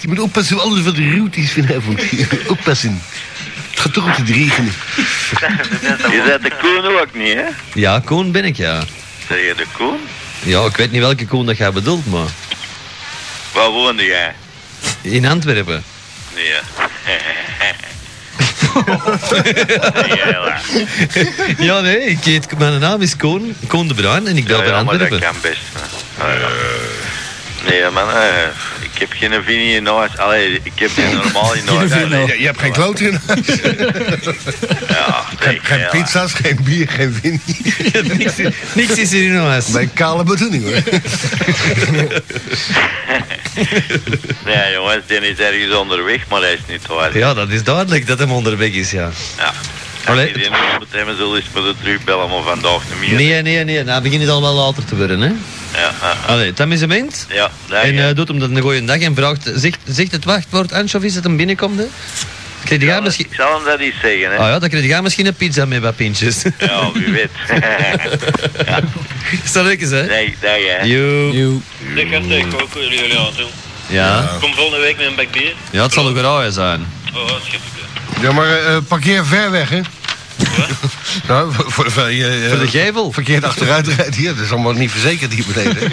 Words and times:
Je 0.00 0.08
moet 0.08 0.18
oppassen 0.20 0.56
voor 0.56 0.64
alles 0.64 0.84
wat 0.84 0.94
de 0.96 1.10
route 1.10 1.40
is 1.40 1.52
vanavond. 1.52 2.02
oppassen. 2.48 3.02
Het 3.70 3.80
gaat 3.80 3.92
toch 3.92 4.18
op 4.18 4.26
te 4.26 4.32
regenen. 4.32 4.72
Je 6.10 6.22
bent 6.26 6.42
de 6.42 6.50
Koen 6.60 7.00
ook 7.00 7.14
niet, 7.14 7.34
hè? 7.34 7.44
Ja, 7.74 8.00
Koen 8.04 8.32
ben 8.32 8.44
ik, 8.44 8.56
ja. 8.56 8.82
Zeg 9.28 9.38
je 9.38 9.54
de 9.56 9.66
Koen? 9.72 9.98
Ja, 10.42 10.64
ik 10.64 10.76
weet 10.76 10.90
niet 10.90 11.00
welke 11.00 11.26
Koen 11.26 11.46
dat 11.46 11.56
jij 11.56 11.72
bedoelt, 11.72 12.06
maar... 12.06 12.26
Waar 13.52 13.70
woonde 13.70 14.04
jij? 14.04 14.34
In 15.00 15.26
Antwerpen. 15.26 15.84
Ja, 16.34 16.60
Ja, 21.58 21.80
nee, 21.80 21.98
ik 22.00 22.24
heet, 22.24 22.58
mijn 22.58 22.80
naam 22.80 23.00
is 23.02 23.16
Koen, 23.16 23.56
Koen 23.66 23.88
de 23.88 23.94
Bruin 23.94 24.26
en 24.26 24.36
ik 24.36 24.46
bel 24.46 24.58
ja, 24.62 24.64
ja, 24.64 24.70
maar 24.82 24.98
dat 24.98 25.10
Antwerpen. 25.10 25.20
kan 25.20 25.36
best, 25.40 25.60
ja. 26.18 26.48
Nee, 27.70 27.90
man, 27.90 28.08
ik 28.94 29.00
heb 29.00 29.12
geen 29.12 29.42
Vini 29.44 29.74
in 29.74 29.86
huis. 29.86 30.16
Allee, 30.16 30.60
ik 30.62 30.72
heb 30.74 30.90
geen 30.94 31.14
normaal 31.16 31.54
in 31.54 31.66
huis. 31.76 31.90
Nee, 31.90 32.26
je, 32.26 32.38
je 32.40 32.46
hebt 32.46 32.60
geen 32.60 32.72
kloot 32.72 33.00
in 33.00 33.20
huis. 33.26 33.46
Ja, 34.88 35.24
Geen, 35.38 35.58
geen 35.62 35.86
pizza's, 35.90 36.32
geen 36.32 36.58
bier, 36.62 36.88
geen 36.88 37.18
win. 37.22 37.40
niks, 38.16 38.32
niks 38.74 38.94
is 38.98 39.12
er 39.12 39.22
in 39.22 39.36
huis. 39.36 39.66
Bij 39.66 39.88
kale 39.94 40.24
bedoeling 40.24 40.62
hoor. 40.64 40.82
Nee, 44.44 44.72
jongens, 44.72 45.06
die 45.06 45.18
is 45.18 45.38
ergens 45.38 45.74
onderweg, 45.76 46.20
maar 46.28 46.40
hij 46.40 46.52
is 46.52 46.58
niet 46.68 46.86
waar. 46.86 47.18
Ja, 47.18 47.34
dat 47.34 47.48
is 47.50 47.62
duidelijk 47.62 48.06
dat 48.06 48.18
hem 48.18 48.30
onderweg 48.32 48.70
is, 48.72 48.90
ja. 48.90 49.10
Ja. 49.36 49.52
Allee. 50.04 50.22
Als 50.26 50.32
je 50.34 50.38
die 50.40 50.50
nog 50.50 50.78
moet 50.78 50.86
hebben, 50.90 51.16
zul 51.16 51.36
je 51.36 51.42
eens 51.42 51.50
moeten 51.54 51.76
terugbellen, 51.82 52.28
maar 52.28 52.42
vandaag 52.42 52.82
niet 52.88 53.00
meer. 53.00 53.14
Nee, 53.18 53.42
nee, 53.42 53.64
nee, 53.64 53.84
nou 53.84 54.02
begint 54.02 54.20
het 54.22 54.30
al 54.30 54.40
wel 54.42 54.54
later 54.54 54.84
te 54.84 54.96
worden, 54.96 55.20
hè. 55.20 55.30
Ja, 55.74 55.80
ja, 55.80 55.92
ja. 56.02 56.16
Allee, 56.26 56.46
het 56.46 56.60
amusement. 56.60 57.26
ja 57.28 57.50
daar 57.68 57.82
En 57.82 57.94
ja. 57.94 58.08
eh, 58.08 58.14
doet 58.14 58.28
hem 58.28 58.38
dat 58.38 58.50
een 58.50 58.60
goeie 58.60 58.84
dag 58.84 58.98
en 58.98 59.14
vraagt, 59.14 59.50
zegt, 59.54 59.78
zegt 59.84 60.12
het 60.12 60.24
wachtwoord 60.24 60.72
anchovies 60.72 61.14
dat 61.14 61.24
hem 61.24 61.36
binnenkomt, 61.36 61.78
hè? 61.78 61.86
Jij 62.78 63.00
misschien... 63.00 63.26
Ik 63.30 63.34
zal 63.34 63.54
hem 63.56 63.64
dat 63.64 63.78
eens 63.78 63.94
zeggen, 64.02 64.30
hè. 64.30 64.36
Ah 64.36 64.48
ja, 64.48 64.58
dan 64.58 64.68
krijg 64.68 64.84
jij 64.84 65.02
misschien 65.02 65.26
een 65.26 65.34
pizza 65.34 65.64
met 65.64 65.80
wat 65.80 65.96
pintjes. 65.96 66.42
Ja, 66.58 66.92
wie 66.92 67.12
weet. 67.12 67.30
is 69.44 69.52
dat 69.52 69.64
leuk, 69.64 69.80
hè? 69.80 70.06
nee, 70.06 70.36
daar 70.40 70.60
ja. 70.60 70.84
Yo. 70.84 71.30
Yo. 71.32 71.60
Ik 71.94 72.08
ga 72.10 72.20
het 72.20 72.62
ook 72.62 72.74
jullie 72.74 73.18
aan 73.18 73.32
doen. 73.36 73.50
Ja. 73.86 74.36
Kom 74.40 74.54
volgende 74.54 74.80
week 74.80 74.96
met 74.96 75.06
een 75.06 75.14
bak 75.14 75.30
bier. 75.30 75.54
ja, 75.70 75.82
het 75.82 75.92
zal 75.92 76.08
ook 76.08 76.16
rauw 76.16 76.50
zijn. 76.50 76.86
Oh, 77.14 77.26
schip 77.44 77.60
ik. 77.60 78.22
Ja, 78.22 78.32
maar 78.32 78.64
eh, 78.64 78.76
parkeer 78.88 79.26
ver 79.26 79.50
weg, 79.50 79.70
hè? 79.70 79.80
Nou, 81.28 81.52
voor, 81.56 81.90
voor, 81.90 82.10
je, 82.12 82.26
eh, 82.26 82.48
Voor 82.48 82.58
de 82.58 82.68
gevel. 82.68 83.12
Verkeerd 83.12 83.44
achteruit 83.44 83.88
rijdt 83.88 84.16
hier. 84.16 84.34
Dat 84.34 84.44
is 84.44 84.50
allemaal 84.52 84.72
niet 84.72 84.90
verzekerd 84.90 85.32
hier 85.32 85.44
beneden. 85.54 85.92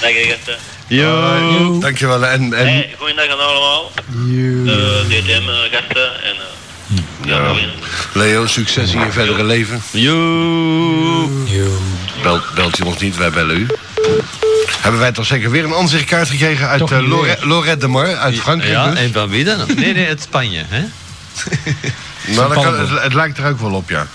Dag, 0.00 0.10
gasten. 0.12 0.56
Yo. 0.86 1.78
Dankjewel. 1.78 2.26
En, 2.26 2.54
en 2.54 2.66
Hey, 2.66 2.94
goeiedag 2.98 3.28
aan 3.28 3.38
allemaal. 3.38 3.92
Yo. 4.26 4.64
Eh, 4.64 5.06
DTM-gasten 5.08 6.22
en... 6.24 6.34
eh, 6.36 7.26
ja, 7.26 7.36
ja. 7.36 7.54
Leo, 8.12 8.46
succes 8.46 8.92
in 8.92 9.00
je 9.00 9.10
verdere 9.12 9.44
leven. 9.44 9.82
Yo. 9.90 10.12
Yo. 11.44 11.80
Belt, 12.22 12.54
belt 12.54 12.78
u 12.78 12.82
ons 12.82 12.98
niet, 12.98 13.16
wij 13.16 13.30
bellen 13.30 13.56
u. 13.56 13.66
Hebben 14.80 15.00
wij 15.00 15.12
toch 15.12 15.26
zeker 15.26 15.50
weer 15.50 15.64
een 15.64 15.74
aanzichtkaart 15.74 16.28
gekregen 16.28 16.68
uit 16.68 16.90
eh, 16.90 16.98
weer. 16.98 17.38
Lorette 17.42 17.76
de 17.78 17.88
Mar, 17.88 18.16
uit 18.16 18.40
Frankrijk 18.40 18.72
Ja, 18.72 18.90
dus? 18.90 18.98
en 18.98 19.12
van 19.12 19.28
wie 19.28 19.44
dan? 19.44 19.58
Nee, 19.76 19.92
nee, 19.94 20.06
het 20.06 20.22
Spanje, 20.22 20.64
hè? 20.68 20.84
Nou, 22.26 22.54
dat 22.54 22.62
kan, 22.64 22.78
het, 22.78 23.02
het 23.02 23.14
lijkt 23.14 23.38
er 23.38 23.46
ook 23.48 23.60
wel 23.60 23.72
op, 23.72 23.90
ja. 23.90 24.06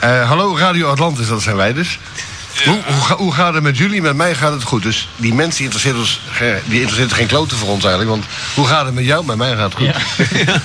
Eh, 0.00 0.28
hallo, 0.28 0.56
Radio 0.56 0.88
Atlantis, 0.90 1.26
dat 1.28 1.42
zijn 1.42 1.56
wij 1.56 1.72
dus. 1.72 1.98
Hoe, 2.64 2.78
hoe, 2.86 3.00
ga- 3.04 3.16
hoe 3.16 3.32
gaat 3.32 3.54
het 3.54 3.62
met 3.62 3.78
jullie? 3.78 4.02
Met 4.02 4.16
mij 4.16 4.34
gaat 4.34 4.52
het 4.52 4.62
goed. 4.62 4.82
Dus 4.82 5.08
die 5.16 5.34
mensen 5.34 5.56
die 5.56 5.64
interesseert, 5.64 5.96
ons, 5.96 6.20
die 6.64 6.80
interesseert 6.80 7.12
geen 7.12 7.26
kloten 7.26 7.56
voor 7.56 7.68
ons 7.68 7.82
eigenlijk. 7.82 8.10
Want 8.12 8.24
hoe 8.54 8.66
gaat 8.66 8.84
het 8.84 8.94
met 8.94 9.04
jou? 9.04 9.24
Met 9.24 9.36
mij 9.36 9.56
gaat 9.56 9.72
het 9.74 9.74
goed. 9.74 9.94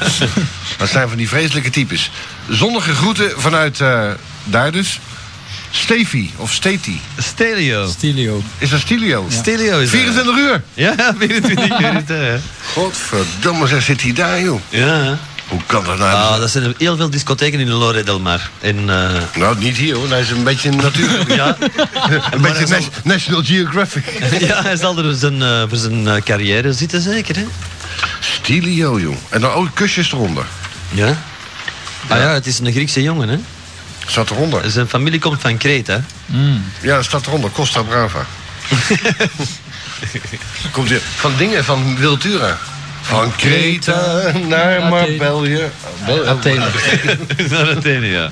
dat 0.78 0.90
zijn 0.90 1.08
van 1.08 1.18
die 1.18 1.28
vreselijke 1.28 1.70
types. 1.70 2.12
Zonnige 2.50 2.94
groeten 2.96 3.32
vanuit 3.38 3.80
eh, 3.82 4.10
daar 4.44 4.72
dus. 4.72 5.00
Steffi 5.72 6.34
of 6.36 6.52
Steti. 6.54 7.02
Stelio. 7.18 7.88
Stilio. 7.90 8.42
Is 8.58 8.70
dat 8.70 8.80
Stilio? 8.80 9.26
Stelio 9.30 9.80
is 9.80 9.92
dat. 9.92 10.00
24 10.00 10.38
uur. 10.38 10.64
Ja, 10.74 10.96
24 11.20 11.80
uur. 12.10 12.40
Godverdomme, 12.74 13.68
zeg, 13.68 13.84
zit 13.84 14.02
hij 14.02 14.14
daar, 14.14 14.42
joh. 14.42 14.62
Ja. 14.70 15.18
Hoe 15.48 15.62
kan 15.66 15.84
dat 15.84 15.98
nou? 15.98 16.12
Ah, 16.14 16.40
dat 16.40 16.50
zijn 16.50 16.74
heel 16.78 16.96
veel 16.96 17.10
discotheken 17.10 17.60
in 17.60 17.66
de 17.66 17.72
Lore 17.72 18.04
del 18.04 18.20
Mar. 18.20 18.50
En, 18.60 18.90
eh, 18.90 19.22
Nou, 19.36 19.58
niet 19.58 19.78
hier 19.78 19.96
hoor. 19.96 20.10
Hij 20.10 20.20
is 20.20 20.30
een 20.30 20.44
beetje 20.44 20.70
een 20.70 20.76
natuur. 20.76 21.32
ja, 21.36 21.58
een 22.32 22.42
beetje 22.42 22.80
National 23.04 23.44
Geographic. 23.44 24.06
ja, 24.48 24.62
hij 24.62 24.76
zal 24.76 24.98
er 24.98 25.04
voor 25.04 25.14
zijn, 25.14 25.42
eh, 25.42 25.64
voor 25.68 25.78
zijn 25.78 26.08
eh, 26.08 26.22
carrière 26.22 26.74
zitten, 26.74 27.02
zeker, 27.02 27.36
hè? 27.36 27.46
Stilio, 28.20 29.00
joh. 29.00 29.16
En 29.30 29.42
dan 29.42 29.52
ook 29.52 29.68
kusjes 29.74 30.12
eronder. 30.12 30.46
Ja. 30.90 31.18
Ah 32.08 32.18
ja, 32.18 32.34
het 32.34 32.46
is 32.46 32.60
een 32.60 32.72
Griekse 32.72 33.02
jongen, 33.02 33.30
hè? 33.30 33.38
Staat 34.06 34.30
eronder. 34.30 34.72
Zijn 34.72 34.88
familie 34.88 35.20
komt 35.20 35.42
van 35.42 35.58
Kreta. 35.58 36.04
Ja, 36.82 36.96
dat 36.96 37.06
staat 37.06 37.28
eronder. 37.28 37.52
Costa 37.52 37.82
Brava. 37.82 38.26
Komt 40.72 40.90
hier. 40.90 41.02
Van 41.16 41.34
dingen, 41.38 41.64
van 41.64 41.98
Wiltura. 41.98 42.58
Van 43.08 43.36
Kreta 43.36 44.32
naar. 44.48 44.82
Marbella. 44.82 45.70
Bel- 46.06 46.28
Athene. 46.28 46.66
Naar 47.50 47.76
Athene, 47.76 48.08
ja. 48.08 48.32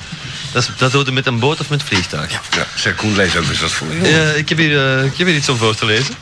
Dat, 0.51 0.63
is, 0.63 0.69
dat 0.77 0.91
doet 0.91 1.05
hij 1.05 1.13
met 1.13 1.25
een 1.25 1.39
boot 1.39 1.59
of 1.59 1.69
met 1.69 1.83
vliegtuig. 1.83 2.31
Ja, 2.31 2.65
zeg 2.75 2.95
Koen, 2.95 3.15
lees 3.15 3.35
ook 3.35 3.49
eens 3.49 3.59
dat 3.59 3.71
voor 3.71 3.87
je. 4.01 4.09
Ja, 4.09 4.29
ik, 4.31 4.49
heb 4.49 4.57
hier, 4.57 4.97
eh, 4.97 5.03
ik 5.05 5.17
heb 5.17 5.27
hier 5.27 5.35
iets 5.35 5.49
om 5.49 5.57
voor 5.57 5.75
te 5.75 5.85
lezen. 5.85 6.13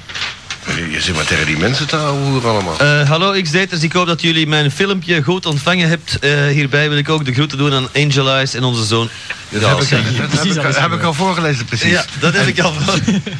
Je, 0.91 1.01
zit 1.01 1.15
maar 1.15 1.25
tegen 1.25 1.45
die 1.45 1.57
mensen 1.57 1.87
te 1.87 1.95
houden 1.95 2.49
allemaal. 2.49 2.79
Eh, 2.79 3.09
hallo 3.09 3.41
X-Daters, 3.41 3.81
ik 3.81 3.91
hoop 3.93 4.07
dat 4.07 4.21
jullie 4.21 4.47
mijn 4.47 4.71
filmpje 4.71 5.23
goed 5.23 5.45
ontvangen 5.45 5.89
hebt. 5.89 6.19
Eh, 6.19 6.45
hierbij 6.47 6.89
wil 6.89 6.97
ik 6.97 7.09
ook 7.09 7.25
de 7.25 7.33
groeten 7.33 7.57
doen 7.57 7.73
aan 7.73 7.87
Angel 7.95 8.29
Eyes 8.29 8.53
en 8.53 8.63
onze 8.63 8.83
zoon. 8.85 9.09
dat 9.49 9.61
Ja, 9.61 9.67
heb, 9.69 9.81
ik, 9.81 9.89
dat 9.89 9.99
heb, 9.99 10.29
precies, 10.29 10.55
ik, 10.55 10.61
dat 10.61 10.71
is 10.71 10.75
heb 10.75 10.75
ik 10.75 10.81
gebeurd. 10.81 11.03
al 11.03 11.13
voorgelezen, 11.13 11.65
precies. 11.65 11.89
ja, 11.91 12.05
dat 12.19 12.33
heb 12.33 12.47
ik 12.47 12.59
al. 12.59 12.73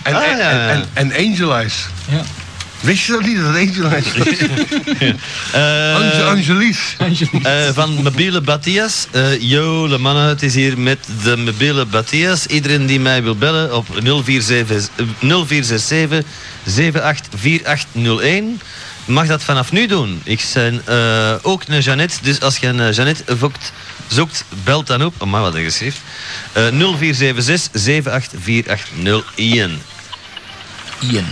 En, 0.03 0.15
Ah, 0.15 0.23
en, 0.27 0.37
ja, 0.37 0.49
ja. 0.51 0.69
en, 0.69 0.89
en 0.93 1.13
Angel 1.15 1.55
Eyes. 1.55 1.73
Ja. 2.09 2.21
Wist 2.83 3.05
je 3.05 3.11
dat 3.11 3.25
niet, 3.25 3.37
dat? 3.81 3.93
Eh, 5.53 5.95
Ange- 5.95 6.23
Angelies. 6.23 6.95
Van 7.73 7.93
Mobiele 8.03 8.41
Battias. 8.41 9.07
Eh 9.11 9.41
yo, 9.41 9.87
le 9.87 9.97
mannen, 9.97 10.27
het 10.27 10.43
is 10.43 10.55
hier 10.55 10.77
met 10.79 10.97
de 11.23 11.37
Mobiele 11.37 11.85
Battias. 11.85 12.45
Iedereen 12.47 12.85
die 12.85 12.99
mij 12.99 13.23
wil 13.23 13.35
bellen 13.35 13.75
op 13.75 13.85
0467 13.87 14.89
eh, 14.95 15.05
0467 15.19 16.23
784801 16.65 18.59
mag 19.05 19.27
dat 19.27 19.43
vanaf 19.43 19.71
nu 19.71 19.87
doen. 19.87 20.21
Ik 20.23 20.45
ben 20.53 20.81
eh, 20.85 21.33
ook 21.41 21.63
een 21.67 21.79
Jeannette, 21.81 22.15
dus 22.21 22.39
als 22.41 22.57
je 22.57 22.67
een 22.67 22.79
eh, 22.79 22.91
Jeannette 22.93 23.37
vokt, 23.37 23.71
zoekt, 24.07 24.45
belt 24.63 24.87
dan 24.87 25.05
op. 25.05 25.13
Oh, 25.17 25.29
maar 25.29 25.41
wat 25.41 25.55
een 25.55 25.63
geschrift. 25.63 25.97
Eh 26.51 26.63
0476 26.67 27.81
784801. 27.81 29.81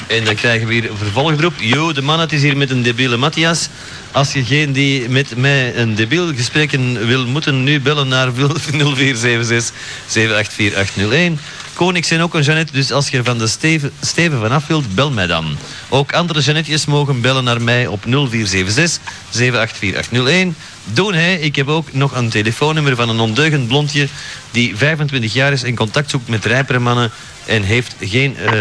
En 0.07 0.23
dan 0.23 0.35
krijgen 0.35 0.67
we 0.67 0.73
hier 0.73 0.89
een 0.89 0.97
vervolgdroep. 0.97 1.53
Yo, 1.57 1.93
de 1.93 2.01
man, 2.01 2.19
het 2.19 2.33
is 2.33 2.41
hier 2.41 2.57
met 2.57 2.69
een 2.69 2.83
debiele 2.83 3.17
Matthias. 3.17 3.69
Als 4.11 4.33
je 4.33 4.43
geen 4.43 4.71
die 4.71 5.09
met 5.09 5.35
mij 5.35 5.75
een 5.75 5.95
debiel 5.95 6.33
gesprekken 6.35 7.07
wil 7.07 7.25
moeten, 7.27 7.63
nu 7.63 7.79
bellen 7.79 8.07
naar 8.07 8.31
0476 8.35 9.75
784801. 10.07 11.39
Koning 11.73 12.05
zijn 12.05 12.21
ook 12.21 12.33
een 12.33 12.41
Jeannette, 12.41 12.73
dus 12.73 12.91
als 12.91 13.09
je 13.09 13.23
van 13.23 13.37
de 13.37 13.47
Steven, 13.47 13.91
Steven 14.01 14.39
vanaf 14.39 14.67
wilt, 14.67 14.95
bel 14.95 15.11
mij 15.11 15.27
dan. 15.27 15.57
Ook 15.89 16.13
andere 16.13 16.41
Jeannetjes 16.41 16.85
mogen 16.85 17.21
bellen 17.21 17.43
naar 17.43 17.61
mij 17.61 17.87
op 17.87 18.03
0476 18.03 19.01
784801. 19.29 20.55
Doen 20.83 21.13
hij, 21.13 21.35
ik 21.39 21.55
heb 21.55 21.67
ook 21.67 21.93
nog 21.93 22.15
een 22.15 22.29
telefoonnummer 22.29 22.95
van 22.95 23.09
een 23.09 23.19
ondeugend 23.19 23.67
blondje 23.67 24.07
die 24.51 24.77
25 24.77 25.33
jaar 25.33 25.51
is 25.51 25.63
en 25.63 25.75
contact 25.75 26.09
zoekt 26.09 26.27
met 26.27 26.45
rijpere 26.45 26.79
mannen 26.79 27.11
en 27.45 27.63
heeft 27.63 27.95
geen 27.99 28.37
eh 28.37 28.53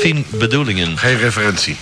fin 0.00 0.26
bedoelingen. 0.30 0.98
Geen 0.98 1.18
referentie. 1.18 1.76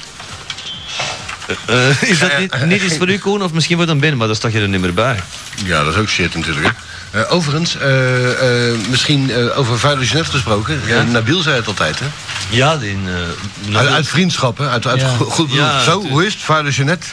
Eh, 1.66 2.02
is 2.02 2.18
dat 2.18 2.38
niet, 2.38 2.64
niet 2.66 2.82
iets 2.82 2.96
voor 2.96 3.08
u, 3.08 3.18
Koen, 3.18 3.42
of 3.42 3.52
misschien 3.52 3.76
voor 3.76 3.88
een 3.88 4.00
Ben, 4.00 4.16
maar 4.16 4.26
daar 4.26 4.36
staat 4.36 4.52
je 4.52 4.60
er 4.60 4.68
niet 4.68 4.80
meer 4.80 4.94
bij. 4.94 5.20
Ja, 5.64 5.84
dat 5.84 5.94
is 5.94 6.00
ook 6.00 6.08
shit 6.08 6.34
natuurlijk. 6.34 6.66
Hè. 6.66 6.72
Eh, 7.20 7.32
overigens, 7.32 7.76
eh, 7.76 8.70
eh, 8.70 8.78
misschien 8.90 9.30
eh, 9.30 9.58
over 9.58 9.78
vuile 9.78 10.04
Jeanette 10.04 10.30
gesproken. 10.30 10.80
Ja. 10.86 10.98
Eh, 10.98 11.06
Nabil 11.06 11.42
zei 11.42 11.56
het 11.56 11.66
altijd, 11.66 11.98
hè? 11.98 12.06
Ja, 12.50 12.78
eh, 12.80 13.76
Uit, 13.76 13.88
uit 13.88 14.08
vriendschap, 14.08 14.58
hè? 14.58 14.68
Uit, 14.68 14.86
uit 14.86 15.00
Ja. 15.00 15.08
goed 15.08 15.48
bedoeld. 15.48 15.52
Ja, 15.70 15.82
Zo, 15.82 16.06
hoe 16.08 16.26
is 16.26 16.36
het? 16.46 16.74
Jeanette? 16.74 17.06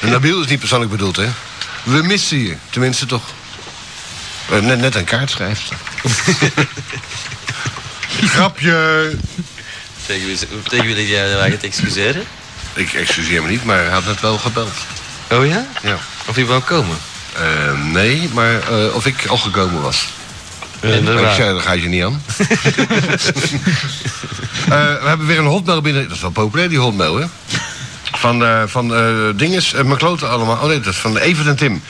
En 0.00 0.10
Nabil 0.10 0.40
is 0.40 0.46
niet 0.46 0.58
persoonlijk 0.58 0.90
bedoeld, 0.90 1.16
hè? 1.16 1.26
We 1.82 2.02
missen 2.02 2.38
je. 2.38 2.56
Tenminste, 2.70 3.06
toch. 3.06 3.22
Eh, 4.50 4.58
net, 4.58 4.78
net 4.78 4.94
een 4.94 5.04
kaart 5.04 5.30
schrijft. 5.30 5.62
Grapje. 8.34 9.10
tegen 10.06 10.26
wie, 10.26 10.38
tegen 10.68 10.94
wie 10.94 11.08
jij 11.08 11.28
je 11.28 11.36
het 11.36 11.64
excuseren? 11.64 12.22
Ik 12.74 12.92
excuseer 12.92 13.42
me 13.42 13.48
niet, 13.48 13.64
maar 13.64 13.78
hij 13.78 13.88
had 13.88 14.04
net 14.04 14.20
wel 14.20 14.38
gebeld. 14.38 14.72
Oh 15.30 15.46
ja? 15.46 15.66
Ja. 15.82 15.98
Of 16.26 16.34
hij 16.34 16.46
wou 16.46 16.60
komen? 16.60 16.96
Eh, 17.32 17.82
nee, 17.92 18.28
maar 18.32 18.60
eh, 18.60 18.94
of 18.94 19.06
ik 19.06 19.26
al 19.26 19.36
gekomen 19.36 19.82
was. 19.82 20.06
Ja, 20.80 21.00
Maar 21.00 21.22
ik 21.22 21.34
zei, 21.34 21.52
dat 21.52 21.62
ga 21.62 21.72
je 21.72 21.88
niet 21.88 22.04
aan. 22.04 22.22
Eh, 24.62 25.02
we 25.02 25.08
hebben 25.08 25.26
weer 25.26 25.38
een 25.38 25.44
hotmail 25.44 25.80
binnen. 25.80 26.02
Dat 26.02 26.16
is 26.16 26.20
wel 26.20 26.30
populair, 26.30 26.68
die 26.68 26.78
hotmail, 26.78 27.16
hè? 27.16 27.26
Van, 28.22 28.44
eh 28.44 28.62
van 28.66 28.94
eh 28.94 29.28
dinges, 29.36 29.74
uh, 29.74 29.82
McCloten 29.82 30.30
allemaal. 30.30 30.56
Oh 30.56 30.66
nee, 30.66 30.80
dat 30.80 30.92
is 30.92 30.98
van 30.98 31.16
Evert 31.16 31.46
en 31.46 31.56
Tim. 31.56 31.82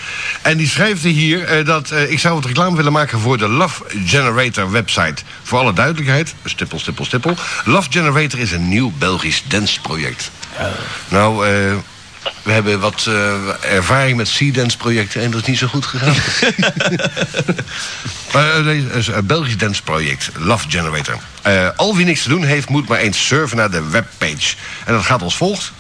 En 0.43 0.57
die 0.57 0.69
schrijft 0.69 1.03
hier 1.03 1.65
dat 1.65 1.93
ik 2.09 2.19
zou 2.19 2.35
wat 2.35 2.45
reclame 2.45 2.77
willen 2.77 2.93
maken 2.93 3.21
voor 3.21 3.39
de 3.39 3.49
Love 3.49 3.83
Generator 4.07 4.71
website. 4.71 5.23
Voor 5.43 5.59
alle 5.59 5.73
duidelijkheid, 5.73 6.35
stippel, 6.45 6.79
stippel, 6.79 7.05
stippel. 7.05 7.35
Love 7.65 7.91
Generator 7.91 8.39
is 8.39 8.53
een 8.53 8.69
nieuw 8.69 8.93
Belgisch 8.99 9.43
danceproject. 9.47 10.31
Nou, 11.09 11.47
eh, 11.47 11.75
we 12.43 12.53
hebben 12.53 12.81
wat 12.81 13.09
ervaring 13.61 14.17
met 14.17 14.29
Sea-dance 14.29 14.77
projecten 14.77 15.23
en 15.23 15.31
dat 15.31 15.41
is 15.41 15.47
niet 15.47 15.59
zo 15.59 15.67
goed 15.67 15.87
gegaan. 15.87 16.15
Maar, 18.33 18.67
is 18.67 19.07
een 19.07 19.27
Belgisch 19.27 19.57
dansproject, 19.57 20.31
Love 20.39 20.71
Generator. 20.71 21.19
Al 21.77 21.97
wie 21.97 22.05
niks 22.05 22.23
te 22.23 22.29
doen 22.29 22.45
heeft, 22.45 22.69
moet 22.69 22.89
maar 22.89 22.99
eens 22.99 23.27
surfen 23.27 23.57
naar 23.57 23.71
de 23.71 23.89
webpage. 23.89 24.55
En 24.85 24.93
dat 24.93 25.05
gaat 25.05 25.23
als 25.23 25.37
volgt. 25.37 25.73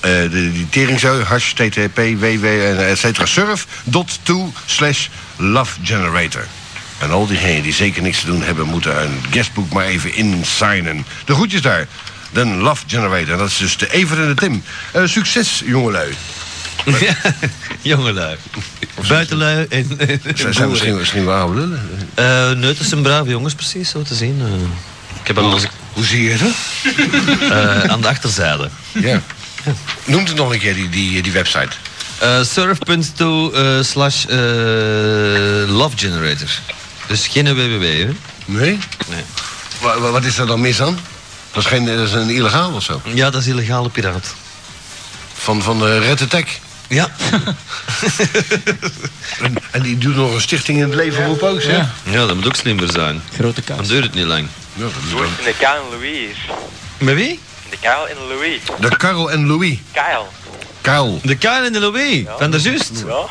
Eh, 0.00 0.10
de, 0.10 0.52
die 0.52 0.68
teringzooi, 0.68 1.24
hash, 1.24 1.52
ttp, 1.52 1.96
ww, 1.96 2.44
en 2.44 2.88
et 2.88 2.98
cetera, 2.98 3.26
surf, 3.26 3.66
dot 3.84 4.18
to, 4.22 4.52
slash, 4.66 5.06
love 5.36 5.78
generator. 5.82 6.46
En 6.98 7.10
al 7.10 7.26
diegenen 7.26 7.62
die 7.62 7.72
zeker 7.72 8.02
niks 8.02 8.20
te 8.20 8.26
doen 8.26 8.42
hebben, 8.42 8.66
moeten 8.66 9.02
een 9.02 9.22
guestboek 9.30 9.72
maar 9.72 9.84
even 9.84 10.14
insignen. 10.14 11.06
De 11.24 11.34
groetjes 11.34 11.62
daar. 11.62 11.86
De 12.32 12.44
Love 12.46 12.82
Generator, 12.86 13.36
dat 13.36 13.48
is 13.48 13.56
dus 13.56 13.76
de 13.76 13.92
Evert 13.92 14.20
en 14.20 14.26
de 14.28 14.34
Tim. 14.34 14.62
Eh, 14.92 15.02
succes, 15.04 15.62
jongelui. 15.64 16.14
Jongelui. 17.82 18.36
Buitenlui 19.08 19.66
en, 19.68 19.86
en, 19.98 20.08
en 20.08 20.20
Zij 20.34 20.52
zijn 20.52 20.70
misschien, 20.70 20.96
misschien 20.96 21.24
wel 21.24 21.34
oude 21.34 21.60
lullen. 21.60 21.88
Eh, 22.14 22.50
nee, 22.50 22.74
het 22.74 22.86
zijn 22.86 23.02
brave 23.02 23.30
jongens, 23.30 23.54
precies, 23.54 23.90
zo 23.90 24.02
te 24.02 24.14
zien. 24.14 24.40
Eh, 24.40 24.52
ik 25.20 25.26
heb 25.26 25.38
al 25.38 25.52
eens 25.52 25.66
Hoe 25.92 26.04
zie 26.04 26.22
je 26.22 26.36
dat? 26.36 26.50
eh, 27.50 27.82
aan 27.82 28.00
de 28.00 28.08
achterzijde. 28.08 28.68
Ja. 28.92 29.22
Noemt 30.04 30.28
het 30.28 30.36
nog 30.36 30.52
een 30.52 30.58
keer, 30.58 30.74
die, 30.74 30.88
die, 30.88 31.22
die 31.22 31.32
website. 31.32 31.68
Eh 32.18 32.42
surf.to 32.42 33.52
eh, 33.52 33.82
slash 33.82 34.24
eh, 34.24 34.36
love 35.66 35.96
generator. 35.98 36.48
Dus 37.06 37.26
geen 37.26 37.44
www, 37.54 37.82
hè? 37.82 38.08
Nee? 38.44 38.78
Nee. 39.08 39.22
Wa- 39.80 39.98
wa- 40.00 40.10
wat 40.10 40.24
is 40.24 40.38
er 40.38 40.46
dan 40.46 40.60
mis 40.60 40.80
aan? 40.82 40.98
Dat 41.52 41.62
is, 41.62 41.68
geen, 41.68 41.84
dat 41.84 42.06
is 42.06 42.12
een 42.12 42.30
illegaal 42.30 42.72
of 42.72 42.82
zo. 42.82 43.02
Ja, 43.14 43.30
dat 43.30 43.40
is 43.40 43.46
illegale 43.46 43.88
piraat. 43.88 44.34
Van, 45.34 45.62
van 45.62 45.78
de 45.78 45.98
Red 45.98 46.22
Attack. 46.22 46.48
Ja. 46.88 47.08
En, 49.40 49.54
en 49.70 49.82
die 49.82 49.98
doet 49.98 50.16
nog 50.16 50.34
een 50.34 50.40
stichting 50.40 50.78
in 50.78 50.84
het 50.84 50.94
leven 50.94 51.26
roep 51.26 51.42
ook, 51.42 51.60
zeg. 51.60 51.76
Ja. 51.76 51.90
ja, 52.02 52.26
dat 52.26 52.34
moet 52.36 52.46
ook 52.46 52.56
slimmer 52.56 52.92
zijn. 52.92 53.22
Grote 53.34 53.62
Dan 53.66 53.76
kans. 53.76 53.88
duurt 53.88 54.04
het 54.04 54.14
niet 54.14 54.24
lang. 54.24 54.48
Ja, 54.74 54.82
dat 54.82 54.92
eens 55.02 55.12
in 55.44 55.54
de 55.54 55.96
Louis. 55.96 56.36
Met 56.98 57.14
wie? 57.14 57.40
De 57.70 57.76
Kyle 57.80 58.06
en 58.08 58.16
Louis. 58.28 58.60
De 58.80 58.96
Karel 58.96 59.30
en 59.30 59.46
Louis. 59.46 59.78
Kyle. 59.92 60.22
Karel. 60.80 61.20
De 61.22 61.36
Kyle 61.36 61.64
en 61.66 61.72
de 61.72 61.80
Louis, 61.80 62.24
van 62.38 62.50
der 62.50 62.60
Just. 62.60 62.90
Ja? 63.06 63.24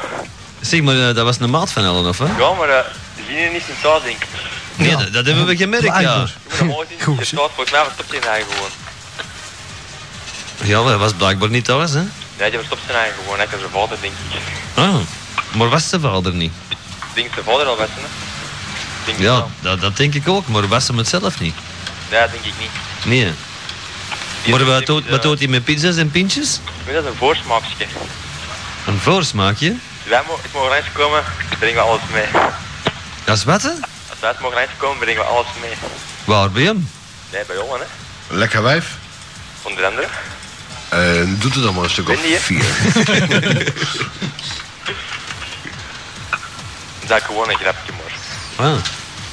Zeg 0.62 0.82
maar, 0.82 0.96
eh, 1.10 1.16
dat 1.16 1.26
was 1.26 1.40
een 1.40 1.50
maat 1.50 1.72
van 1.72 1.84
Ellen, 1.84 2.06
of 2.06 2.18
hè? 2.18 2.26
Ja, 2.26 2.54
maar 2.54 2.70
eh, 2.70 2.84
die 3.16 3.26
zien 3.26 3.38
er 3.38 3.52
niet 3.52 3.64
in 3.68 3.74
thuis, 3.82 4.04
denk 4.04 4.16
ik. 4.24 4.28
Nee, 4.76 4.96
dat, 4.96 5.14
dat 5.14 5.26
hebben 5.26 5.46
we 5.46 5.56
gemerkt, 5.58 5.86
ja. 6.00 6.26
Je 6.58 6.64
moet 6.64 6.86
in. 6.98 7.16
Je 7.20 7.26
staat 7.26 7.50
volgens 7.56 7.72
mij 7.72 7.84
verstopt 7.84 8.10
zijn 8.10 8.24
eigen 8.24 8.52
gewoon. 8.54 8.70
Ja, 10.64 10.84
dat 10.90 11.00
was 11.00 11.14
blijkbaar 11.14 11.50
niet 11.50 11.66
thuis, 11.66 11.92
hè? 11.92 12.02
Nee, 12.38 12.50
die 12.50 12.58
verstopt 12.60 12.82
zijn 12.86 12.98
eigen 12.98 13.16
gewoon. 13.24 13.38
Hij 13.38 13.48
kan 13.48 13.60
zijn 13.60 13.72
vader, 13.72 13.98
denk 14.02 14.14
ik. 14.14 14.42
Ah, 14.74 14.96
maar 15.56 15.70
was 15.70 15.90
zijn 15.90 16.02
vader 16.02 16.34
niet? 16.34 16.52
Ik 16.70 16.78
denk 17.14 17.34
zijn 17.34 17.46
vader 17.46 17.66
al 17.66 17.76
best, 17.76 17.90
hè? 17.96 18.02
Denk 19.06 19.20
Ja, 19.20 19.46
dat, 19.62 19.82
dat 19.82 19.98
denk 19.98 20.14
ik 20.14 20.28
ook, 20.28 20.48
maar 20.48 20.68
was 20.68 20.88
hem 20.88 20.98
het 20.98 21.08
zelf 21.08 21.40
niet? 21.40 21.56
Nee, 22.10 22.20
dat 22.20 22.32
denk 22.32 22.44
ik 22.46 22.54
niet. 22.60 22.70
Nee. 23.06 23.34
Maar 24.48 24.66
wat 24.66 24.86
doet, 24.86 25.10
wat 25.10 25.18
eh, 25.18 25.22
doet 25.22 25.40
hij 25.40 25.48
met 25.48 25.64
pizza's 25.64 25.96
en 25.96 26.12
pintjes? 26.12 26.56
Ik 26.56 26.86
weet 26.86 26.96
dat 26.96 27.04
is 27.04 27.10
een 27.10 27.16
voorsmaakje. 27.16 27.86
Een 28.88 29.00
voorsmaakje? 29.00 29.76
Wij 30.04 30.22
mo 30.28 30.40
ik 30.44 30.54
mogen 30.54 30.70
langskomen, 30.70 31.24
brengen 31.60 31.76
we 31.76 31.82
alles 31.82 32.02
mee. 32.14 32.26
Dat 33.24 33.38
is 33.38 33.44
wat, 33.44 33.62
hè? 33.62 33.70
Als 34.10 34.20
wij 34.20 34.30
het 34.30 34.40
mogen 34.40 34.58
langskomen, 34.58 34.98
brengen 34.98 35.22
we 35.22 35.28
alles 35.28 35.48
mee. 35.62 35.74
Waar 36.24 36.52
bij 36.52 36.64
hem? 36.64 36.90
Nee, 37.32 37.44
bij 37.48 37.56
jongen, 37.56 37.80
hè. 37.80 37.86
Lekker 38.36 38.64
wijf. 38.64 38.96
Onder 39.62 39.86
andere. 39.86 40.08
Eh, 40.90 41.42
doet 41.42 41.56
het 41.56 41.64
allemaal 41.64 41.84
een 41.84 41.90
stuk 41.90 42.10
of 42.10 42.22
hè? 42.22 42.40
vier. 42.40 42.66
Dat 47.08 47.18
is 47.18 47.24
gewoon 47.24 47.50
een 47.50 47.58
grapje, 47.58 47.92
maar. 47.92 48.68
Ah, 48.68 48.78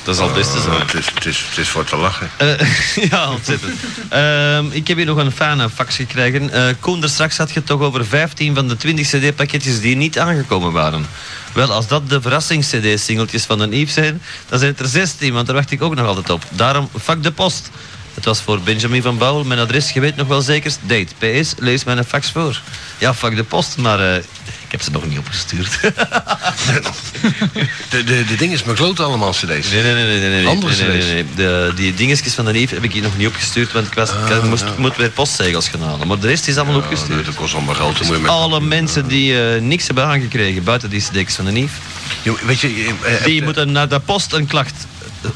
dat 0.06 0.14
is 0.14 0.20
al 0.20 0.26
het 0.26 0.37
beste 0.37 0.61
zo. 0.61 0.79
Het, 0.79 0.94
is, 0.94 1.06
het, 1.14 1.26
is, 1.26 1.44
het 1.49 1.58
is 1.58 1.69
voor 1.69 1.85
te 1.85 1.97
lachen. 1.97 2.31
Eh, 2.37 2.49
ja, 3.11 3.31
ontzettend. 3.31 3.75
Ehm, 4.08 4.64
ik 4.70 4.88
heb 4.88 4.97
hier 4.97 5.06
nog 5.06 5.17
een 5.17 5.32
fijne 5.32 5.70
fax 5.70 5.97
gekregen. 5.97 6.50
Eh 6.50 6.75
Koen, 6.81 7.03
er 7.03 7.08
straks 7.08 7.37
had 7.37 7.49
je 7.49 7.58
het 7.58 7.67
toch 7.67 7.81
over 7.81 8.06
15 8.06 8.55
van 8.55 8.69
de 8.69 8.76
20 8.76 9.08
cd-pakketjes 9.08 9.81
die 9.81 9.97
niet 9.97 10.19
aangekomen 10.19 10.73
waren. 10.73 11.06
Wel, 11.53 11.73
als 11.73 11.87
dat 11.87 12.08
de 12.08 12.20
verrassings-cd-singeltjes 12.20 13.44
van 13.44 13.58
de 13.58 13.79
Yves 13.79 13.94
zijn, 13.94 14.23
dan 14.49 14.58
zijn 14.58 14.70
het 14.70 14.81
er 14.81 14.87
16, 14.87 15.32
want 15.32 15.47
daar 15.47 15.55
wacht 15.55 15.70
ik 15.70 15.82
ook 15.82 15.94
nog 15.94 16.06
altijd 16.06 16.31
op. 16.31 16.43
Daarom, 16.50 16.88
fuck 17.03 17.23
de 17.23 17.32
post. 17.32 17.70
Het 18.16 18.24
was 18.24 18.40
voor 18.40 18.60
Benjamin 18.60 19.02
van 19.02 19.18
Bouwel. 19.18 19.44
Mijn 19.44 19.60
adres, 19.60 19.90
je 19.90 20.00
weet 20.00 20.16
nog 20.16 20.26
wel 20.26 20.40
zeker. 20.40 20.72
Date. 20.82 21.06
PS, 21.18 21.54
lees 21.58 21.84
mijn 21.84 22.04
fax 22.04 22.30
voor. 22.30 22.60
Ja, 22.98 23.14
fuck 23.14 23.36
de 23.36 23.44
post, 23.44 23.76
maar 23.76 24.00
eh, 24.00 24.16
ik 24.16 24.70
heb 24.70 24.82
ze 24.82 24.90
nog 24.90 25.06
niet 25.08 25.18
opgestuurd. 25.18 25.78
De, 27.90 28.04
de, 28.04 28.24
de 28.24 28.36
ding 28.36 28.52
is 28.52 28.62
mijn 28.64 28.76
klote 28.76 29.02
allemaal 29.02 29.30
cd's. 29.30 29.44
Nee, 29.46 29.82
nee, 29.82 29.94
nee, 29.94 30.04
nee, 30.06 30.18
nee, 30.20 30.28
nee. 30.30 30.46
Andere 30.46 30.74
nee, 30.76 30.88
nee, 30.88 30.98
cd's. 30.98 31.06
nee, 31.06 31.14
nee. 31.14 31.34
De, 31.36 31.72
die 31.76 31.94
dingetjes 31.94 32.32
van 32.34 32.44
de 32.44 32.52
neef 32.52 32.70
heb 32.70 32.82
ik 32.84 32.92
hier 32.92 33.02
nog 33.02 33.16
niet 33.16 33.26
opgestuurd, 33.26 33.72
want 33.72 33.86
ik, 33.86 33.94
was, 33.94 34.10
ik 34.10 34.42
moest, 34.42 34.64
moet 34.76 34.96
weer 34.96 35.10
postzegels 35.10 35.69
gaan 35.69 35.82
halen. 35.82 36.06
Maar 36.06 36.19
de 36.19 36.26
rest 36.26 36.48
is 36.48 36.56
allemaal 36.56 36.76
Ja, 36.76 36.82
opgestuurd. 36.82 37.24
dat 37.26 37.34
kost 37.34 37.54
allemaal 37.54 37.74
geld. 37.74 37.98
je 37.98 38.04
met- 38.12 38.30
Alle 38.30 38.60
mensen 38.60 39.08
die 39.08 39.40
eh, 39.54 39.60
niks 39.60 39.86
hebben 39.86 40.04
aangekregen 40.04 40.64
buiten 40.64 40.90
die 40.90 41.00
cd's 41.12 41.34
van 41.34 41.44
de 41.44 41.50
neef, 41.50 41.72
Jo, 42.22 42.36
Weet 42.46 42.60
je, 42.60 42.94
eh, 43.04 43.24
die 43.24 43.42
moeten 43.42 43.72
naar 43.72 43.88
de 43.88 44.00
post 44.00 44.32
een 44.32 44.46
klacht 44.46 44.86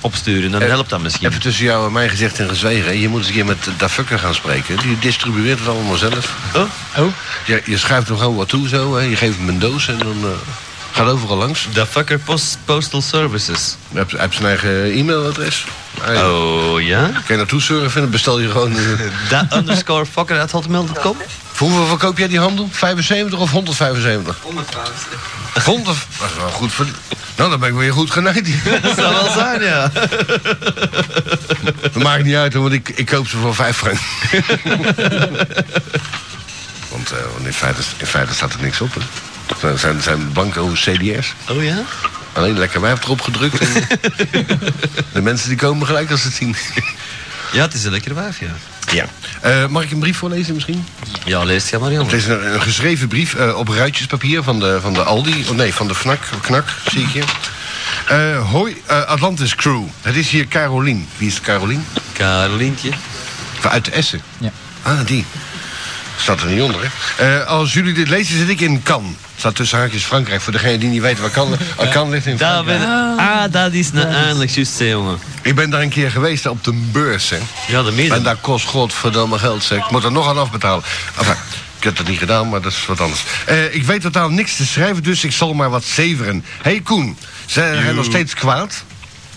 opsturen. 0.00 0.50
Dan 0.50 0.62
Eh, 0.62 0.68
helpt 0.68 0.90
dat 0.90 1.00
misschien. 1.00 1.28
Even 1.28 1.40
tussen 1.40 1.64
jou 1.64 1.86
en 1.86 1.92
mij 1.92 2.08
gezegd 2.08 2.38
en 2.38 2.48
gezwegen. 2.48 2.98
Je 3.00 3.08
moet 3.08 3.18
eens 3.18 3.28
een 3.28 3.34
keer 3.34 3.44
met 3.44 3.68
Da 3.76 3.88
Fucker 3.88 4.18
gaan 4.18 4.34
spreken. 4.34 4.76
Die 4.76 4.98
distribueert 4.98 5.58
het 5.58 5.68
allemaal 5.68 5.96
zelf. 5.96 6.34
Oh, 6.54 6.62
Oh, 6.98 7.06
Je, 7.46 7.62
je 7.64 7.78
schuift 7.78 8.08
hem 8.08 8.16
gewoon 8.18 8.36
wat 8.36 8.48
toe 8.48 8.68
zo. 8.68 8.96
Hè. 8.96 9.02
Je 9.04 9.16
geeft 9.16 9.36
hem 9.36 9.48
een 9.48 9.58
doos 9.58 9.88
en 9.88 9.98
dan 9.98 10.16
eh, 10.22 10.28
gaat 10.92 11.06
overal 11.08 11.36
langs. 11.36 11.68
the 11.72 11.86
fucker 11.86 12.18
post, 12.18 12.58
Postal 12.64 13.02
Services. 13.02 13.76
Hij 13.92 13.98
heeft, 14.00 14.10
hij 14.12 14.20
heeft 14.20 14.34
zijn 14.34 14.46
eigen 14.46 14.70
e-mailadres. 14.98 15.64
Oh 16.06 16.80
ja? 16.82 17.02
Kan 17.06 17.22
je 17.28 17.36
naartoe 17.36 17.60
surfen 17.60 18.02
en 18.02 18.10
bestel 18.10 18.40
je 18.40 18.50
gewoon... 18.50 18.76
eh, 18.76 18.82
Da 19.30 19.46
underscore 19.52 20.06
fucker 20.06 20.40
at 20.40 20.50
hotmail.com? 20.50 21.16
voor 21.52 21.68
hoeveel 21.68 21.86
verkoop 21.86 22.18
jij 22.18 22.28
die 22.28 22.38
handel? 22.38 22.68
75 22.70 23.38
of 23.38 23.50
175? 23.50 24.38
100. 25.62 25.96
Dat 26.18 26.30
is 26.30 26.36
wel 26.36 26.48
goed 26.50 26.72
voor... 26.72 26.86
Nou, 27.40 27.52
dan 27.52 27.60
ben 27.60 27.68
ik 27.68 27.74
weer 27.74 27.92
goed 27.92 28.10
genaaid. 28.10 28.46
Dat 28.82 28.96
zou 28.96 29.14
wel 29.14 29.30
zijn, 29.32 29.62
ja. 29.62 29.90
Dat 31.80 32.02
maakt 32.02 32.24
niet 32.24 32.34
uit, 32.34 32.54
want 32.54 32.72
ik, 32.72 32.88
ik 32.88 33.06
koop 33.06 33.28
ze 33.28 33.36
voor 33.36 33.54
5 33.54 33.76
frank. 33.76 33.98
want, 36.92 37.10
eh, 37.10 37.18
want 37.32 37.46
in, 37.46 37.52
feite, 37.52 37.80
in 37.96 38.06
feite 38.06 38.34
staat 38.34 38.52
er 38.52 38.60
niks 38.60 38.80
op. 38.80 38.94
Hè. 38.94 39.00
Zijn, 39.60 39.78
zijn, 39.78 40.02
zijn 40.02 40.32
banken 40.32 40.60
over 40.60 40.76
CDS. 40.76 41.34
Oh 41.48 41.64
ja? 41.64 41.82
Alleen 42.32 42.58
lekker 42.58 42.80
wijf 42.80 43.02
erop 43.02 43.20
gedrukt. 43.20 43.60
En 43.60 43.68
de 45.12 45.22
mensen 45.22 45.48
die 45.48 45.58
komen 45.58 45.86
gelijk 45.86 46.10
als 46.10 46.20
ze 46.20 46.26
het 46.26 46.36
zien. 46.36 46.56
Ja, 47.52 47.62
het 47.62 47.74
is 47.74 47.84
een 47.84 47.90
lekker 47.90 48.14
wijf, 48.14 48.40
ja. 48.40 48.56
Ja. 48.92 49.04
Eh, 49.40 49.66
mag 49.66 49.82
ik 49.82 49.90
een 49.90 49.98
brief 49.98 50.16
voorlezen 50.16 50.54
misschien? 50.54 50.84
Ja, 51.24 51.44
lees 51.44 51.62
het 51.62 51.70
ja 51.70 51.78
maar, 51.78 51.90
Het 51.90 52.12
is 52.12 52.26
een, 52.26 52.54
een 52.54 52.62
geschreven 52.62 53.08
brief 53.08 53.34
eh, 53.34 53.56
op 53.56 53.68
ruitjespapier 53.68 54.42
van 54.42 54.60
de, 54.60 54.78
van 54.80 54.92
de 54.92 55.02
Aldi. 55.02 55.44
Oh 55.48 55.56
nee, 55.56 55.74
van 55.74 55.88
de 55.88 55.94
Fnak, 55.94 56.20
Knak, 56.40 56.64
zie 56.86 57.02
ik 57.02 57.08
hier. 57.08 57.24
Eh, 58.06 58.50
hoi, 58.50 58.82
eh, 58.86 59.02
Atlantis 59.02 59.54
Crew. 59.54 59.82
Het 60.02 60.16
is 60.16 60.30
hier 60.30 60.48
Carolien. 60.48 61.08
Wie 61.16 61.28
is 61.28 61.40
Carolien? 61.40 61.86
Carolientje. 62.12 62.90
Uit 63.62 63.88
Essen. 63.88 64.20
Ja. 64.38 64.50
Ah, 64.82 65.06
die. 65.06 65.24
Staat 66.16 66.40
er 66.40 66.46
niet 66.46 66.62
onder, 66.62 66.80
hè? 66.80 67.38
Eh, 67.38 67.46
als 67.46 67.72
jullie 67.72 67.92
dit 67.92 68.08
lezen, 68.08 68.38
zit 68.38 68.48
ik 68.48 68.60
in 68.60 68.82
Cannes. 68.82 69.12
Staat 69.40 69.54
tussen 69.54 69.78
haakjes 69.78 70.04
Frankrijk. 70.04 70.40
Voor 70.40 70.52
degene 70.52 70.78
die 70.78 70.88
niet 70.88 71.00
weet 71.00 71.18
waar 71.18 71.30
uh, 71.36 71.90
Cannes 71.90 72.12
ligt 72.12 72.26
in 72.26 72.36
Daar 72.36 72.52
Frankrijk. 72.64 72.78
ben, 72.80 73.18
ah, 73.18 73.52
dat 73.52 73.72
is 73.72 73.92
nou 73.92 74.06
eindelijk 74.08 74.50
juist, 74.50 74.78
hè, 74.78 74.84
jongen. 74.84 75.18
Ik 75.42 75.54
ben 75.54 75.70
daar 75.70 75.80
een 75.80 75.88
keer 75.88 76.10
geweest 76.10 76.46
op 76.46 76.64
de 76.64 76.72
beurs, 76.92 77.30
hè. 77.30 77.38
Ja, 77.68 77.82
de 77.82 77.88
En 77.88 77.94
meeste. 77.94 78.22
daar 78.22 78.36
kost 78.36 78.66
godverdomme 78.66 79.38
geld, 79.38 79.62
zeg. 79.62 79.78
Ik 79.84 79.90
moet 79.90 80.04
er 80.04 80.12
nog 80.12 80.28
aan 80.28 80.38
afbetalen. 80.38 80.84
Enfin, 81.18 81.34
ik 81.78 81.84
heb 81.84 81.96
dat 81.96 82.08
niet 82.08 82.18
gedaan, 82.18 82.48
maar 82.48 82.60
dat 82.60 82.72
is 82.72 82.86
wat 82.86 83.00
anders. 83.00 83.22
Eh, 83.46 83.74
ik 83.74 83.82
weet 83.84 84.00
totaal 84.00 84.30
niks 84.30 84.56
te 84.56 84.66
schrijven, 84.66 85.02
dus 85.02 85.24
ik 85.24 85.32
zal 85.32 85.54
maar 85.54 85.70
wat 85.70 85.84
zeveren. 85.84 86.44
Hé 86.62 86.70
hey 86.70 86.80
Koen, 86.80 87.16
zijn 87.46 87.78
hij 87.82 87.92
nog 87.92 88.04
steeds 88.04 88.34
kwaad? 88.34 88.84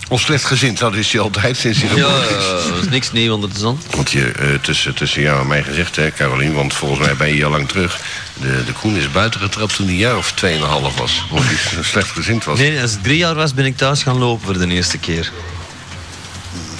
Of 0.08 0.20
slechtgezind? 0.20 0.78
Dat 0.78 0.94
is 0.94 1.12
hij 1.12 1.20
altijd 1.20 1.56
sinds 1.56 1.82
hij 1.82 1.96
Ja, 1.96 2.04
geboren 2.04 2.38
is. 2.38 2.68
er 2.70 2.78
is 2.82 2.88
niks 2.88 3.12
nieuw 3.12 3.34
onder 3.34 3.52
de 3.52 3.58
zon. 3.58 3.80
Want 3.90 4.10
je, 4.10 4.30
eh, 4.32 4.48
tussen, 4.62 4.94
tussen 4.94 5.22
jou 5.22 5.40
en 5.40 5.46
mij 5.46 5.62
gezegd, 5.62 5.96
hè, 5.96 6.10
Carolien, 6.10 6.52
want 6.54 6.74
volgens 6.74 7.00
mij 7.06 7.16
ben 7.16 7.26
je 7.28 7.32
hier 7.34 7.44
al 7.44 7.50
lang 7.50 7.68
terug. 7.68 7.98
De, 8.40 8.62
de 8.66 8.72
Koen 8.72 8.96
is 8.96 9.10
buiten 9.10 9.40
getrapt 9.40 9.74
toen 9.76 9.84
hij 9.86 9.94
een 9.94 10.00
jaar 10.00 10.16
of 10.16 10.32
2,5 10.44 10.96
was. 10.98 11.24
Of 11.30 11.44
hij 11.46 11.82
slecht 11.92 12.10
gezind 12.10 12.44
was. 12.44 12.58
Nee, 12.58 12.80
als 12.80 12.92
ik 12.94 13.02
drie 13.02 13.16
jaar 13.16 13.34
was, 13.34 13.54
ben 13.54 13.64
ik 13.64 13.76
thuis 13.76 14.02
gaan 14.02 14.18
lopen 14.18 14.44
voor 14.44 14.58
de 14.58 14.68
eerste 14.74 14.98
keer. 14.98 15.30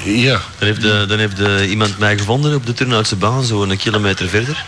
Ja. 0.04 0.40
Dan 0.58 0.68
heeft, 0.68 0.80
de, 0.80 1.04
dan 1.08 1.18
heeft 1.18 1.36
de, 1.36 1.66
iemand 1.68 1.98
mij 1.98 2.18
gevonden 2.18 2.54
op 2.54 2.66
de 2.66 2.72
Turnhoutse 2.72 3.16
baan, 3.16 3.44
zo 3.44 3.62
een 3.62 3.76
kilometer 3.76 4.28
verder. 4.28 4.64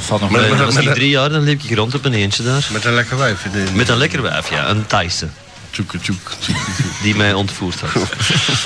Valt 0.00 0.20
nog 0.20 0.30
Met- 0.30 0.58
was 0.58 0.74
drie 0.74 1.08
jaar, 1.08 1.28
dan 1.28 1.42
liep 1.42 1.62
ik 1.62 1.76
rond 1.76 1.94
op 1.94 2.04
een 2.04 2.14
eentje 2.14 2.42
daar. 2.42 2.66
Met 2.70 2.84
een 2.84 2.94
lekker 2.94 3.18
wijf. 3.18 3.44
in 3.44 3.50
de- 3.50 3.70
Met 3.72 3.88
een 3.88 3.96
lekker 3.96 4.22
wijf, 4.22 4.50
ja. 4.50 4.68
Een 4.68 4.86
Thaise. 4.86 5.28
Tjoeke, 5.72 6.00
tjoek, 6.00 6.32
tjoeke, 6.38 6.60
Die 7.02 7.16
mij 7.16 7.32
ontvoerd 7.32 7.80
had. 7.80 8.08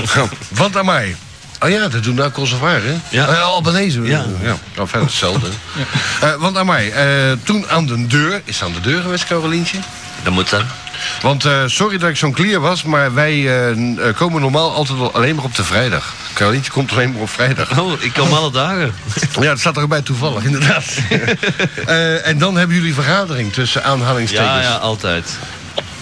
Wat 0.49 0.77
aan 0.77 0.85
mij? 0.85 1.17
Oh 1.61 1.69
ja, 1.69 1.89
dat 1.89 2.03
doen 2.03 2.15
nou 2.15 2.31
Kosovo, 2.31 2.67
hè? 2.67 2.95
Ja. 3.09 3.29
Eh, 3.29 3.43
Albanese. 3.43 4.03
Ja. 4.03 4.25
ja. 4.43 4.57
Nou, 4.75 4.89
verder 4.89 5.09
hetzelfde. 5.09 5.49
Eh, 6.21 6.35
want 6.35 6.57
aan 6.57 6.67
mij, 6.67 6.93
eh, 6.93 7.33
toen 7.43 7.69
aan 7.69 7.87
de 7.87 8.07
deur... 8.07 8.43
Is 8.45 8.63
aan 8.63 8.73
de 8.73 8.81
deur 8.81 9.03
geweest, 9.03 9.27
Carolientje? 9.27 9.79
Dat 10.23 10.33
moet 10.33 10.51
dan. 10.51 10.63
Want 11.23 11.45
eh, 11.45 11.63
sorry 11.67 11.99
dat 11.99 12.09
ik 12.09 12.17
zo'n 12.17 12.33
clear 12.33 12.61
was, 12.61 12.83
maar 12.83 13.15
wij 13.15 13.51
komen 14.17 14.41
normaal 14.41 14.75
altijd 14.75 15.13
alleen 15.13 15.35
maar 15.35 15.45
op 15.45 15.55
de 15.55 15.65
vrijdag. 15.65 16.15
Carolientje 16.35 16.71
komt 16.73 16.93
alleen 16.93 17.13
maar 17.13 17.21
op 17.21 17.31
vrijdag. 17.31 17.79
Oh, 17.79 18.03
ik 18.03 18.13
kom 18.13 18.33
alle 18.33 18.51
dagen. 18.51 18.95
Ja, 19.41 19.49
dat 19.49 19.59
staat 19.59 19.77
er 19.77 19.83
ook 19.83 19.89
bij 19.89 20.03
toevallig, 20.03 20.45
inderdaad. 20.45 20.85
Eh, 21.87 22.27
en 22.27 22.39
dan 22.39 22.57
hebben 22.57 22.77
jullie 22.77 22.95
vergadering 22.95 23.53
tussen 23.53 23.85
aanhalingstekens. 23.85 24.49
Ja, 24.49 24.61
ja, 24.61 24.75
altijd. 24.77 25.39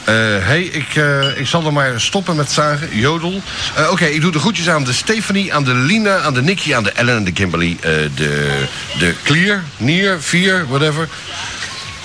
Eh, 0.05 0.15
hey, 0.47 0.63
ik, 0.63 0.95
eh, 0.97 1.39
ik 1.39 1.47
zal 1.47 1.67
er 1.67 1.73
maar 1.73 2.01
stoppen 2.01 2.37
met 2.37 2.51
zagen. 2.51 2.97
Jodel. 2.99 3.43
Eh, 3.75 3.91
Oké, 3.91 4.05
ik 4.05 4.21
doe 4.21 4.33
de 4.33 4.39
groetjes 4.39 4.69
aan 4.69 4.85
de 4.85 4.93
Stephanie, 4.93 5.55
aan 5.55 5.65
de 5.65 5.75
Lina, 5.75 6.19
aan 6.19 6.35
de 6.35 6.43
Nicky, 6.43 6.75
aan 6.75 6.83
de 6.83 6.93
Ellen 6.93 7.17
en 7.17 7.25
de 7.25 7.33
Kimberly. 7.33 7.77
de, 8.15 8.65
de 8.99 9.15
Clear, 9.23 9.63
Nier, 9.77 10.21
Vier, 10.21 10.67
whatever. 10.69 11.09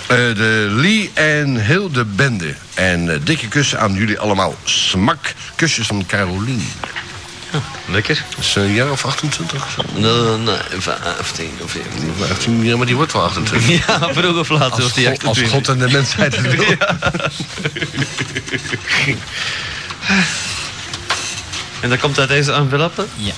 De 0.08 0.68
Lee 0.70 1.12
en 1.14 1.56
heel 1.56 1.92
de 1.92 2.06
bende. 2.06 2.54
En 2.74 3.22
dikke 3.24 3.48
kussen 3.48 3.80
aan 3.80 3.94
jullie 3.94 4.20
allemaal. 4.20 4.56
Smak. 4.64 5.34
Kusjes 5.56 5.88
van 5.88 6.06
Carolien. 6.08 6.68
Lekker. 7.96 8.26
Dat 8.36 8.46
is 8.46 8.56
een 8.56 8.74
jaar 8.74 8.92
of 8.92 9.06
28 9.06 9.66
of 9.66 9.72
zo. 9.72 10.00
Nee, 10.00 10.38
nee, 10.38 10.56
15 10.80 11.52
of 11.62 11.72
14. 11.72 12.14
18, 12.32 12.64
ja, 12.64 12.78
maar 12.78 12.86
die 12.86 12.96
wordt 12.96 13.14
wel 13.14 13.24
28. 13.24 13.68
Ja, 13.88 14.14
vroeg 14.14 14.40
of 14.40 14.50
laat 14.50 14.72
Als 14.72 14.82
was 14.82 14.94
die 14.94 15.06
God, 15.06 15.24
als 15.24 15.38
28. 15.38 15.52
God 15.52 15.68
en 15.68 15.78
de 15.78 15.92
mensheid 15.92 16.36
het 16.36 16.56
wil. 16.56 16.78
En 21.80 21.90
dat 21.90 22.00
komt 22.00 22.20
uit 22.20 22.30
deze 22.30 22.52
enveloppe? 22.52 23.06
Ja. 23.16 23.34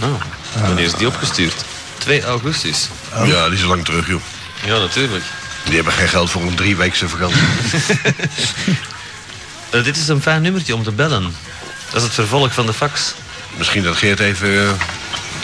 Nou, 0.00 0.12
wanneer 0.60 0.84
is 0.84 0.94
die 0.94 1.06
opgestuurd? 1.06 1.64
2 1.98 2.22
augustus. 2.24 2.88
Ja, 3.24 3.48
die 3.48 3.58
is 3.58 3.62
al 3.62 3.68
lang 3.68 3.84
terug, 3.84 4.06
joh. 4.08 4.20
Ja, 4.64 4.78
natuurlijk. 4.78 5.24
Die 5.64 5.74
hebben 5.74 5.92
geen 5.92 6.08
geld 6.08 6.30
voor 6.30 6.42
een 6.42 6.54
drieweekse 6.54 7.08
vakantie. 7.08 7.42
Eh, 9.70 9.84
dit 9.84 9.96
is 9.96 10.08
een 10.08 10.22
fijn 10.22 10.42
nummertje 10.42 10.74
om 10.74 10.82
te 10.82 10.92
bellen. 10.92 11.34
Dat 11.90 11.96
is 12.00 12.02
het 12.02 12.14
vervolg 12.14 12.52
van 12.54 12.66
de 12.66 12.72
fax. 12.72 13.14
Misschien 13.56 13.82
dat 13.82 13.96
Geert 13.96 14.20
even 14.20 14.62
eh, 14.62 14.70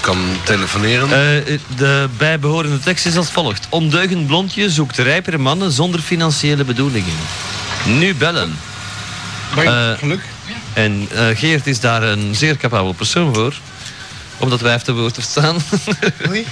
kan 0.00 0.18
telefoneren. 0.44 1.08
Eh, 1.08 1.58
de 1.76 2.08
bijbehorende 2.16 2.78
tekst 2.80 3.06
is 3.06 3.16
als 3.16 3.30
volgt. 3.30 3.66
Ondeugend 3.68 4.26
blondje 4.26 4.70
zoekt 4.70 4.96
rijpere 4.98 5.38
mannen 5.38 5.72
zonder 5.72 6.00
financiële 6.00 6.64
bedoelingen. 6.64 7.14
Nu 7.84 8.14
bellen. 8.14 8.58
eh, 9.56 9.98
geluk. 9.98 10.20
En 10.72 11.08
eh, 11.14 11.26
Geert 11.36 11.66
is 11.66 11.80
daar 11.80 12.02
een 12.02 12.34
zeer 12.34 12.56
capabel 12.56 12.92
persoon 12.92 13.34
voor. 13.34 13.54
Om 14.38 14.50
dat 14.50 14.60
wijf 14.60 14.82
te 14.82 14.92
woord 14.92 15.14
te 15.14 15.22
staan. 15.22 15.56
Oei. 16.28 16.46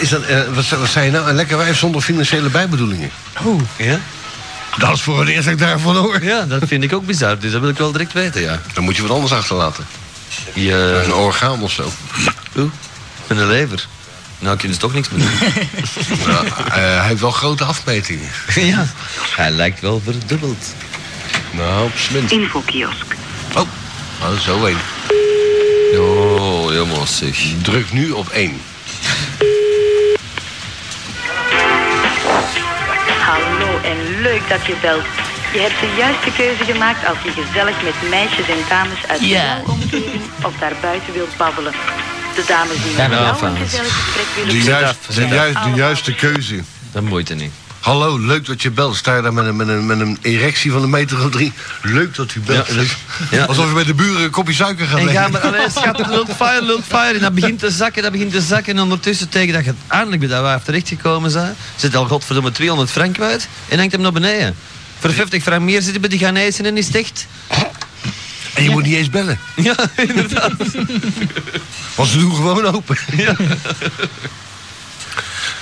Is 0.00 0.08
dat, 0.08 0.22
wat, 0.54 0.68
wat 0.68 0.88
zei 0.88 1.04
je 1.04 1.10
nou? 1.10 1.28
Een 1.28 1.34
lekker 1.34 1.56
wijf 1.56 1.78
zonder 1.78 2.02
financiële 2.02 2.48
bijbedoelingen. 2.48 3.10
ja? 3.76 4.00
Dat 4.78 4.92
is 4.94 5.02
voor 5.02 5.20
het 5.20 5.28
eerst 5.28 5.44
dat 5.44 5.52
ik 5.52 5.58
daarvan 5.58 5.96
hoor. 5.96 6.24
ja, 6.24 6.44
dat 6.44 6.62
vind 6.66 6.84
ik 6.84 6.92
ook 6.92 7.06
bizar. 7.06 7.38
Dus 7.38 7.52
dat 7.52 7.60
wil 7.60 7.70
ik 7.70 7.76
wel 7.78 7.92
direct 7.92 8.12
weten, 8.12 8.40
ja. 8.40 8.60
Dan 8.74 8.84
moet 8.84 8.96
je 8.96 9.02
wat 9.02 9.10
anders 9.10 9.32
achterlaten. 9.32 9.86
Je, 10.52 11.02
Een 11.04 11.12
orgaan 11.14 11.62
of 11.62 11.72
zo. 11.72 11.92
oeh, 12.56 12.70
een 13.26 13.46
lever. 13.46 13.86
Nou, 14.38 14.56
kunnen 14.56 14.74
ze 14.74 14.80
toch 14.82 14.92
niks 14.94 15.08
meer 15.10 15.20
doen. 15.20 15.30
Ja, 16.26 16.42
eh, 16.44 16.72
hij 16.74 17.06
heeft 17.06 17.20
wel 17.20 17.30
grote 17.30 17.64
afmetingen. 17.64 18.28
ja, 18.72 18.86
hij 19.36 19.50
lijkt 19.50 19.80
wel 19.80 20.00
verdubbeld. 20.04 20.74
Nou, 21.50 21.90
slim. 21.94 22.26
Infokiosk. 22.28 23.14
Oh, 23.54 23.68
oh 24.22 24.38
zo 24.38 24.64
één. 24.64 24.78
Oh, 25.98 26.68
helemaal 26.68 27.06
zeg. 27.06 27.38
Druk 27.62 27.92
nu 27.92 28.10
op 28.10 28.28
één. 28.28 28.60
En 33.90 34.20
leuk 34.20 34.42
dat 34.48 34.66
je 34.66 34.74
belt. 34.80 35.04
Je 35.52 35.60
hebt 35.66 35.80
de 35.80 35.90
juiste 35.96 36.30
keuze 36.36 36.64
gemaakt 36.72 37.06
als 37.06 37.18
je 37.24 37.30
gezellig 37.42 37.82
met 37.82 38.10
meisjes 38.10 38.48
en 38.48 38.62
dames 38.68 39.06
uit 39.06 39.20
Ja. 39.20 39.26
jouw 39.28 39.72
omgeving 39.74 40.22
of 40.42 40.52
daarbuiten 40.58 41.12
wilt 41.12 41.36
babbelen. 41.36 41.72
De 42.34 42.44
dames 42.46 42.82
die 42.82 42.96
Ja, 42.96 43.08
met 43.08 43.18
jou 43.18 43.46
een 43.46 43.56
gezellig 43.56 43.94
gesprek 44.04 44.26
willen 44.34 44.48
De, 44.48 44.70
juist, 44.70 45.14
de, 45.14 45.26
juist, 45.26 45.62
de 45.64 45.70
juiste 45.74 46.14
keuze. 46.14 46.62
Dat 46.92 47.02
moeite 47.02 47.34
niet. 47.34 47.52
Hallo, 47.86 48.18
leuk 48.18 48.46
dat 48.46 48.62
je 48.62 48.70
belt. 48.70 48.96
Sta 48.96 49.16
je 49.16 49.22
daar 49.22 49.32
met 49.32 49.46
een, 49.46 49.56
met 49.56 49.68
een, 49.68 49.86
met 49.86 50.00
een 50.00 50.18
erectie 50.22 50.72
van 50.72 50.82
een 50.82 50.90
meter 50.90 51.24
of 51.24 51.30
drie? 51.30 51.52
Leuk 51.82 52.14
dat 52.14 52.34
u 52.34 52.40
belt. 52.40 52.66
Ja. 52.66 52.82
Ja. 53.30 53.44
Alsof 53.44 53.68
je 53.68 53.74
bij 53.74 53.84
de 53.84 53.94
buren 53.94 54.22
een 54.22 54.30
kopje 54.30 54.54
suiker 54.54 54.86
gaat 54.86 54.98
En 54.98 55.04
leggen. 55.04 55.22
ga 55.22 55.30
maar, 55.30 55.40
allee, 55.40 55.70
schat, 55.70 55.98
het 55.98 56.06
lult 56.06 56.30
fire, 56.36 56.64
lult 56.64 56.84
fire. 56.84 57.14
En 57.14 57.20
dat 57.20 57.34
begint 57.34 57.58
te 57.58 57.70
zakken, 57.70 58.02
dat 58.02 58.12
begint 58.12 58.32
te 58.32 58.40
zakken. 58.40 58.76
En 58.76 58.82
ondertussen, 58.82 59.28
tegen 59.28 59.54
dat 59.54 59.64
je 59.64 59.74
eindelijk 59.86 60.20
bij 60.20 60.28
dat 60.28 60.42
wijf 60.42 60.62
terechtgekomen 60.62 61.32
bent, 61.32 61.56
zit 61.76 61.96
al 61.96 62.06
godverdomme 62.06 62.52
200 62.52 62.90
frank 62.90 63.14
kwijt 63.14 63.48
en 63.68 63.78
hangt 63.78 63.92
hem 63.92 64.00
naar 64.00 64.12
beneden. 64.12 64.54
Voor 64.98 65.12
50 65.12 65.42
frank 65.42 65.62
meer 65.62 65.82
zit 65.82 65.90
hij 65.90 66.00
bij 66.00 66.08
die 66.08 66.18
Ghanese 66.18 66.62
en 66.62 66.76
is 66.76 66.86
het 66.86 66.96
echt. 66.96 67.26
En 68.54 68.62
je 68.62 68.70
moet 68.70 68.82
niet 68.82 68.94
eens 68.94 69.10
bellen. 69.10 69.38
Ja, 69.54 69.76
inderdaad. 69.96 70.52
Want 71.94 72.08
ze 72.08 72.18
doen 72.18 72.34
gewoon 72.34 72.64
open. 72.64 72.96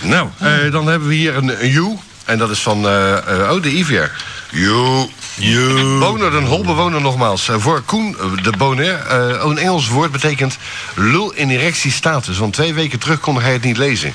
nou, 0.00 0.28
eh, 0.38 0.72
dan 0.72 0.86
hebben 0.86 1.08
we 1.08 1.14
hier 1.14 1.36
een, 1.36 1.62
een 1.64 1.70
you. 1.70 1.98
En 2.24 2.38
dat 2.38 2.50
is 2.50 2.58
van, 2.60 2.86
eh, 2.86 3.16
eh, 3.42 3.50
oh, 3.52 3.62
de 3.62 3.70
Ivier. 3.76 4.12
You. 4.50 5.08
You. 5.34 5.98
Boner, 5.98 6.34
een 6.34 6.46
holbewoner 6.46 7.00
nogmaals. 7.00 7.48
Eh, 7.48 7.56
voor 7.58 7.82
Koen 7.82 8.16
de 8.42 8.52
Boner. 8.56 8.94
eh, 8.94 9.44
oh, 9.44 9.50
een 9.50 9.58
Engels 9.58 9.88
woord 9.88 10.12
betekent 10.12 10.56
lul 10.94 11.32
in 11.32 11.50
erectiestatus. 11.50 12.38
Want 12.38 12.52
twee 12.52 12.74
weken 12.74 12.98
terug 12.98 13.20
kon 13.20 13.40
hij 13.40 13.52
het 13.52 13.62
niet 13.62 13.76
lezen. 13.76 14.14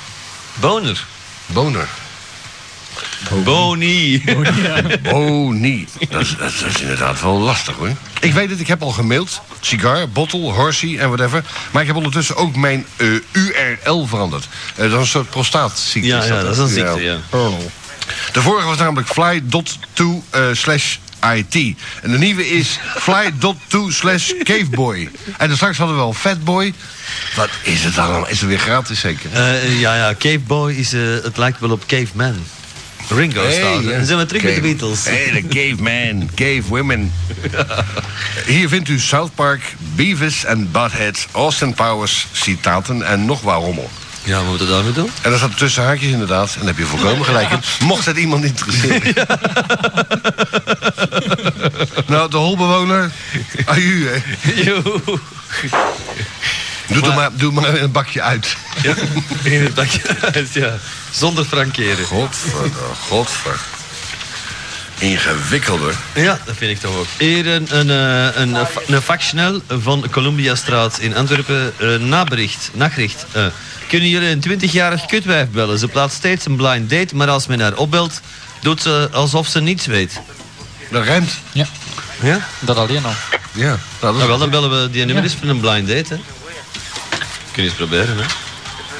Boner. 0.53 1.05
Boner. 1.45 1.87
Boni. 3.43 4.23
Boni. 5.03 5.87
Dat 6.09 6.21
is, 6.21 6.35
dat 6.37 6.51
is 6.67 6.81
inderdaad 6.81 7.21
wel 7.21 7.39
lastig 7.39 7.75
hoor. 7.75 7.91
Ik 8.19 8.33
weet 8.33 8.49
het, 8.49 8.59
ik 8.59 8.67
heb 8.67 8.81
al 8.81 8.89
gemaild. 8.91 9.41
Cigar, 9.59 10.09
bottle, 10.09 10.39
horsey 10.51 10.97
en 10.99 11.07
whatever. 11.07 11.43
Maar 11.71 11.81
ik 11.81 11.87
heb 11.87 11.97
ondertussen 11.97 12.35
ook 12.35 12.55
mijn 12.55 12.85
eh, 12.95 13.07
URL 13.31 14.05
veranderd. 14.07 14.47
Eh, 14.75 14.77
dat 14.77 14.91
is 14.91 14.97
een 14.97 15.05
soort 15.05 15.29
prostaatziekte. 15.29 16.09
Ja, 16.09 16.23
ja, 16.23 16.41
dat 16.41 16.51
is 16.51 16.57
een 16.57 16.67
ziekte, 16.67 17.01
ja. 17.01 17.17
De 18.31 18.41
vorige 18.41 18.67
was 18.67 18.77
namelijk 18.77 19.07
fly.to 19.07 20.23
eh, 20.29 20.41
slash 20.51 20.97
IT. 21.35 21.55
En 22.01 22.11
de 22.11 22.17
nieuwe 22.17 22.49
is 22.49 22.79
fly.to 23.05 23.89
slash 23.89 24.31
caveboy. 24.43 25.09
En 25.37 25.55
straks 25.55 25.77
hadden 25.77 25.95
we 25.95 26.01
wel 26.01 26.13
fatboy. 26.13 26.73
Wat 27.35 27.49
is 27.61 27.83
het 27.83 27.97
allemaal? 27.97 28.27
Is 28.27 28.39
het 28.39 28.49
weer 28.49 28.59
gratis 28.59 28.99
zeker? 28.99 29.29
Eh, 29.33 29.79
ja, 29.79 29.95
ja, 29.95 30.13
Cave 30.13 30.39
Boy 30.39 30.71
is, 30.73 30.93
eh, 30.93 31.01
het 31.23 31.37
lijkt 31.37 31.59
wel 31.59 31.71
op 31.71 31.83
Caveman. 31.87 32.35
Ringo 33.09 33.41
Hey, 33.41 33.61
er. 33.61 33.91
En 33.91 33.97
dan 33.97 34.05
zijn 34.05 34.17
we 34.17 34.25
terug 34.25 34.43
met 34.43 34.55
de 34.55 34.61
Beatles. 34.61 35.05
Hey, 35.05 35.31
de 35.31 35.47
caveman, 35.47 36.29
cave 36.35 36.63
women. 36.67 37.13
Hier 38.45 38.69
vindt 38.69 38.89
u 38.89 38.99
South 38.99 39.35
Park, 39.35 39.61
Beavis 39.95 40.45
en 40.45 40.71
Butthead, 40.71 41.27
Austin 41.31 41.73
Powers, 41.73 42.27
citaten 42.31 43.07
en 43.07 43.25
nog 43.25 43.41
waar 43.41 43.59
rommel. 43.59 43.89
Ja, 44.23 44.35
wat 44.37 44.45
moeten 44.45 44.67
we 44.67 44.73
daarmee 44.73 44.91
doen? 44.91 45.11
En 45.21 45.29
daar 45.29 45.39
staat 45.39 45.57
tussen 45.57 45.83
haakjes 45.83 46.11
inderdaad. 46.11 46.49
En 46.53 46.57
daar 46.59 46.67
heb 46.67 46.77
je 46.77 46.85
volkomen 46.85 47.25
gelijk 47.25 47.49
in. 47.51 47.59
Mocht 47.85 48.05
het 48.05 48.17
iemand 48.17 48.43
interesseren. 48.43 49.13
nou, 52.07 52.29
de 52.29 52.37
holbewoner. 52.37 53.11
Aju, 53.65 54.07
hè. 54.07 54.21
Joe. 54.63 55.01
Doe, 56.87 57.03
er 57.03 57.13
maar, 57.13 57.29
doe 57.33 57.51
maar 57.51 57.81
een 57.81 57.91
bakje 57.91 58.21
uit. 58.21 58.55
Ja, 58.81 58.93
in 59.43 59.63
het 59.63 59.73
bakje 59.73 60.01
uit, 60.33 60.53
ja. 60.53 60.77
Zonder 61.11 61.45
frankeren. 61.45 62.05
Godver, 62.05 62.69
godver. 63.07 63.59
Ingewikkelder. 64.99 65.95
Ja, 66.15 66.39
dat 66.45 66.55
vind 66.57 66.71
ik 66.71 66.79
toch 66.79 66.95
ook. 66.97 67.05
Hier 67.17 67.47
een, 67.47 67.67
een, 67.77 67.89
eh, 67.89 68.41
een, 68.41 68.53
een, 68.55 68.65
fa- 68.65 68.81
een 68.87 69.01
factionel 69.01 69.61
van 69.67 70.05
Columbiastraat 70.11 70.99
in 70.99 71.15
Antwerpen. 71.15 71.73
eh 71.77 71.95
nabericht, 71.95 72.69
nachtricht. 72.73 73.25
Eh, 73.31 73.45
kunnen 73.87 74.09
jullie 74.09 74.29
een 74.29 74.43
20-jarig 74.59 75.05
kutwijf 75.05 75.49
bellen? 75.49 75.79
Ze 75.79 75.87
plaatst 75.87 76.17
steeds 76.17 76.45
een 76.45 76.55
blind 76.55 76.89
date, 76.89 77.15
maar 77.15 77.29
als 77.29 77.47
men 77.47 77.59
haar 77.59 77.75
opbelt, 77.75 78.21
doet 78.61 78.81
ze 78.81 79.09
alsof 79.11 79.47
ze 79.47 79.59
niets 79.61 79.85
weet. 79.85 80.19
Dat 80.91 81.05
ruimt. 81.05 81.31
Ja, 81.51 81.65
Ja? 82.21 82.39
dat 82.59 82.77
alleen 82.77 83.05
al. 83.05 83.13
Ja, 83.51 83.65
nou, 83.67 83.77
dat 83.99 84.11
is 84.11 84.17
Nou 84.17 84.27
wel, 84.27 84.37
dan 84.37 84.49
bellen 84.49 84.81
we 84.81 84.89
die 84.89 85.05
nummer 85.05 85.23
eens 85.23 85.35
voor 85.39 85.49
een 85.49 85.59
blind 85.59 85.87
date, 85.87 86.13
hè. 86.13 86.19
Kun 87.51 87.63
je 87.63 87.69
eens 87.69 87.73
proberen, 87.73 88.17
hè. 88.17 88.23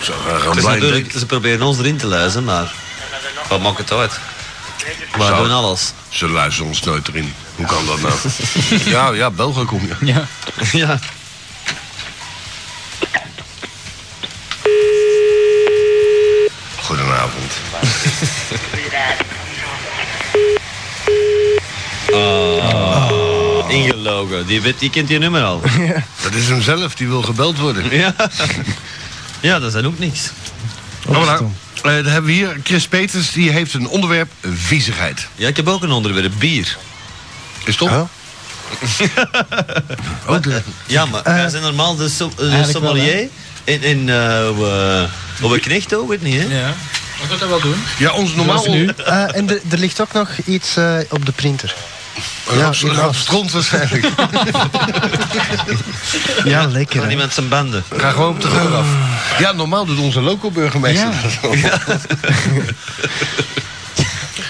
zo, 0.01 0.13
uh, 0.27 0.49
blind 0.51 0.81
date. 1.03 1.19
ze 1.19 1.25
proberen 1.25 1.61
ons 1.65 1.77
erin 1.79 1.97
te 1.97 2.07
luisteren, 2.07 2.43
maar... 2.43 2.71
Wat 3.49 3.61
maakt 3.61 3.77
het 3.77 3.91
uit? 3.91 4.19
We 4.79 5.23
Zou- 5.23 5.43
doen 5.43 5.51
alles. 5.51 5.93
Ze 6.09 6.27
luisteren 6.29 6.67
ons 6.67 6.81
nooit 6.81 7.07
erin. 7.07 7.33
Hoe 7.55 7.65
kan 7.65 7.85
dat 7.85 8.01
nou? 8.01 8.13
ja, 8.95 9.11
ja, 9.11 9.31
België 9.31 9.65
kom 9.65 9.81
je. 9.81 10.05
Ja. 10.05 10.27
ja. 10.81 10.99
Oh, 22.11 23.65
ingelogen. 23.69 24.45
Die, 24.47 24.61
weet, 24.61 24.79
die 24.79 24.89
kent 24.89 25.07
die 25.07 25.19
nummer 25.19 25.43
al. 25.43 25.61
Dat 26.21 26.33
is 26.33 26.47
hem 26.47 26.61
zelf, 26.61 26.95
die 26.95 27.07
wil 27.07 27.21
gebeld 27.21 27.57
worden. 27.57 27.95
ja. 27.97 28.13
ja, 29.39 29.59
dat 29.59 29.67
is 29.67 29.73
dan 29.73 29.85
ook 29.85 29.99
niks. 29.99 30.29
Oh, 31.07 31.39
dan 31.81 31.93
hebben 32.05 32.23
we 32.25 32.31
hier 32.31 32.57
Chris 32.63 32.87
Peters, 32.87 33.31
die 33.31 33.51
heeft 33.51 33.73
een 33.73 33.87
onderwerp 33.87 34.31
viezigheid. 34.55 35.27
Ja, 35.35 35.47
ik 35.47 35.55
heb 35.57 35.67
ook 35.67 35.83
een 35.83 35.91
onderwerp. 35.91 36.31
Bier. 36.39 36.77
Is 37.65 37.75
toch? 37.75 37.89
Oh. 40.27 40.41
De- 40.41 40.61
Ja, 40.85 41.05
maar 41.05 41.21
Eh, 41.23 41.33
wij 41.33 41.49
zijn 41.49 41.63
normaal 41.63 41.95
de, 41.95 42.11
wel, 42.17 42.65
sommelier. 42.65 43.29
in 43.63 43.81
in 43.83 43.99
eh, 44.09 44.15
we- 44.57 45.07
op 45.41 45.51
een 45.51 45.59
knecht 45.59 45.93
ook, 45.93 46.09
weet 46.09 46.21
niet, 46.21 46.41
hè? 46.41 46.59
Ja. 46.59 46.73
We 47.21 47.27
gaan 47.27 47.37
dat 47.39 47.49
wel 47.49 47.59
doen. 47.61 47.83
ja, 47.97 48.11
ons 48.11 48.33
normaal... 48.35 48.65
Nu. 48.69 48.87
Eh, 49.05 49.35
en 49.35 49.49
er- 49.49 49.61
er 49.69 49.77
ligt 49.77 50.01
ook 50.01 50.13
nog 50.13 50.29
iets 50.45 50.75
eh, 50.77 50.97
op 51.09 51.25
de 51.25 51.31
printer. 51.31 51.75
Ja, 52.53 52.71
ja. 52.79 53.11
stront 53.13 53.51
waarschijnlijk. 53.51 54.07
Ja, 56.43 56.65
lekker. 56.67 57.03
Hè. 57.03 57.09
iemand 57.09 57.33
zijn 57.33 57.47
banden. 57.47 57.83
Ga 57.97 58.09
gewoon 58.11 58.29
op 58.29 58.41
de 58.41 58.47
geur 58.47 58.75
af. 58.75 58.87
Ja, 59.39 59.51
normaal 59.51 59.85
doet 59.85 59.99
onze 59.99 60.21
loco-burgemeester 60.21 61.07
Ja. 61.61 61.79
dat. 61.85 61.99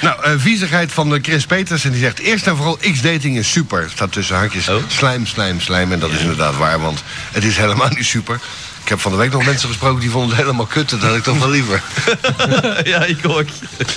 Nou, 0.02 0.24
eh, 0.24 0.32
viezigheid 0.38 0.92
van 0.92 1.16
eh, 1.16 1.20
Chris 1.24 1.46
Peters. 1.46 1.84
En 1.86 1.92
die 1.92 2.00
zegt, 2.02 2.20
eerst 2.20 2.48
en 2.48 2.56
vooral, 2.56 2.78
X-dating 2.92 3.38
is 3.38 3.52
super. 3.52 3.90
Staat 3.94 4.12
tussen 4.12 4.36
haakjes, 4.36 4.70
Oh. 4.70 4.76
slijm, 4.88 5.26
slijm, 5.26 5.62
slijm. 5.62 5.92
En 5.92 6.00
dat 6.00 6.12
is 6.12 6.20
inderdaad 6.20 6.56
waar, 6.58 6.80
want 6.80 7.04
het 7.32 7.44
is 7.44 7.58
helemaal 7.58 7.90
niet 7.90 8.06
super. 8.06 8.40
Ik 8.90 8.96
heb 8.96 9.04
van 9.04 9.12
de 9.14 9.18
week 9.18 9.32
nog 9.32 9.46
mensen 9.46 9.68
gesproken 9.68 10.00
die 10.00 10.10
vonden 10.10 10.30
het 10.30 10.40
helemaal 10.40 10.66
kut. 10.66 10.90
Dat 10.90 11.02
had 11.02 11.16
ik 11.16 11.24
toch 11.24 11.40
wel 11.40 11.50
liever. 11.50 11.82
ja, 12.84 13.04
ik 13.04 13.28
ook. 13.28 13.46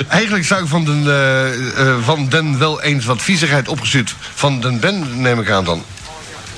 Eigenlijk 0.08 0.44
zou 0.44 0.62
ik 0.62 0.68
van 0.68 0.84
den, 0.84 1.06
eh, 1.06 1.88
eh, 1.88 1.96
van 2.04 2.28
den 2.28 2.58
wel 2.58 2.82
eens 2.82 3.04
wat 3.04 3.22
viezigheid 3.22 3.68
opgestuurd. 3.68 4.14
Van 4.34 4.60
den 4.60 4.80
Ben 4.80 5.20
neem 5.20 5.40
ik 5.40 5.50
aan 5.50 5.64
dan. 5.64 5.84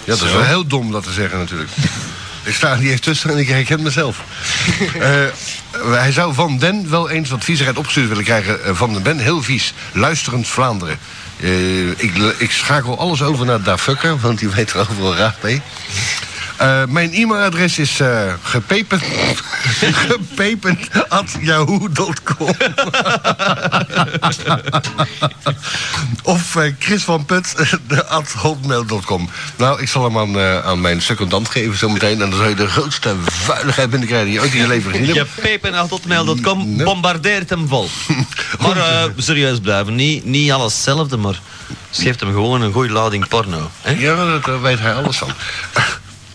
Ja, 0.04 0.16
dat 0.16 0.22
is 0.22 0.32
wel 0.32 0.42
heel 0.42 0.66
dom 0.66 0.92
dat 0.92 1.02
te 1.02 1.12
zeggen 1.12 1.38
natuurlijk. 1.38 1.70
ik 2.42 2.54
sta 2.54 2.70
er 2.70 2.78
niet 2.78 2.90
eens 2.90 3.00
tussen 3.00 3.30
en 3.30 3.38
ik 3.38 3.48
herken 3.48 3.82
mezelf. 3.82 4.20
Eh, 5.00 5.90
hij 5.90 6.12
zou 6.12 6.34
van 6.34 6.58
den 6.58 6.90
wel 6.90 7.10
eens 7.10 7.30
wat 7.30 7.44
viezigheid 7.44 7.78
opgestuurd 7.78 8.08
willen 8.08 8.24
krijgen. 8.24 8.76
van 8.76 8.92
den 8.92 9.02
Ben, 9.02 9.18
heel 9.18 9.42
vies. 9.42 9.74
Luisterend 9.92 10.48
Vlaanderen. 10.48 10.98
Ik, 11.96 12.16
ik 12.38 12.50
schakel 12.50 12.98
alles 12.98 13.22
over 13.22 13.46
naar 13.46 13.62
Da 13.62 13.78
Fucker, 13.78 14.18
want 14.18 14.38
die 14.38 14.48
weet 14.48 14.72
er 14.72 14.78
overal 14.78 15.16
raad 15.16 15.42
mee. 15.42 15.62
Eh, 16.56 16.82
mijn 16.88 17.12
e-mailadres 17.12 17.78
is 17.78 18.00
eh 18.00 18.32
gepepen, 18.42 19.00
gepepen 20.08 20.78
at 21.08 21.30
yahoo.com. 21.40 22.48
of 26.22 26.56
eh, 26.56 26.72
Chris 26.78 27.02
van 27.02 27.24
Put 27.24 27.54
at 28.08 28.32
hotmail.com. 28.32 29.30
Nou, 29.56 29.82
ik 29.82 29.88
zal 29.88 30.04
hem 30.04 30.18
aan, 30.18 30.38
eh, 30.38 30.66
aan 30.66 30.80
mijn 30.80 31.02
secondant 31.02 31.48
geven 31.48 31.78
zometeen. 31.78 32.22
En 32.22 32.30
dan 32.30 32.38
zal 32.38 32.48
je 32.48 32.54
de 32.54 32.66
grootste 32.66 33.14
vuiligheid 33.24 33.90
binnenkrijgen 33.90 34.26
die 34.26 34.34
je 34.34 34.40
ooit 34.40 34.52
in 34.52 34.60
je 34.60 34.66
leven 34.66 34.90
gezien 34.90 35.06
hebt. 35.06 35.16
Je 35.16 35.26
bombardeert 36.84 37.50
hem 37.50 37.68
vol. 37.68 37.88
Maar 38.60 38.76
eh, 38.76 39.04
serieus 39.16 39.60
blijven. 39.60 39.94
Niet, 39.94 40.24
niet 40.24 40.52
alles 40.52 40.72
hetzelfde, 40.72 41.16
maar 41.16 41.40
geeft 41.90 42.20
hem 42.20 42.32
gewoon 42.32 42.62
een 42.62 42.72
goede 42.72 42.92
lading 42.92 43.28
porno. 43.28 43.70
Hè? 43.80 43.90
Ja, 43.90 44.30
dat, 44.30 44.44
daar 44.44 44.62
weet 44.62 44.80
hij 44.80 44.94
alles 44.94 45.18
van. 45.18 45.30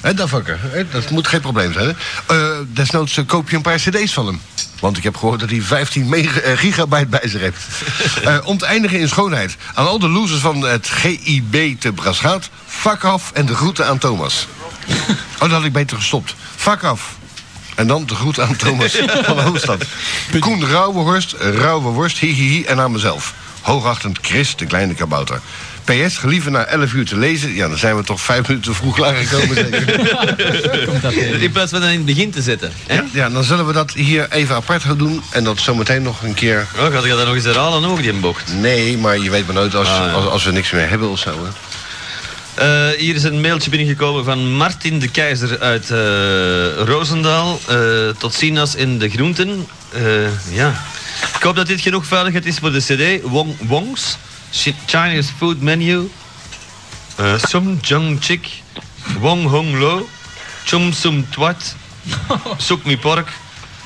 Hé, 0.01 0.13
dat 0.13 0.29
vakker. 0.29 0.59
Dat 0.91 1.09
moet 1.09 1.27
geen 1.27 1.41
probleem 1.41 1.73
zijn. 1.73 1.97
Eh, 2.27 2.37
desnoods 2.67 3.17
eh, 3.17 3.25
koop 3.25 3.49
je 3.49 3.55
een 3.55 3.61
paar 3.61 3.77
cd's 3.77 4.13
van 4.13 4.25
hem. 4.25 4.41
Want 4.79 4.97
ik 4.97 5.03
heb 5.03 5.17
gehoord 5.17 5.39
dat 5.39 5.49
hij 5.49 5.61
15 5.61 6.09
mega- 6.09 6.39
eh, 6.39 6.57
gigabyte 6.57 7.05
bij 7.07 7.27
zich 7.27 7.41
heeft. 7.41 7.57
Eh, 8.23 8.37
om 8.43 8.57
te 8.57 8.65
eindigen 8.65 8.99
in 8.99 9.07
schoonheid. 9.09 9.57
Aan 9.73 9.87
al 9.87 9.99
de 9.99 10.07
losers 10.09 10.39
van 10.41 10.61
het 10.61 10.87
GIB 10.89 11.79
te 11.79 11.91
Braschaat. 11.93 12.49
Fuck 12.67 13.03
af 13.03 13.31
en 13.33 13.45
de 13.45 13.55
groeten 13.55 13.85
aan 13.87 13.97
Thomas. 13.97 14.47
Oh, 15.33 15.39
dat 15.39 15.51
had 15.51 15.63
ik 15.63 15.73
beter 15.73 15.97
gestopt. 15.97 16.35
Fuck 16.55 16.83
af. 16.83 17.17
En 17.75 17.87
dan 17.87 18.05
de 18.05 18.15
groet 18.15 18.39
aan 18.39 18.55
Thomas 18.55 18.91
van 19.25 19.35
de 19.35 19.41
Hoofdstad. 19.41 19.83
Koen 20.39 20.65
Rauwehorst, 20.69 21.35
Rauwe 21.39 21.89
Worst, 21.89 22.17
hihihi 22.17 22.63
en 22.63 22.79
aan 22.79 22.91
mezelf. 22.91 23.33
Hoogachtend 23.61 24.17
Chris, 24.21 24.55
de 24.55 24.65
kleine 24.65 24.93
kabouter. 24.93 25.41
PS, 25.93 26.17
gelieve 26.17 26.49
na 26.49 26.65
11 26.65 26.93
uur 26.93 27.05
te 27.05 27.17
lezen. 27.17 27.53
Ja, 27.53 27.67
dan 27.67 27.77
zijn 27.77 27.95
we 27.95 28.03
toch 28.03 28.21
vijf 28.21 28.47
minuten 28.47 28.71
te 28.71 28.77
vroeg 28.77 28.95
klaargekomen. 28.95 29.55
zeker? 29.71 30.85
Komt 30.85 31.01
dat 31.01 31.11
in. 31.11 31.51
Plaats 31.51 31.71
van 31.71 31.81
dat 31.81 31.89
in 31.89 31.95
het 31.95 32.05
begin 32.05 32.31
te 32.31 32.41
zetten. 32.41 32.71
Hè? 32.87 32.95
Ja, 32.95 33.03
ja, 33.11 33.29
dan 33.29 33.43
zullen 33.43 33.67
we 33.67 33.73
dat 33.73 33.91
hier 33.91 34.27
even 34.31 34.55
apart 34.55 34.83
gaan 34.83 34.97
doen. 34.97 35.21
En 35.31 35.43
dat 35.43 35.59
zometeen 35.59 36.01
nog 36.01 36.23
een 36.23 36.33
keer... 36.33 36.67
Oh, 36.77 36.93
gaat 36.93 37.03
je 37.03 37.09
dat 37.09 37.25
nog 37.25 37.35
eens 37.35 37.43
herhalen 37.43 37.85
ook, 37.89 38.01
die 38.01 38.13
bocht? 38.13 38.53
Nee, 38.53 38.97
maar 38.97 39.17
je 39.17 39.29
weet 39.29 39.45
maar 39.45 39.55
nooit 39.55 39.75
als, 39.75 39.87
Ah, 39.87 39.95
ja. 39.95 40.11
als, 40.11 40.25
als 40.25 40.43
we 40.43 40.51
niks 40.51 40.71
meer 40.71 40.89
hebben 40.89 41.09
of 41.09 41.19
zo. 41.19 41.29
Hè. 41.29 41.49
Eh, 42.59 42.97
hier 42.97 43.15
is 43.15 43.23
een 43.23 43.41
mailtje 43.41 43.69
binnengekomen 43.69 44.23
van 44.23 44.51
Martin 44.53 44.99
de 44.99 45.07
Keizer 45.07 45.59
uit 45.59 45.89
eh 45.91 45.97
Roosendaal. 46.85 47.59
Eh, 47.67 47.77
tot 48.17 48.33
ziens 48.33 48.75
in 48.75 48.99
de 48.99 49.09
groenten. 49.09 49.67
Eh, 49.89 50.01
ja. 50.51 50.83
Ik 51.35 51.43
hoop 51.43 51.55
dat 51.55 51.67
dit 51.67 51.81
genoeg 51.81 52.05
veiligheid 52.05 52.45
is 52.45 52.57
voor 52.57 52.71
de 52.71 52.79
CD. 52.79 53.21
Wong, 53.29 53.55
Wongs, 53.67 54.17
Chinese 54.85 55.31
Food 55.37 55.61
Menu, 55.61 56.09
eh 57.17 57.37
Sum 57.47 57.79
Jung 57.81 58.19
Chik, 58.21 58.47
Wong 59.19 59.47
Hong 59.49 59.79
Lo, 59.79 60.07
Chum 60.65 60.93
Sum 60.93 61.25
Twat, 61.31 61.75
Soek 62.57 62.85
Mi 62.89 62.97
Pork, 62.97 63.27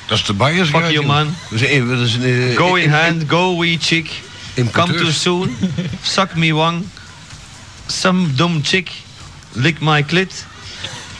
Dat 0.06 0.18
is 0.18 0.24
de 0.24 0.32
Bayers 0.32 0.68
Fuck 0.70 0.90
you, 0.90 1.06
man. 1.06 1.34
Dat 1.50 1.60
is 1.60 1.70
een, 1.70 1.88
dat 1.88 1.98
is 1.98 2.14
een, 2.14 2.50
eh, 2.50 2.56
Go 2.56 2.74
in 2.74 2.82
in- 2.82 2.90
Hand, 2.90 3.22
Go 3.26 3.58
Wee 3.58 3.78
Chick, 3.80 4.10
Come. 4.72 4.94
Too 4.94 5.10
Soon, 5.10 5.56
Suck 6.02 6.34
Me 6.34 6.52
Wang, 6.54 6.84
Some 7.86 8.34
Dumb 8.34 8.64
Chick, 8.64 8.90
Lick 9.52 9.80
My 9.80 10.04
Clit, 10.04 10.46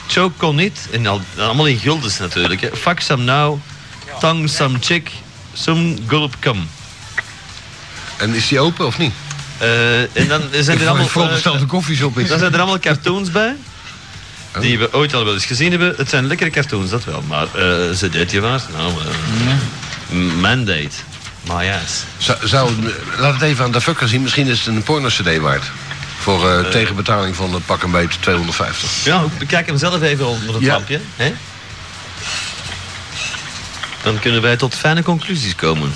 Choke 0.08 0.36
Kon 0.36 0.58
It, 0.60 0.88
en 0.92 1.06
al, 1.06 1.20
allemaal 1.38 1.66
in 1.66 1.78
guldens 1.78 2.18
natuurlijk. 2.18 2.60
Hè. 2.60 2.68
Fuck 2.76 3.00
Some 3.00 3.22
Now, 3.24 3.58
Tong 4.20 4.48
Some 4.50 4.78
Chick, 4.80 5.10
Some 5.52 5.96
Gulp 6.06 6.34
Cum. 6.40 6.68
En 8.16 8.34
is 8.34 8.48
die 8.48 8.60
open 8.60 8.86
of 8.86 8.98
niet? 8.98 9.12
Eh, 9.58 10.16
en 10.16 10.28
dan 10.28 10.42
zijn 10.52 10.80
er 10.80 10.88
allemaal... 10.88 11.08
veronderstel 11.08 11.54
eh, 11.54 11.60
de 11.60 11.66
koffieshop 11.66 12.18
is. 12.18 12.28
dan 12.28 12.38
zijn 12.38 12.52
er 12.52 12.58
allemaal 12.58 12.78
cartoons 12.78 13.30
bij. 13.30 13.56
Die 14.60 14.78
we 14.78 14.92
ooit 14.92 15.14
al 15.14 15.24
wel 15.24 15.34
eens 15.34 15.46
gezien 15.46 15.70
hebben. 15.70 15.94
Het 15.96 16.08
zijn 16.08 16.26
lekkere 16.26 16.50
cartoons, 16.50 16.90
dat 16.90 17.04
wel. 17.04 17.22
Maar 17.22 17.46
eh 17.54 17.90
ze 17.94 18.08
deed 18.08 18.30
je 18.30 18.40
waard. 18.40 18.64
Nou, 18.72 18.92
mandate. 20.40 20.96
My 21.46 21.70
ass. 21.82 22.04
Zou, 22.16 22.46
zou, 22.46 22.72
laat 23.18 23.32
het 23.32 23.42
even 23.42 23.64
aan 23.64 23.72
de 23.72 23.80
fucker 23.80 24.08
zien. 24.08 24.22
Misschien 24.22 24.46
is 24.46 24.58
het 24.58 24.66
een 24.66 24.82
porno-cd 24.82 25.38
waard. 25.38 25.64
Voor 26.18 26.68
tegenbetaling 26.70 27.36
van 27.36 27.62
pak 27.66 27.82
een 27.82 27.90
beetje 27.90 28.20
250. 28.20 29.04
Ja, 29.04 29.24
bekijk 29.38 29.66
hem 29.66 29.78
zelf 29.78 30.02
even 30.02 30.26
onder 30.26 30.54
het 30.54 30.64
lampje. 30.64 31.00
Hè? 31.16 31.34
Dan 34.02 34.18
kunnen 34.18 34.42
wij 34.42 34.56
tot 34.56 34.74
fijne 34.74 35.02
conclusies 35.02 35.54
komen. 35.54 35.92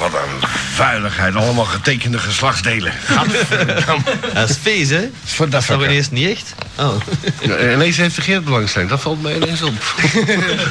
Wat 0.00 0.12
een 0.12 0.48
vuiligheid. 0.74 1.34
Allemaal 1.34 1.64
getekende 1.64 2.18
geslachtsdelen. 2.18 2.92
Dat 4.34 4.50
is 4.50 4.56
feest, 4.62 4.90
hè? 4.90 5.10
Dat 5.48 5.62
is 5.62 5.68
ineens 5.70 6.10
niet 6.10 6.28
echt. 6.28 6.54
Oh. 6.78 6.94
Ja, 7.40 7.72
ineens 7.72 7.96
heeft 7.96 8.16
de 8.16 8.22
Geert 8.22 8.44
belangstelling. 8.44 8.90
Dat 8.90 9.00
valt 9.00 9.22
mij 9.22 9.36
ineens 9.36 9.62
op. 9.62 9.72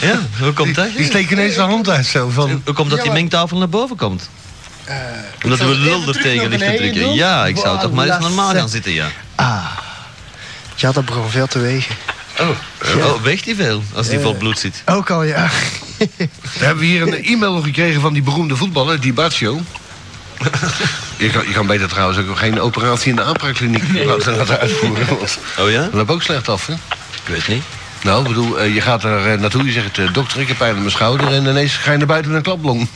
Ja, 0.01 0.19
hoe 0.39 0.53
komt 0.53 0.75
dat? 0.75 0.95
Die 0.95 1.05
steken 1.05 1.37
ineens 1.37 1.55
de 1.55 1.61
hand 1.61 1.89
uit 1.89 2.05
zo 2.05 2.29
van... 2.29 2.61
Hoe 2.65 2.73
komt 2.73 2.89
dat 2.89 3.01
die 3.01 3.11
mengtafel 3.11 3.57
naar 3.57 3.69
boven 3.69 3.95
komt? 3.95 4.29
Omdat 5.43 5.59
we 5.59 5.65
lul 5.65 6.07
er 6.07 6.21
tegen 6.21 6.49
ligt 6.49 6.65
te 6.65 6.75
drukken. 6.77 7.13
Ja, 7.13 7.45
ik 7.45 7.57
zou 7.57 7.79
toch 7.79 7.91
maar 7.91 8.07
eens 8.07 8.19
normaal 8.19 8.53
gaan 8.53 8.69
zitten, 8.69 8.91
ja. 8.91 9.07
Ah. 9.35 9.65
Ja, 10.75 10.91
dat 10.91 11.05
begon 11.05 11.29
veel 11.29 11.47
te 11.47 11.59
wegen. 11.59 11.95
Oh, 12.39 12.49
oh 13.05 13.21
weegt 13.21 13.45
die 13.45 13.55
veel 13.55 13.83
als 13.93 14.07
die 14.07 14.19
vol 14.19 14.33
bloed 14.33 14.59
zit? 14.59 14.81
Ook 14.85 15.09
al, 15.09 15.23
ja. 15.23 15.49
We 16.59 16.65
hebben 16.65 16.85
hier 16.85 17.01
een 17.01 17.23
e-mail 17.23 17.61
gekregen 17.61 18.01
van 18.01 18.13
die 18.13 18.21
beroemde 18.21 18.55
voetballer, 18.55 18.99
die 18.99 19.13
Baccio. 19.13 19.61
Je 21.17 21.29
kan, 21.29 21.47
je 21.47 21.53
kan 21.53 21.67
beter 21.67 21.87
trouwens 21.87 22.19
ook 22.19 22.37
geen 22.37 22.61
operatie 22.61 23.09
in 23.09 23.15
de 23.15 23.23
aanpraakkliniek 23.23 23.83
laten, 24.05 24.35
laten 24.35 24.59
uitvoeren. 24.59 25.07
Oh 25.59 25.69
ja? 25.71 25.81
dat 25.81 25.93
loopt 25.93 26.11
ook 26.11 26.23
slecht 26.23 26.49
af, 26.49 26.67
hè? 26.67 26.73
Ik 26.73 26.79
weet 27.25 27.47
niet. 27.47 27.63
Nou, 28.03 28.21
ik 28.21 28.27
bedoel, 28.27 28.59
eh, 28.59 28.73
je 28.73 28.81
gaat 28.81 29.03
er 29.03 29.31
eh, 29.31 29.39
naartoe, 29.39 29.65
je 29.65 29.71
zegt... 29.71 29.97
eh, 29.97 30.13
dokter, 30.13 30.39
ik 30.39 30.47
heb 30.47 30.57
pijn 30.57 30.73
aan 30.73 30.79
mijn 30.79 30.91
schouder... 30.91 31.27
en 31.27 31.45
ineens 31.45 31.75
ga 31.75 31.91
je 31.91 31.97
naar 31.97 32.07
buiten 32.07 32.31
met 32.31 32.39
een 32.39 32.45
klapblong. 32.45 32.87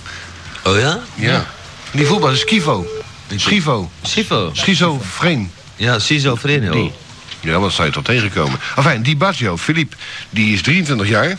Oh 0.63 0.79
ja? 0.79 0.99
Ja. 1.15 1.45
Die 1.91 2.05
voetballer 2.05 2.33
is 2.35 2.41
Skivo. 2.41 2.87
Schivo. 3.35 3.91
Schivo. 4.01 4.49
Schizofreen. 4.53 5.51
Ja, 5.75 5.99
schizofrenie. 5.99 6.69
Die. 6.69 6.81
Oh. 6.81 6.91
Ja, 7.39 7.59
wat 7.59 7.71
zou 7.73 7.87
je 7.87 7.93
toch 7.93 8.03
tegenkomen? 8.03 8.59
Enfin, 8.75 9.01
die 9.01 9.15
Baggio, 9.15 9.57
Philippe, 9.57 9.95
die 10.29 10.53
is 10.53 10.61
23 10.61 11.07
jaar. 11.07 11.37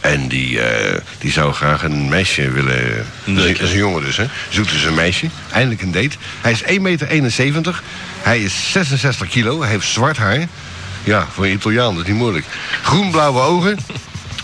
En 0.00 0.28
die, 0.28 0.60
eh, 0.60 1.00
die 1.18 1.32
zou 1.32 1.52
graag 1.52 1.82
een 1.82 2.08
meisje 2.08 2.50
willen... 2.50 2.96
Dat 2.96 3.04
is, 3.24 3.32
Neuken. 3.32 3.52
dat 3.52 3.62
is 3.62 3.70
een 3.70 3.78
jongen 3.78 4.04
dus, 4.04 4.16
hè. 4.16 4.24
Zoekt 4.48 4.70
dus 4.70 4.84
een 4.84 4.94
meisje. 4.94 5.26
Eindelijk 5.52 5.82
een 5.82 5.92
date. 5.92 6.16
Hij 6.40 6.52
is 6.52 6.62
1,71 6.62 6.80
meter. 6.80 7.82
Hij 8.22 8.42
is 8.42 8.72
66 8.72 9.28
kilo. 9.28 9.60
Hij 9.60 9.70
heeft 9.70 9.86
zwart 9.86 10.16
haar. 10.16 10.46
Ja, 11.04 11.26
voor 11.32 11.44
een 11.44 11.52
Italiaan, 11.52 11.94
dat 11.94 12.02
is 12.02 12.08
niet 12.08 12.18
moeilijk. 12.18 12.46
Groenblauwe 12.82 13.40
ogen. 13.40 13.78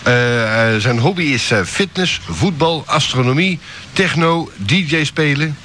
Eh, 0.03 0.75
eh, 0.75 0.81
zijn 0.81 0.99
hobby 0.99 1.23
is 1.23 1.51
eh, 1.51 1.61
fitness, 1.65 2.21
voetbal, 2.29 2.83
astronomie, 2.87 3.59
techno, 3.93 4.51
DJ 4.57 5.05
spelen. 5.05 5.57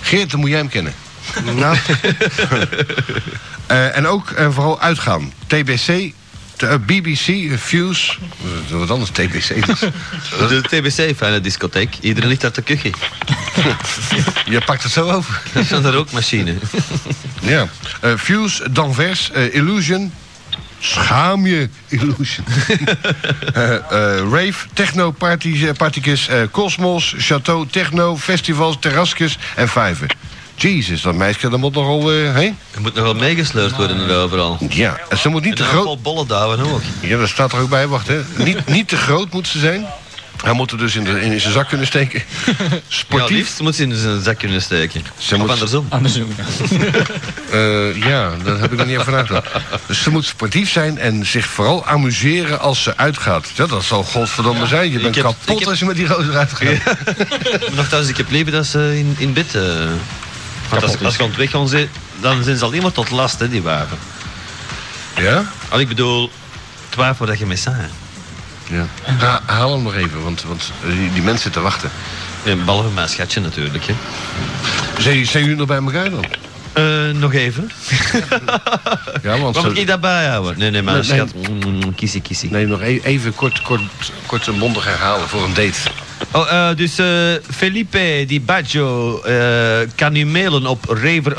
Geert, 0.00 0.30
dan 0.30 0.40
moet 0.40 0.48
jij 0.48 0.58
hem 0.58 0.68
kennen. 0.68 0.94
Nou, 1.54 1.76
Eh, 3.70 3.96
en 3.96 4.06
ook 4.06 4.30
en 4.30 4.52
vooral 4.52 4.80
uitgaan. 4.80 5.32
TBC, 5.46 6.12
t- 6.60 6.62
eh, 6.62 6.74
BBC, 6.86 7.58
Fuse. 7.58 8.12
eh, 8.70 8.76
Wat 8.76 8.90
anders, 8.90 9.10
TBC. 9.10 9.66
dus. 9.66 9.80
De 10.48 10.60
TBC, 10.62 11.16
fijne 11.16 11.40
discotheek. 11.40 11.94
Iedereen 12.00 12.28
ligt 12.28 12.44
uit 12.44 12.54
de 12.54 12.62
kuchje. 12.62 12.90
Je 14.54 14.60
pakt 14.64 14.82
het 14.82 14.92
zo 14.92 15.10
over. 15.10 15.40
Dat 15.52 15.62
is 15.62 15.70
een 15.70 15.90
rookmachine. 15.90 16.54
Ja. 17.40 17.66
Eh, 18.00 18.12
Fuse, 18.18 18.72
Danvers, 18.72 19.30
eh, 19.30 19.54
Illusion. 19.54 20.12
Schaam 20.82 21.46
je, 21.46 21.68
Illusion. 21.88 22.44
Eh, 23.54 23.74
eh, 23.74 23.82
rave, 24.30 24.54
techno, 24.72 25.10
party, 25.10 25.66
eh, 25.66 25.72
partykus, 25.76 26.28
eh, 26.28 26.42
Cosmos, 26.50 27.14
Chateau, 27.18 27.66
techno, 27.70 28.16
festivals, 28.16 28.76
terrasjes 28.80 29.38
en 29.56 29.68
vijven. 29.68 30.08
Jezus, 30.62 31.02
dat 31.02 31.14
meisje 31.14 31.48
dat 31.48 31.58
moet 31.58 31.74
nogal... 31.74 32.12
eh 32.12 32.32
hé? 32.32 32.40
Er 32.70 32.80
moet 32.80 32.94
nog 32.94 33.04
wel 33.04 33.14
meegesleurd 33.14 33.76
worden 33.76 34.08
er 34.10 34.16
overal. 34.16 34.58
Ja, 34.70 35.00
en 35.08 35.18
ze 35.18 35.28
moet 35.28 35.44
niet 35.44 35.56
te 35.56 35.62
En 35.62 35.68
groot... 35.68 35.84
vol 35.84 35.98
bollen 36.00 36.26
douwen 36.26 36.60
ook. 36.72 36.80
Ja, 37.00 37.18
dat 37.18 37.28
staat 37.28 37.52
er 37.52 37.58
ook 37.60 37.68
bij, 37.70 37.86
wacht 37.86 38.06
hè. 38.06 38.20
Niet, 38.36 38.66
niet 38.76 38.88
te 38.88 38.96
groot 38.96 39.32
moet 39.32 39.48
ze 39.48 39.58
zijn. 39.58 39.86
Hij 40.44 40.52
moet 40.52 40.70
er 40.70 40.78
dus 40.78 40.94
in, 40.96 41.04
de, 41.04 41.20
in 41.20 41.40
zijn 41.40 41.52
zak 41.52 41.68
kunnen 41.68 41.86
steken. 41.86 42.22
Ja, 42.46 42.54
Sportief. 42.88 43.36
liefst 43.36 43.60
moet 43.60 43.74
ze 43.74 43.82
in 43.82 43.94
zijn 43.94 44.22
zak 44.22 44.38
kunnen 44.38 44.62
steken. 44.62 45.02
Ze 45.18 45.34
of 45.34 45.40
moet- 45.40 45.50
andersom. 45.50 45.86
Andersom. 45.88 46.26
Eh, 47.50 47.96
ja, 47.96 48.30
daar 48.44 48.58
heb 48.58 48.72
ik 48.72 48.78
nog 48.78 48.86
niet 48.86 48.96
nagedacht. 49.06 49.48
Dus 49.86 50.02
ze 50.02 50.10
moet 50.10 50.24
sportief 50.24 50.70
zijn 50.70 50.98
en 50.98 51.26
zich 51.26 51.46
vooral 51.46 51.86
amuseren 51.86 52.60
als 52.60 52.82
ze 52.82 52.96
uitgaat. 52.96 53.50
Ja, 53.54 53.66
dat 53.66 53.84
zal 53.84 54.02
godverdomme 54.04 54.66
zijn. 54.66 54.90
Je 54.92 54.98
bent 55.00 55.14
heb- 55.14 55.24
kapot 55.24 55.58
heb- 55.58 55.68
als 55.68 55.78
je 55.78 55.84
met 55.84 55.96
die 55.96 56.06
roze 56.06 56.30
uitgaat. 56.32 56.76
Nochtans, 57.72 58.08
ik 58.08 58.16
heb 58.16 58.30
liever 58.30 58.52
dat 58.52 58.66
ze 58.66 58.98
in, 58.98 59.14
in 59.18 59.32
bed... 59.32 59.54
eh, 59.54 59.62
want 60.70 60.82
als, 60.82 61.02
als 61.04 61.16
je 61.16 61.22
aan 61.22 61.28
het 61.28 61.36
weg 61.38 61.50
gaan 61.50 61.68
zijn, 61.68 61.88
dan 62.20 62.42
zijn 62.44 62.56
ze 62.56 62.64
al 62.64 62.74
iemand 62.74 62.94
tot 62.94 63.10
last, 63.10 63.38
hè, 63.38 63.48
die 63.48 63.62
wapen. 63.62 63.98
Ja? 65.16 65.44
Al 65.68 65.80
ik 65.80 65.88
bedoel, 65.88 66.30
twijfel 66.88 67.26
dat 67.26 67.38
je 67.38 67.46
mee 67.46 67.56
saai. 67.56 67.86
ja. 68.68 68.86
Ha- 69.18 69.40
haal 69.46 69.72
hem 69.72 69.82
nog 69.82 69.94
even, 69.94 70.22
want, 70.22 70.42
want 70.42 70.70
eh, 70.82 70.88
die, 70.90 71.12
die 71.12 71.22
mensen 71.22 71.42
zitten 71.42 71.62
wachten. 71.62 71.90
En 72.44 72.64
behalve 72.64 72.88
mijn 72.88 73.08
schatje 73.08 73.40
natuurlijk. 73.40 73.84
Hè. 73.86 73.94
Zijn, 75.02 75.26
zijn 75.26 75.42
jullie 75.42 75.58
nog 75.58 75.66
bij 75.66 75.76
elkaar 75.76 76.10
dan? 76.10 76.24
Eh, 76.72 77.10
nog 77.14 77.32
even. 77.32 77.70
Ja, 79.22 79.38
want 79.38 79.56
zo- 79.56 79.62
moet 79.62 79.78
ik 79.78 79.86
daarbij 79.86 80.26
houden? 80.26 80.58
Nee, 80.58 80.70
nee, 80.70 80.82
mijn 80.82 80.96
Nee, 81.00 81.08
nee. 81.18 81.28
schat. 81.28 81.48
Mm, 81.64 81.94
Kiesie, 81.94 82.20
kiesie. 82.20 82.50
Nee, 82.50 82.66
nog 82.66 82.80
e- 82.82 83.00
even 83.02 83.34
kort, 83.34 83.62
kort, 83.62 83.80
kort 84.26 84.48
en 84.48 84.58
bondig 84.58 84.84
herhalen 84.84 85.28
voor 85.28 85.44
een 85.44 85.54
date. 85.54 85.78
Oh, 86.32 86.52
eh, 86.52 86.76
dus 86.76 86.98
eh, 86.98 87.06
Felipe 87.54 88.24
Di 88.26 88.40
Baggio 88.40 89.20
eh, 89.22 89.88
kan 89.94 90.16
u 90.16 90.26
mailen 90.26 90.66
op 90.66 90.84
raver 90.88 91.36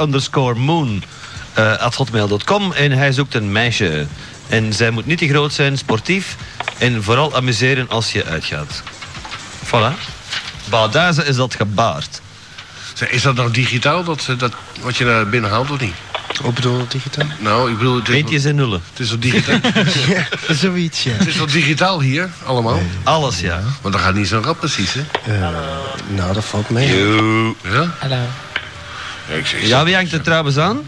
en 2.74 2.92
hij 2.92 3.12
zoekt 3.12 3.34
een 3.34 3.52
meisje. 3.52 4.08
En 4.48 4.74
zij 4.74 4.92
moet 4.92 5.06
niet 5.06 5.18
te 5.18 5.28
groot 5.28 5.54
zijn, 5.54 5.78
sportief 5.78 6.36
en 6.78 7.04
vooral 7.04 7.36
amuseren 7.36 7.90
als 7.90 8.12
je 8.12 8.26
uitgaat. 8.26 8.84
Voilà. 9.66 9.94
Badazen 10.70 11.26
is 11.26 11.36
dat 11.36 11.56
gebaard. 11.56 12.22
Is 13.10 13.22
dat 13.22 13.36
nog 13.36 13.52
digitaal, 13.52 14.04
dat, 14.04 14.28
dat, 14.38 14.54
wat 14.82 14.98
je 14.98 15.06
naar 15.06 15.30
binnen 15.30 15.50
haalt, 15.50 15.72
of 15.72 15.80
niet? 15.80 15.94
Hoe 16.42 16.54
bedoel 16.54 16.78
je 16.78 16.88
digitaal? 16.88 17.26
Nou, 17.40 17.72
ik 17.72 17.78
bedoel, 17.78 17.96
het 17.96 18.10
is, 18.10 18.16
Eentjes 18.16 18.44
en 18.46 18.56
nullen. 18.56 18.82
het 18.90 19.00
is 19.00 19.10
wel 19.10 19.20
digitaal, 19.20 19.60
Ja, 20.16 20.54
zoiets, 20.54 21.04
ja. 21.04 21.12
het 21.12 21.28
is 21.28 21.36
wel 21.36 21.46
digitaal 21.46 22.02
hier, 22.02 22.30
allemaal. 22.46 22.80
Alles, 23.04 23.40
ja. 23.40 23.62
Want 23.82 23.94
dan 23.94 24.04
gaat 24.04 24.14
niet 24.14 24.28
zo 24.28 24.42
rap 24.44 24.60
precies, 24.60 24.94
hè? 24.94 25.02
Eh, 25.34 25.50
nou, 26.08 26.34
dat 26.34 26.46
valt 26.46 26.70
mee. 26.70 26.88
Ja? 27.64 27.96
Hallo. 28.00 28.16
Ja, 29.30 29.36
ik 29.36 29.46
zeg, 29.48 29.62
Ja, 29.62 29.84
wie 29.84 29.96
hangt 29.96 30.12
er 30.14 30.22
trouwens 30.22 30.58
aan? 30.58 30.80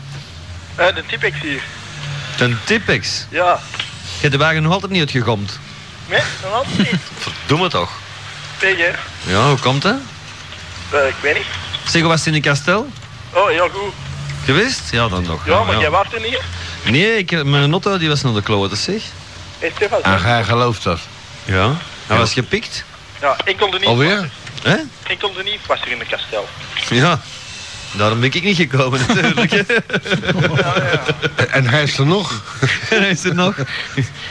Eh, 0.76 0.86
de 0.96 1.04
Tipex 1.08 1.40
hier. 1.42 1.62
Ten 2.36 2.60
Tipex. 2.64 3.26
Ja. 3.30 3.60
Je 3.78 4.20
hebt 4.30 4.32
de 4.32 4.38
wagen 4.38 4.64
nog 4.64 4.74
altijd 4.74 4.92
niet 4.92 5.02
uitgegomd. 5.02 5.60
Nee, 6.10 6.22
nog 6.44 6.54
altijd 6.54 6.78
niet. 6.78 7.02
Doe 7.48 7.60
me 7.60 7.70
toch. 7.70 7.92
Tegen. 8.58 8.96
Ja, 9.26 9.48
hoe 9.48 9.60
komt 9.60 9.82
dat? 9.82 9.96
Eh, 10.90 11.08
ik 11.08 11.16
weet 11.22 11.34
niet. 11.34 11.46
Zeg, 11.88 12.02
hoe 12.02 12.10
was 12.10 12.20
het 12.20 12.28
in 12.28 12.34
een 12.34 12.42
kastel? 12.42 12.90
Oh, 13.34 13.48
heel 13.48 13.70
goed. 13.70 13.94
Geweest? 14.46 14.82
Ja, 14.92 15.08
dan 15.08 15.24
nog. 15.24 15.46
Ja, 15.46 15.64
maar 15.64 15.80
jij 15.80 15.90
was 15.90 16.06
er 16.14 16.22
niet. 16.22 16.42
Nee, 16.84 17.18
ik, 17.18 17.44
mijn 17.44 17.70
notto 17.70 17.98
die 17.98 18.10
was 18.10 18.22
naar 18.22 18.34
de 18.34 18.42
kloten, 18.42 18.78
zeg. 18.78 19.02
Hey, 19.60 19.72
Stefan. 19.76 20.04
Ah, 20.04 20.24
hij 20.24 20.44
gelooft 20.44 20.84
dat. 20.84 21.00
Ja. 21.46 21.76
Hij 22.08 22.18
was 22.18 22.34
gepikt. 22.34 22.84
Ja, 23.22 23.38
ik 23.46 23.58
kon 23.58 23.74
er 23.74 23.80
niet. 23.80 23.88
Alweer? 23.88 24.30
Hè? 24.64 24.76
Ik 25.08 25.20
kon 25.20 25.38
er 25.38 25.44
niet 25.44 25.60
was 25.66 25.82
er 25.82 25.88
in 25.92 26.00
de 26.00 26.06
kastel. 26.06 26.48
Ja. 26.90 27.22
Daarom 27.92 28.20
ben 28.20 28.34
ik 28.34 28.44
niet 28.44 28.56
gekomen, 28.56 29.00
natuurlijk. 29.08 29.54
En 31.50 31.70
hij 31.70 31.84
is 31.84 31.98
er 31.98 32.06
nog. 32.06 32.42
Hij 32.90 33.10
is 33.10 33.24
er 33.24 33.36
nog. 33.36 33.56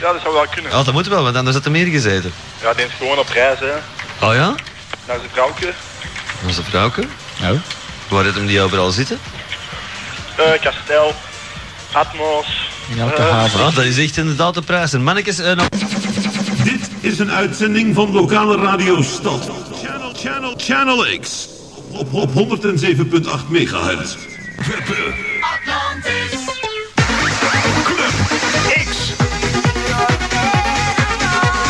Ja, 0.01 0.13
dat 0.13 0.21
zou 0.23 0.35
wel 0.35 0.47
kunnen. 0.55 0.71
Ja, 0.71 0.83
dat 0.83 0.95
moet 0.95 1.09
wel, 1.09 1.23
want 1.23 1.37
anders 1.37 1.57
had 1.57 1.65
er 1.65 1.71
meer 1.71 1.87
gezeten. 1.87 2.33
Ja, 2.63 2.75
die 2.75 2.85
is 2.87 2.93
gewoon 2.99 3.19
op 3.19 3.29
reis, 3.29 3.59
hè. 3.59 3.75
Oh 4.27 4.35
ja? 4.35 4.55
Naar 5.07 5.19
zijn 5.19 5.31
vrouwtje. 5.33 5.73
Onze 6.47 6.63
vrouwke. 6.63 7.05
Nou, 7.41 7.59
Waar 8.09 8.25
heeft 8.25 8.37
hem 8.37 8.47
die 8.47 8.61
overal 8.61 8.91
zitten? 8.91 9.19
Eh, 10.37 10.61
kastel. 10.61 11.15
Atmos. 11.93 12.71
in 12.89 13.01
elke 13.01 13.15
Eh, 13.23 13.31
haven. 13.31 13.61
Ah, 13.65 13.75
dat 13.75 13.85
is 13.85 13.99
echt 13.99 14.17
inderdaad 14.17 14.55
de 14.55 14.63
prijs. 14.63 14.93
En 14.93 15.03
mannetjes, 15.03 15.39
eh, 15.39 15.55
nog... 15.55 15.69
Dit 16.65 16.81
is 17.01 17.19
een 17.19 17.31
uitzending 17.31 17.95
van 17.95 18.13
lokale 18.13 18.57
radio 18.57 19.03
Stad. 19.03 19.51
Channel, 19.85 20.13
channel, 20.17 20.55
channel 20.57 21.07
X. 21.21 21.49
Op, 21.91 22.13
op 22.13 22.33
107.8 22.33 23.49
megahertz. 23.49 24.17
Werpen. 24.69 25.15
Club 27.85 28.13
X. 28.89 29.13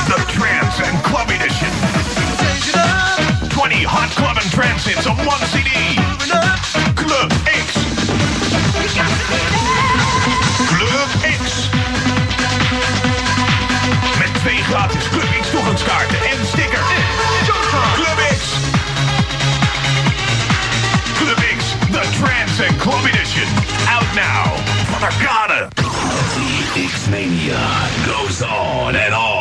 The 0.07 0.25
Trance 0.37 0.83
and 0.90 1.01
Club 1.03 1.31
Edition. 1.31 1.70
20 3.48 3.85
hot 3.85 4.11
club 4.14 4.37
and 4.42 4.51
trance 4.51 4.88
hits 4.88 5.07
on 5.07 5.16
one 5.16 5.44
CD. 5.53 5.70
Club 6.94 7.33
X. 7.44 7.82
Club 10.67 11.09
X. 11.43 11.71
Met 14.19 14.35
twee 14.35 14.63
gratis 14.63 15.09
Club 15.09 15.29
X 15.41 15.51
toegangskaarten 15.51 16.19
en 16.21 16.47
sticker. 16.47 16.81
Club 17.95 18.19
X. 18.19 18.45
Club 21.17 21.39
X, 21.59 21.65
the 21.91 22.19
Trance 22.19 22.67
and 22.67 22.77
Club 22.77 23.05
Edition. 23.05 23.49
Out 23.89 24.15
now. 24.15 24.57
Van 24.91 25.03
Arcade. 25.03 25.69
The 25.75 26.83
X-Mania 26.85 27.61
goes 28.07 28.43
on 28.43 28.95
and 28.95 29.15
on. 29.15 29.32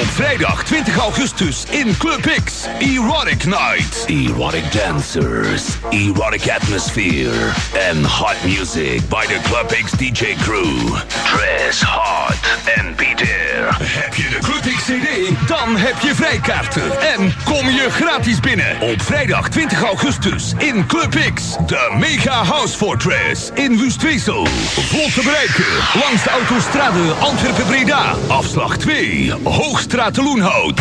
Op 0.00 0.06
vrijdag 0.06 0.64
20 0.64 0.98
augustus 0.98 1.64
in 1.70 1.96
Club 1.96 2.30
X, 2.44 2.66
Erotic 2.78 3.44
Night. 3.44 4.04
Erotic 4.06 4.72
dancers, 4.72 5.76
erotic 5.90 6.48
atmosphere, 6.48 7.52
and 7.90 8.06
hot 8.06 8.36
music 8.44 9.00
by 9.08 9.26
the 9.26 9.40
Club 9.42 9.70
X 9.70 9.90
DJ 9.92 10.34
crew. 10.42 10.96
Dress 11.24 11.82
hot 11.82 12.36
and 12.78 12.96
be 12.96 13.12
there. 13.16 13.68
Heb 13.82 14.14
je 14.14 14.28
de 14.28 14.38
Club 14.38 14.74
X 14.76 14.84
CD? 14.84 15.48
Dan 15.48 15.76
heb 15.76 15.94
je 16.02 16.14
vrijkaarten 16.14 17.00
en 17.00 17.34
kom 17.44 17.70
je 17.70 17.86
gratis 17.90 18.40
binnen. 18.40 18.80
Op 18.80 19.02
vrijdag 19.02 19.48
20 19.48 19.82
augustus 19.82 20.52
in 20.58 20.86
Club 20.86 21.16
X, 21.34 21.42
de 21.66 21.96
Mega 21.98 22.44
House 22.44 22.76
Fortress 22.76 23.50
in 23.54 23.78
Wustwezel. 23.78 24.46
Vlot 24.46 25.14
te 25.14 25.20
bereiken 25.24 26.00
langs 26.02 26.22
de 26.22 26.30
autostrade 26.30 27.12
Antwerpen-Breda. 27.20 28.14
Afslag 28.28 28.76
2, 28.76 29.32
Hoogstraat 29.42 29.81
de 29.88 30.22
Loenhout. 30.22 30.80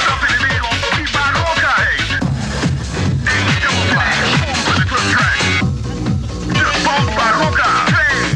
Stap 0.00 0.22
in 0.26 0.32
de 0.32 0.46
wereld 0.46 0.78
die 0.96 1.08
Barocca 1.12 1.74
heet. 1.76 2.10
Eén 3.24 3.46
dubbelplaat 3.60 4.30
onder 4.56 4.74
de 4.74 4.86
clubtrack. 4.86 5.40
De 6.52 6.80
band 6.84 7.14
Barocca 7.14 7.84
2. 7.86 8.30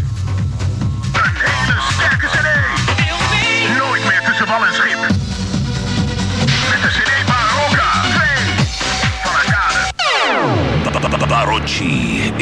Een 1.13 1.37
hele 1.45 1.81
sterke 1.93 2.27
cd. 2.27 2.49
Nooit 3.79 4.05
meer 4.05 4.23
tussen 4.27 4.47
wal 4.47 4.67
en 4.67 4.75
schip. 4.75 5.01
Met 6.71 6.83
de 6.83 6.89
cd 6.89 7.11
Barocca 7.27 7.91
2. 8.03 8.29
Van 9.23 9.35
Arcade. 9.35 11.27
Barocci 11.29 12.33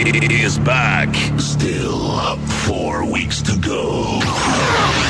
is 0.44 0.58
back. 0.58 1.14
Still 1.36 2.36
four 2.46 3.04
weeks 3.04 3.42
to 3.42 3.52
go. 3.52 5.09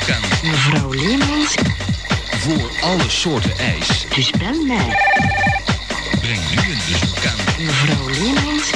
aan 0.00 0.50
Mevrouw 0.50 0.90
Leemans, 0.90 1.54
voor 2.38 2.70
alle 2.80 3.08
soorten 3.10 3.58
ijs. 3.58 4.06
dus 4.14 4.30
bel 4.30 4.62
mij. 4.66 4.98
Breng 6.20 6.40
nu 6.50 6.72
een 6.72 6.80
bezoek 6.88 7.24
aan 7.26 7.64
Mevrouw 7.64 8.08
Leemans, 8.08 8.70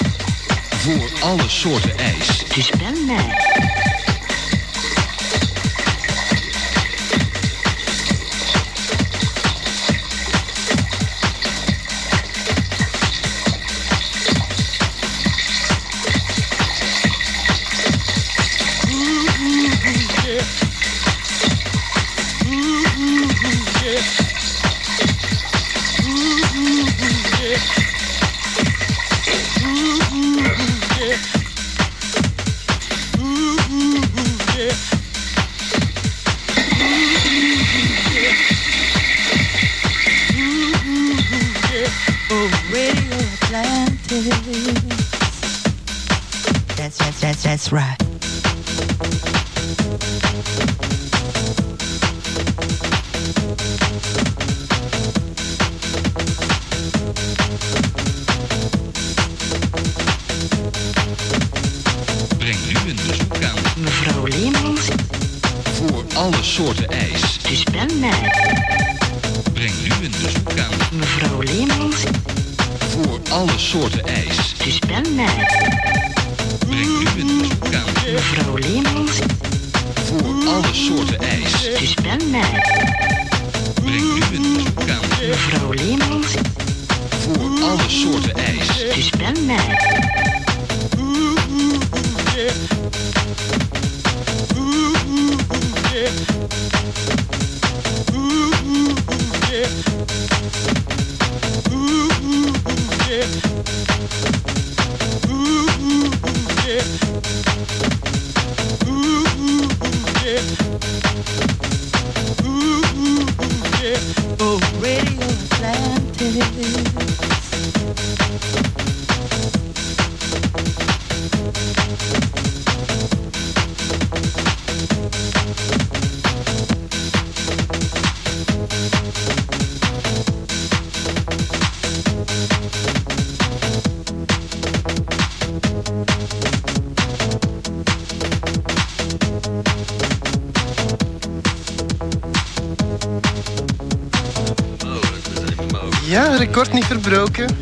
voor 0.78 1.10
alle 1.20 1.48
soorten 1.48 1.98
ijs. 1.98 2.44
dus 2.54 2.70
bel 2.70 3.04
mij. 3.06 3.87
Alle 80.68 80.76
soorten 80.76 81.18
ijs. 81.18 81.62
dus 81.78 81.94
bel 81.94 82.28
mij. 82.30 82.77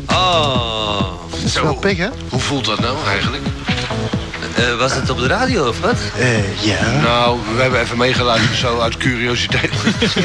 Oh. 0.09 0.97
Dat 1.29 1.39
is 1.43 1.61
wel 1.61 1.75
pech, 1.75 1.97
hè? 1.97 2.07
Hoe 2.29 2.39
voelt 2.39 2.65
dat 2.65 2.79
nou 2.79 2.97
eigenlijk? 3.07 3.43
Eh, 4.55 4.75
was 4.77 4.93
het 4.93 5.09
op 5.09 5.17
de 5.17 5.27
radio 5.27 5.67
of 5.67 5.79
wat? 5.79 5.97
Eh, 6.17 6.63
ja. 6.65 6.99
Nou, 7.01 7.39
we 7.55 7.61
hebben 7.61 7.79
even 7.79 7.97
meegeluisterd 7.97 8.57
zo 8.57 8.79
uit 8.79 8.97
curiositeit. 8.97 9.71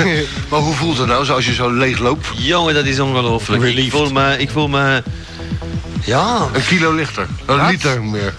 maar 0.51 0.61
hoe 0.61 0.75
voelt 0.75 0.99
het 0.99 1.07
nou, 1.07 1.25
zoals 1.25 1.47
je 1.47 1.55
zo 1.55 1.71
leeg 1.71 1.99
loopt? 1.99 2.27
Jongen, 2.37 2.75
dat 2.75 2.85
is 2.85 3.01
ongelooflijk. 3.01 3.63
Ik 3.63 3.91
voel 3.91 4.11
me... 4.13 4.39
Ik 4.39 4.51
voel 4.51 4.69
me... 4.69 5.03
Ja, 6.05 6.49
Een 6.53 6.65
kilo 6.65 6.93
lichter. 6.95 7.27
Een 7.47 7.67
liter 7.67 8.03
meer. 8.03 8.35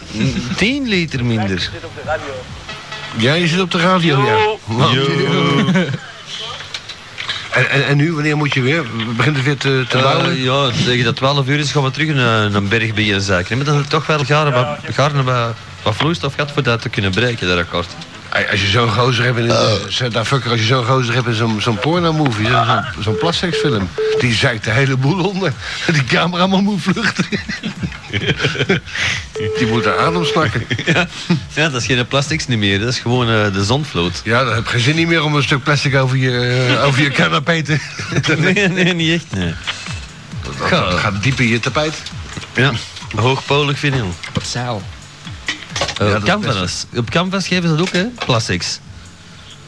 10 0.55 0.87
liter 0.87 1.25
minder. 1.25 1.69
Ja, 3.17 3.33
je 3.33 3.47
zit 3.47 3.61
op 3.61 3.71
de 3.71 3.77
radio, 3.77 4.25
ja. 4.25 4.37
En, 7.53 7.69
en, 7.69 7.85
en 7.85 7.97
nu, 7.97 8.13
wanneer 8.13 8.37
moet 8.37 8.53
je 8.53 8.61
weer? 8.61 8.85
Begint 9.15 9.35
het 9.35 9.45
weer 9.45 9.57
te, 9.57 9.85
te 9.89 9.97
bouwen? 9.97 10.29
Eh, 10.29 10.43
ja, 10.43 10.69
tegen 10.85 11.05
dat 11.05 11.15
12 11.15 11.47
uur 11.47 11.59
is 11.59 11.71
gaan 11.71 11.83
we 11.83 11.91
terug 11.91 12.07
een, 12.07 12.49
eh, 12.49 12.55
een 12.55 12.67
berg 12.67 12.93
bij 12.93 13.13
een 13.13 13.21
zaak. 13.21 13.49
Maar 13.49 13.65
dan 13.65 13.87
toch 13.87 14.05
wel 14.05 14.17
wat, 14.17 14.27
gaar 14.91 15.23
wat, 15.23 15.55
wat 15.83 15.95
vloeistof 15.95 16.33
gehad 16.33 16.51
voor 16.51 16.63
dat 16.63 16.81
te 16.81 16.89
kunnen 16.89 17.11
breken, 17.11 17.47
dat 17.47 17.57
record. 17.57 17.87
Als 18.51 18.61
je 18.61 18.67
zo'n 18.67 18.89
gozer 18.89 19.25
hebt 19.25 19.37
in 19.37 19.49
een, 19.49 20.11
daar 20.11 20.25
fucker, 20.25 20.51
als 20.51 20.59
je 20.59 20.65
zo'n 20.65 20.85
gozer 20.85 21.13
hebt 21.13 21.27
in 21.27 21.33
zo'n 21.33 21.61
zo'n 21.61 21.79
porno-movie, 21.79 22.47
zo'n 22.47 22.65
zo'n 22.65 23.03
zo'n 23.03 23.17
plasseksfilm, 23.17 23.89
die 24.19 24.33
zeikt 24.33 24.63
de 24.63 24.71
hele 24.71 24.97
boel 24.97 25.29
onder. 25.29 25.53
Die 25.91 26.03
cameraman 26.03 26.63
moet 26.63 26.81
vluchten. 26.81 27.25
die 29.57 29.67
moet 29.67 29.85
naar 29.85 29.97
adem 29.97 30.25
snakken. 30.25 30.65
Ja, 30.85 31.07
ja, 31.53 31.69
dat 31.69 31.81
is 31.81 31.85
geen 31.85 32.07
plastics 32.07 32.47
niet 32.47 32.57
meer, 32.57 32.79
dat 32.79 32.87
is 32.87 32.99
gewoon 32.99 33.29
eh, 33.29 33.53
de 33.53 33.63
zonvloed. 33.63 34.21
Ja, 34.23 34.43
dan 34.43 34.53
heb 34.53 34.63
je 34.63 34.69
geen 34.69 34.79
zin 34.79 34.95
niet 34.95 35.07
meer 35.07 35.23
om 35.23 35.35
een 35.35 35.43
stuk 35.43 35.63
plastic 35.63 35.95
over 35.95 36.17
je, 36.17 36.65
eh, 36.69 36.85
over 36.85 37.01
je 37.01 37.09
canapé 37.21 37.61
te... 37.61 37.77
Nee, 38.37 38.67
nee, 38.67 38.93
niet 38.93 39.13
echt, 39.13 39.25
nee. 39.31 39.53
Dat, 40.43 40.69
dat 40.69 40.99
gaat 40.99 41.23
diep 41.23 41.39
in 41.39 41.47
je 41.47 41.59
tapijt. 41.59 42.01
Ja, 42.55 42.71
hoogpolig 43.15 43.79
vinyl. 43.79 44.13
Zaal. 44.43 44.81
Uh, 46.01 46.09
Ja, 46.09 46.19
canvas. 46.23 46.85
Op 46.95 47.09
canvas 47.09 47.47
geven 47.47 47.69
ze 47.69 47.75
dat 47.75 47.87
ook, 47.87 47.93
hè? 47.93 48.03
Plastics. 48.25 48.79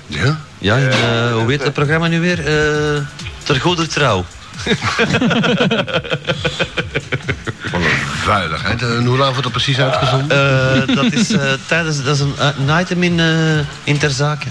Ja? 0.07 0.39
Ja, 0.57 0.75
in, 0.75 0.89
eh, 0.89 1.31
hoe 1.33 1.49
heet 1.51 1.63
dat 1.63 1.73
programma 1.73 2.07
nu 2.07 2.19
weer? 2.19 2.39
Eh 2.47 3.01
ter 3.43 3.59
goeder 3.59 3.87
trouw. 3.87 4.25
Wat 7.71 7.81
een 7.81 7.89
vuiligheid. 8.23 8.81
En 8.81 9.05
hoe 9.05 9.17
lang 9.17 9.29
wordt 9.29 9.43
dat 9.43 9.51
precies 9.51 9.79
uitgezonden? 9.79 10.37
Eh, 10.87 10.95
dat 10.95 11.11
is 11.13 11.31
eh, 11.31 11.51
tijdens 11.67 12.03
dat 12.03 12.15
is 12.15 12.21
een, 12.21 12.33
een 12.37 12.79
item 12.79 13.03
in, 13.03 13.19
eh 13.19 13.57
in 13.83 13.97
ter 13.97 14.09
zake. 14.09 14.47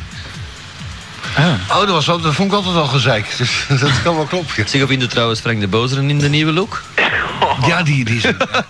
Oh, 1.39 1.79
dat, 1.81 1.89
was, 1.89 2.07
wel- 2.07 2.21
dat 2.21 2.35
vond 2.35 2.51
ik 2.51 2.57
altijd 2.57 2.77
al 2.77 2.87
gezeik. 2.87 3.35
Dus 3.37 3.65
dat 3.81 4.03
kan 4.03 4.17
wel 4.17 4.25
kloppen. 4.25 4.69
Zeg 4.69 4.83
of 4.83 4.91
in 4.91 4.99
de 4.99 5.07
trouwens 5.07 5.41
Frank 5.41 5.61
de 5.61 5.69
Bozeren 5.69 6.11
in 6.11 6.19
de 6.19 6.29
nieuwe 6.29 6.53
look? 6.53 6.83
Ja, 7.67 7.83
die, 7.83 8.05
die 8.05 8.17
is 8.17 8.23
hem, 8.23 8.37
ja. 8.39 8.65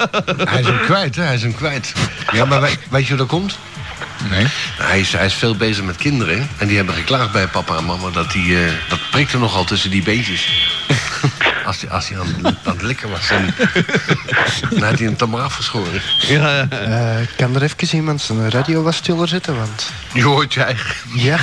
Hij 0.44 0.60
is 0.60 0.66
hem 0.66 0.80
kwijt, 0.80 1.16
hè? 1.16 1.22
Hij 1.22 1.34
is 1.34 1.42
hem 1.42 1.54
kwijt. 1.54 1.92
Ja, 2.32 2.44
maar 2.44 2.60
weet, 2.60 2.78
weet 2.90 3.02
je 3.02 3.08
hoe 3.08 3.16
dat 3.18 3.26
komt? 3.26 3.58
Nee. 4.30 4.46
Hij 4.78 5.00
is, 5.00 5.12
hij 5.12 5.26
is 5.26 5.34
veel 5.34 5.56
bezig 5.56 5.84
met 5.84 5.96
kinderen. 5.96 6.48
En 6.58 6.66
die 6.66 6.76
hebben 6.76 6.94
geklaagd 6.94 7.32
bij 7.32 7.46
papa 7.46 7.76
en 7.76 7.84
mama 7.84 8.10
dat 8.10 8.32
die, 8.32 8.64
eh, 8.64 8.72
dat 8.88 8.98
prikte 9.10 9.38
nogal 9.38 9.64
tussen 9.64 9.90
die 9.90 10.02
beentjes. 10.02 10.48
Als 11.66 11.80
hij, 11.80 11.90
als 11.90 12.08
hij 12.08 12.18
aan, 12.18 12.56
aan 12.64 12.72
het 12.72 12.82
likken 12.82 13.10
was. 13.10 13.30
En, 13.30 13.54
dan 14.70 14.82
had 14.82 14.98
hij 14.98 15.06
hem 15.06 15.16
toch 15.16 15.28
maar 15.28 15.40
afgeschoren. 15.40 16.02
Ja, 16.28 16.56
ja. 16.56 16.68
Eh, 16.68 17.26
kan 17.36 17.54
er 17.54 17.62
even 17.62 17.96
iemand 17.96 18.20
zijn 18.20 18.50
radio 18.50 18.82
wat 18.82 18.94
stiller 18.94 19.28
zetten, 19.28 19.56
want... 19.56 19.90
Je 20.12 20.22
hoort 20.22 20.54
jij. 20.60 20.76
Ja. 21.14 21.38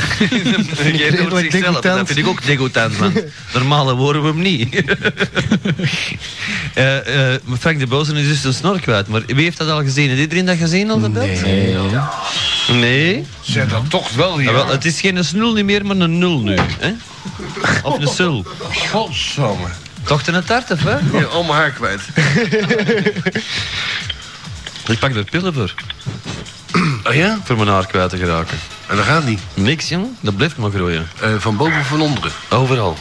Jij 0.94 1.12
doet 1.12 1.52
zichzelf. 1.52 1.80
Dat 1.80 2.08
vind 2.08 2.20
ik 2.20 2.28
ook 2.28 2.46
degoutant, 2.46 3.00
man. 3.00 3.13
Normaal 3.54 3.89
horen 3.89 4.22
we 4.22 4.28
hem 4.28 4.41
niet. 4.41 4.84
Eh, 6.74 7.34
eh, 7.34 7.39
Frank 7.60 7.80
de 7.80 7.88
Bozen 7.88 8.15
is 8.15 8.28
dus 8.28 8.44
een 8.44 8.54
snor 8.54 8.80
kwijt. 8.80 9.08
Maar 9.08 9.22
wie 9.26 9.44
heeft 9.44 9.58
dat 9.58 9.70
al 9.70 9.82
gezien? 9.84 10.08
Heeft 10.08 10.22
iedereen 10.22 10.46
dat 10.46 10.58
gezien 10.58 10.91
al 10.91 11.00
de 11.00 11.10
beeld? 11.10 11.41
Nee. 11.41 11.78
Nee? 12.71 13.25
Zeg 13.41 13.69
dat 13.69 13.89
toch 13.89 14.12
wel 14.12 14.38
hier. 14.38 14.51
Ja, 14.51 14.67
het 14.67 14.86
is 14.86 14.99
geen 14.99 15.25
snul 15.25 15.53
niet 15.53 15.65
meer, 15.65 15.86
maar 15.86 15.95
een 15.95 16.17
nul 16.17 16.39
nu. 16.39 16.57
Hè? 16.79 16.93
Of 17.84 17.99
een 17.99 18.07
sul. 18.07 18.45
Godsamme. 18.91 19.67
Toch 20.03 20.27
een 20.27 20.43
tart, 20.43 20.71
of 20.71 20.84
hè? 20.84 21.17
Je 21.17 21.25
al 21.25 21.43
mijn 21.43 21.57
haar 21.57 21.71
kwijt. 21.71 22.01
Ik 24.88 24.99
pak 24.99 25.15
er 25.15 25.23
pillen 25.23 25.53
voor. 25.53 25.73
Oh 27.03 27.13
ja? 27.13 27.39
Voor 27.43 27.55
mijn 27.57 27.67
haar 27.67 27.88
kwijt 27.88 28.10
te 28.10 28.17
geraken. 28.17 28.57
En 28.88 28.95
dat 28.95 29.05
gaat 29.05 29.25
niet. 29.25 29.39
Niks, 29.53 29.89
jongen. 29.89 30.17
Dat 30.19 30.36
blijft 30.36 30.57
maar 30.57 30.71
groeien. 30.71 31.07
Eh, 31.21 31.36
van 31.38 31.57
boven 31.57 31.79
of 31.79 31.88
van 31.88 32.01
onderen. 32.01 32.31
Overal. 32.49 32.97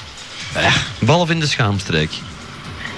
Behalve 0.99 1.33
in 1.33 1.41
de 1.41 1.47
schaamstreek. 1.47 2.11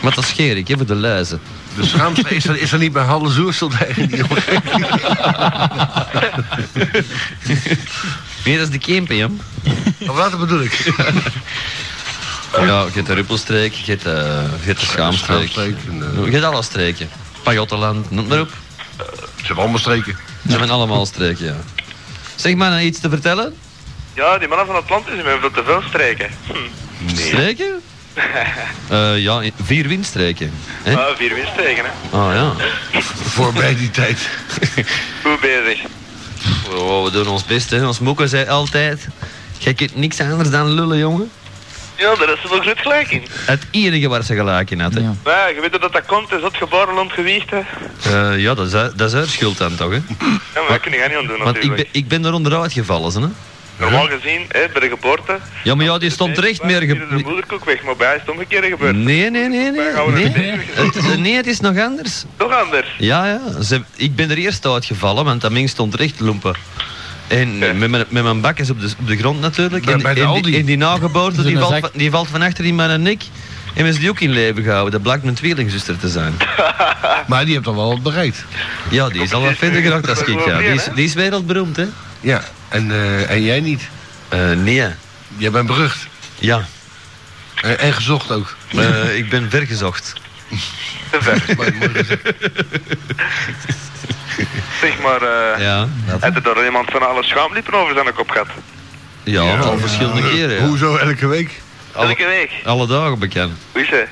Maar 0.00 0.14
dat 0.14 0.24
scheer 0.24 0.56
ik, 0.56 0.68
even 0.68 0.86
de 0.86 0.94
luizen. 0.94 1.40
De 1.76 1.86
schaamste 1.86 2.28
is 2.28 2.44
er, 2.46 2.60
is 2.60 2.72
er 2.72 2.78
niet 2.78 2.92
bij 2.92 3.02
Halle 3.04 3.30
Zoersel 3.30 3.68
tegen 3.68 4.08
die 4.08 4.16
jongen. 4.16 4.42
Nee, 8.44 8.56
dat 8.58 8.66
is 8.66 8.70
de 8.72 8.78
Kempen, 8.78 9.16
jong. 9.16 9.40
Of 9.98 10.16
wat 10.16 10.38
bedoel 10.38 10.60
ik? 10.62 10.92
Ja, 12.56 12.82
je 12.82 12.90
hebt 12.92 13.06
de 13.06 13.14
Ruppelstreek, 13.14 13.72
je 13.72 13.90
hebt, 13.90 14.06
eh, 14.06 14.12
je 14.60 14.66
hebt 14.66 14.80
de 14.80 14.86
Schaamstreek. 14.86 15.56
Eh, 15.56 15.64
Je 16.24 16.30
hebt 16.30 16.44
alle 16.44 16.62
streken. 16.62 17.08
Pajottenland, 17.42 18.10
noem 18.10 18.26
maar 18.26 18.40
op. 18.40 18.50
Ze 18.96 19.46
hebben 19.46 19.56
allemaal 19.56 19.78
streken. 19.78 20.16
Ze 20.44 20.50
hebben 20.50 20.70
allemaal 20.70 21.06
streken, 21.06 21.44
ja. 21.44 21.56
Zeg 22.34 22.54
maar, 22.54 22.70
nou 22.70 22.82
iets 22.82 23.00
te 23.00 23.08
vertellen? 23.08 23.54
Ja, 24.14 24.38
die 24.38 24.48
mannen 24.48 24.66
van 24.66 24.76
Atlantis 24.76 25.14
die 25.14 25.22
hebben 25.22 25.52
te 25.52 25.62
veel 25.64 25.82
streken. 25.88 26.30
Hm. 26.46 27.16
Streken? 27.16 27.80
Eh, 28.88 29.18
ja, 29.18 29.42
vier 29.62 29.88
windstreken. 29.88 30.50
Hè? 30.82 30.96
Ah, 30.96 31.16
vier 31.16 31.34
windstreken, 31.34 31.84
hè. 31.84 32.16
Oh 32.16 32.30
ja. 32.34 32.52
Voorbij 33.36 33.76
die 33.76 33.90
tijd. 33.90 34.28
Goed 35.24 35.40
bezig. 35.40 35.80
Oh, 36.70 37.04
we 37.04 37.10
doen 37.10 37.26
ons 37.28 37.44
best, 37.44 37.70
hè. 37.70 37.86
Ons 37.86 37.98
moeke 37.98 38.26
zei 38.28 38.48
altijd... 38.48 39.06
Jij 39.58 39.74
kunt 39.74 39.96
niks 39.96 40.20
anders 40.20 40.50
dan 40.50 40.70
lullen, 40.70 40.98
jongen. 40.98 41.30
Ja, 41.96 42.14
daar 42.14 42.28
is 42.32 42.40
ze 42.40 42.46
nog 42.50 42.64
goed 42.64 42.78
gelijk 42.78 43.10
in. 43.10 43.22
Het 43.44 43.62
enige 43.70 44.08
waar 44.08 44.22
ze 44.22 44.34
gelijk 44.34 44.70
in 44.70 44.80
had, 44.80 44.94
hè. 44.94 45.00
Ja, 45.00 45.46
je 45.46 45.60
weet 45.60 45.72
dat 45.80 45.92
dat 45.92 46.06
komt, 46.06 46.32
is 46.32 46.40
dat 46.40 46.56
geboren 46.56 46.94
land 46.94 47.12
geweest, 47.12 47.50
hè. 47.50 48.30
ja 48.34 48.54
dat, 48.54 48.66
is, 48.66 48.72
haar- 48.72 48.96
dat 48.96 49.08
is 49.08 49.14
haar 49.14 49.26
schuld 49.26 49.58
dan 49.58 49.74
toch, 49.74 49.90
hè. 49.90 49.94
Ja, 49.94 50.02
maar 50.54 50.68
dat 50.68 50.80
kun 50.80 50.92
je 50.92 50.98
niet 51.08 51.16
aan 51.16 51.26
doen, 51.26 51.38
Want 51.38 51.56
ik 51.56 51.62
natuurlijk. 51.62 51.92
ben, 51.92 52.02
ik 52.02 52.08
ben 52.08 52.24
er 52.24 52.32
onderuit 52.32 52.72
gevallen, 52.72 53.22
hè. 53.22 53.28
Normaal 53.76 54.06
gezien, 54.06 54.40
hè, 54.48 54.60
bij 54.72 54.80
de 54.80 54.88
geboorte... 54.88 55.38
Ja, 55.64 55.74
maar 55.74 55.84
ja, 55.84 55.98
die 55.98 56.10
stond 56.10 56.34
terecht 56.34 56.62
meer... 56.62 56.80
Ge... 56.80 56.86
Ge 56.86 57.06
de 57.16 57.22
moederkoek 57.24 57.64
weg, 57.64 57.82
maar 57.82 57.96
bij 57.96 58.14
is 58.14 58.20
het 58.20 58.30
omgekeerde 58.30 58.68
gebeurd. 58.68 58.96
nee, 58.96 59.30
nee, 59.30 59.48
nee, 59.48 59.70
nee. 59.70 59.70
Nee, 59.70 60.58
het, 60.74 61.18
nee, 61.18 61.34
het 61.36 61.46
is 61.46 61.60
nog 61.60 61.78
anders. 61.78 62.24
Toch 62.36 62.52
anders. 62.62 62.86
Ja, 62.98 63.26
ja. 63.26 63.62
Ze, 63.62 63.82
ik 63.96 64.16
ben 64.16 64.30
er 64.30 64.36
eerst 64.36 64.66
uitgevallen, 64.66 65.24
want 65.24 65.40
dat 65.40 65.50
ming 65.50 65.68
stond 65.68 65.94
recht 65.94 66.20
loempen. 66.20 66.54
En 67.28 67.58
met, 67.58 67.76
mijn, 67.90 68.04
met 68.08 68.22
mijn 68.22 68.40
bakjes 68.40 68.70
op 68.70 68.80
de, 68.80 68.92
op 69.00 69.06
de 69.06 69.16
grond 69.16 69.40
natuurlijk. 69.40 69.84
Bij- 69.84 69.94
en, 69.94 70.02
bij 70.02 70.14
de 70.14 70.20
en 70.20 70.26
Aldi. 70.26 70.50
die, 70.50 70.60
en 70.60 70.64
die 70.66 70.76
nageboorte, 70.76 71.42
die 71.42 71.58
valt, 71.58 71.78
van- 71.80 71.90
die 71.94 72.10
valt 72.10 72.28
van 72.28 72.42
achter 72.42 72.64
in 72.64 72.74
mijn 72.74 73.02
nek. 73.02 73.22
En 73.74 73.86
is 73.86 73.98
die 73.98 74.10
ook 74.10 74.20
in 74.20 74.30
leven 74.30 74.62
gehouden. 74.62 74.92
Dat 74.92 75.02
blijkt 75.02 75.22
mijn 75.22 75.34
tweelingzuster 75.34 75.98
te 75.98 76.08
zijn. 76.08 76.34
Maar 77.26 77.44
die 77.44 77.54
heeft 77.54 77.66
al 77.66 77.76
wel 77.76 77.88
wat 77.88 78.02
bereikt. 78.02 78.44
Ja, 78.90 79.08
die 79.08 79.22
is 79.22 79.32
al 79.32 79.42
wat 79.42 79.56
verder 79.56 79.82
geraakt 79.82 80.08
als 80.08 80.22
ik. 80.22 80.46
Ja. 80.46 80.58
Die, 80.58 80.66
is, 80.68 80.88
die 80.94 81.04
is 81.04 81.14
wereldberoemd, 81.14 81.76
hè? 81.76 81.84
Ja. 82.20 82.42
En, 82.72 82.90
eh, 82.90 83.30
en 83.30 83.42
jij 83.42 83.60
niet. 83.60 83.88
Eh, 84.28 84.50
nee. 84.50 84.86
Jij 85.36 85.50
bent 85.50 85.66
berucht. 85.66 86.06
Ja. 86.38 86.64
En, 87.62 87.78
en 87.78 87.92
gezocht 87.92 88.30
ook. 88.30 88.56
Eh, 88.76 89.16
ik 89.16 89.28
ben 89.30 89.50
vergezocht. 89.50 90.12
Te 91.10 91.18
ver. 91.22 91.42
Mooi- 91.56 91.72
mooi 91.78 91.90
gezegd. 91.94 92.22
Zeg 94.80 94.98
maar, 95.02 95.22
eh 95.22 95.60
Ja. 95.60 95.88
heb 96.20 96.34
er 96.36 96.42
daar 96.42 96.64
iemand 96.64 96.90
van 96.90 97.08
alle 97.08 97.22
schaamliepen 97.24 97.74
over 97.74 97.94
zijn 97.94 98.14
kop 98.14 98.30
gehad? 98.30 98.46
Ja, 99.22 99.56
al 99.56 99.78
verschillende 99.78 100.22
keren. 100.30 100.54
Ja. 100.60 100.66
Hoezo 100.66 100.96
elke 100.96 101.26
week? 101.26 101.60
Elke 101.94 102.26
week. 102.26 102.50
Alle 102.64 102.86
dagen 102.86 103.18
bekend. 103.18 103.52
Hoe 103.72 103.82
is 103.82 103.88
ze? 103.88 104.06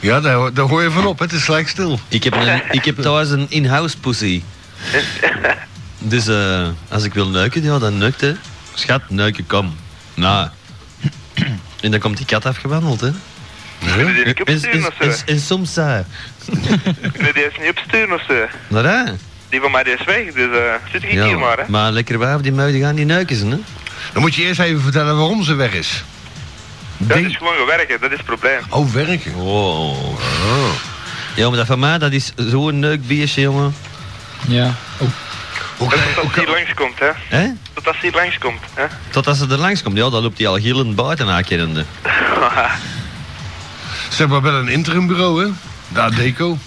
Ja, 0.00 0.20
daar, 0.20 0.34
hoor- 0.34 0.52
daar 0.54 0.64
hoor 0.66 0.82
je 0.82 0.90
van 0.90 1.06
op. 1.06 1.18
Het 1.18 1.32
is 1.32 1.44
gelijk 1.44 1.68
stil. 1.68 2.00
Ik 2.08 2.24
heb, 2.24 2.34
een, 2.34 2.62
ik 2.78 2.84
heb 2.84 2.96
thuis 3.00 3.30
een 3.30 3.46
in-house 3.48 3.98
pussy. 3.98 4.42
Dus 6.02 6.26
eh, 6.26 6.68
als 6.88 7.04
ik 7.04 7.14
wil 7.14 7.28
neuken, 7.28 7.62
ja, 7.62 7.78
dan 7.78 7.98
neukt 7.98 8.20
hè. 8.20 8.32
Schat, 8.74 9.02
neuken, 9.08 9.46
kom. 9.46 9.76
Nou. 10.14 10.48
En 11.80 11.90
dan 11.90 12.00
komt 12.00 12.16
die 12.16 12.26
kat 12.26 12.46
afgewandeld, 12.46 13.00
hè. 13.00 13.10
Kunnen 13.94 14.14
die 14.14 14.24
niet 14.24 14.40
En, 14.42 14.54
opsturen 14.54 14.86
of 14.86 14.98
en, 14.98 15.12
zo? 15.12 15.22
en, 15.26 15.34
en 15.34 15.40
soms, 15.40 15.76
uh, 15.78 15.98
Kunnen 17.12 17.34
die 17.34 17.44
eens 17.44 17.58
niet 17.60 17.68
opsturen 17.70 18.12
of 18.12 18.22
zo? 18.28 18.34
nou 18.68 18.86
hè. 18.86 19.12
Die 19.48 19.60
van 19.60 19.70
mij 19.70 19.82
die 19.82 19.92
is 19.94 20.04
weg, 20.04 20.32
dus 20.32 20.56
eh 20.58 20.74
zit 20.92 21.02
ik 21.02 21.12
Ja, 21.12 21.26
hier 21.26 21.38
maar, 21.38 21.58
hè. 21.58 21.62
maar 21.68 21.92
lekker 21.92 22.18
wijf, 22.18 22.40
die 22.40 22.52
muiden 22.52 22.80
gaan 22.80 22.94
die 22.94 23.04
neuken, 23.04 23.36
ze, 23.36 23.46
hè. 23.46 23.58
Dan 24.12 24.22
moet 24.22 24.34
je 24.34 24.42
eerst 24.42 24.60
even 24.60 24.80
vertellen 24.80 25.16
waarom 25.16 25.42
ze 25.42 25.54
weg 25.54 25.72
is. 25.72 26.04
Dat 26.96 27.16
is 27.18 27.36
gewoon 27.36 27.66
werken, 27.66 28.00
dat 28.00 28.10
is 28.10 28.16
het 28.16 28.26
probleem. 28.26 28.60
Oh, 28.68 28.92
werken. 28.92 29.32
Wow. 29.32 30.20
Ja, 31.36 31.48
maar 31.48 31.56
dat 31.58 31.66
van 31.66 31.78
mij, 31.78 31.98
dat 31.98 32.12
is 32.12 32.32
zo'n 32.36 32.78
neukbeestje, 32.78 33.40
jongen. 33.40 33.74
Ja. 34.48 34.74
Oh. 34.98 35.08
Hoe 35.80 35.88
Dat 35.88 35.98
kan, 35.98 36.08
is 36.08 36.14
hoe 36.14 36.22
tot 36.24 36.34
hier 36.34 36.44
kan- 36.44 36.54
langskomt, 36.54 36.98
hè. 36.98 37.10
Hè? 37.38 37.46
Tot 37.74 37.86
als 37.86 37.96
hier 38.00 38.12
langskomt, 38.12 38.60
hè. 38.74 38.84
Totdat 39.10 39.36
ze 39.36 39.46
er 39.50 39.58
langs 39.58 39.82
komt, 39.82 39.96
ja, 39.96 40.10
dan 40.10 40.22
loopt 40.22 40.38
hij 40.38 40.46
al 40.46 40.58
gillend 40.58 40.94
buiten 40.94 41.28
aankennende. 41.28 41.84
Ze 44.10 44.16
hebben 44.16 44.42
wel 44.42 44.54
een 44.54 44.68
interimbureau, 44.68 45.44
hè? 45.44 45.50
De 45.88 46.00
Adeco. 46.00 46.58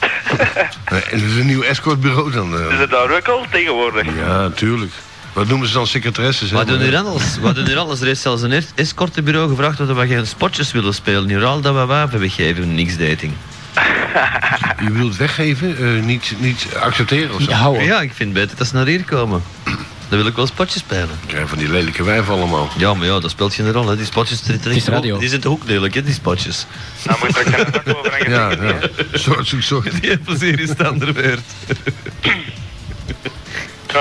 Eh, 0.86 0.96
en 1.14 1.20
dat 1.20 1.30
is 1.30 1.36
een 1.36 1.46
nieuw 1.46 1.62
escortbureau 1.62 2.32
dan. 2.32 2.60
eh. 2.60 2.72
Is 2.74 2.80
het 2.80 2.90
daar 2.90 3.12
ook 3.12 3.28
al 3.28 3.46
tegenwoordig? 3.52 4.06
Ja, 4.16 4.38
natuurlijk. 4.42 4.92
Wat 5.34 5.48
noemen 5.48 5.68
ze 5.68 5.74
dan 5.74 5.88
secretaresses? 5.88 6.50
hè? 6.50 6.56
Wat 6.56 6.68
doen 6.68 6.80
hier 6.80 6.98
anders? 6.98 7.38
Wat 7.40 7.56
doen 7.56 7.66
hier 7.66 7.78
anders? 7.78 8.02
Er 8.02 8.08
is 8.08 8.22
zelfs 8.22 8.42
een 8.42 8.52
es- 8.52 8.72
escortenbureau 8.76 9.50
gevraagd 9.50 9.80
of 9.80 9.88
we 9.88 10.08
geen 10.08 10.28
spotjes 10.28 10.72
willen 10.72 10.94
spelen. 10.94 11.28
Hier 11.30 11.44
al 11.46 11.62
dat 11.62 11.74
we 11.74 11.86
wapen 11.86 12.20
weggeven, 12.20 12.76
niks 12.76 12.98
dating. 12.98 13.34
Je 14.84 14.92
wilt 14.92 15.18
weggeven, 15.18 15.78
eh, 15.78 16.04
niet, 16.04 16.34
niet 16.38 16.68
accepteren 16.80 17.36
of 17.36 17.42
zo? 17.42 17.52
Ja, 17.82 18.02
ik 18.02 18.14
vind 18.14 18.30
het 18.30 18.40
beter 18.44 18.58
dat 18.58 18.68
ze 18.68 18.76
naar 18.76 18.86
hier 18.86 19.04
komen. 19.04 19.44
Dan 20.10 20.18
wil 20.22 20.28
ik 20.28 20.36
wel 20.36 20.48
spotjes 20.48 20.82
spelen. 20.82 21.10
Ja, 21.28 21.48
van 21.48 21.58
die 21.58 21.70
lelijke 21.70 22.04
wijven 22.04 22.34
allemaal. 22.34 22.70
Ja, 22.78 22.94
maar 22.94 23.08
ja, 23.08 23.20
dat 23.20 23.32
speelt 23.32 23.54
geen 23.54 23.72
rol. 23.72 23.88
Hè. 23.88 23.96
Die 23.96 24.06
spotjes 24.06 24.42
is 24.64 24.86
radio. 24.86 25.18
die 25.18 25.30
zijn 25.30 25.42
toch 25.42 25.52
ook 25.52 25.64
lelijk, 25.66 25.94
hè, 25.94 26.04
die 26.04 26.14
spotjes. 26.14 26.66
Nou 27.04 27.20
moet 27.20 27.30
ik 27.30 27.36
straks 27.48 27.78
een 27.86 27.96
over 27.96 28.14
en 28.14 28.32
Ja, 28.32 28.50
ja. 28.50 28.80
Soort 29.14 29.48
zoek 29.48 29.62
soort. 29.62 30.02
Die 30.02 30.18
plezier 30.18 30.60
is. 30.60 30.70
Ja, 30.78 30.94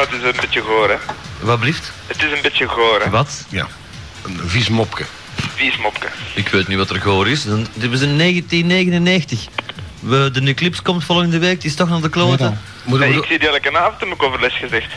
het 0.00 0.12
is 0.12 0.22
een 0.22 0.34
beetje 0.40 0.62
goor, 0.62 0.88
hè. 0.88 0.96
Wat 1.40 1.60
blieft? 1.60 1.92
Het 2.06 2.22
is 2.22 2.32
een 2.32 2.42
beetje 2.42 2.68
goor, 2.68 3.00
hè. 3.04 3.10
Wat? 3.10 3.44
Ja, 3.48 3.66
een 4.22 4.40
vies 4.44 4.68
mopke. 4.68 5.04
Vies 5.54 5.76
mopke. 5.78 6.06
Ik 6.34 6.48
weet 6.48 6.68
niet 6.68 6.78
wat 6.78 6.90
er 6.90 7.00
goor 7.00 7.28
is. 7.28 7.42
Dit 7.74 7.90
was 7.90 8.00
in 8.00 8.18
1999. 8.18 9.40
We, 10.00 10.30
de 10.32 10.40
Eclipse 10.40 10.82
komt 10.82 11.04
volgende 11.04 11.38
week, 11.38 11.60
die 11.60 11.70
is 11.70 11.76
toch 11.76 11.88
naar 11.88 12.00
de 12.00 12.08
kloten. 12.08 12.60
Nee, 12.84 13.16
ik 13.16 13.24
zie 13.24 13.38
die 13.38 13.48
elke 13.48 13.78
avond 13.78 14.00
in 14.02 14.06
mijn 14.06 14.18
coverles 14.18 14.54
gezegd. 14.56 14.92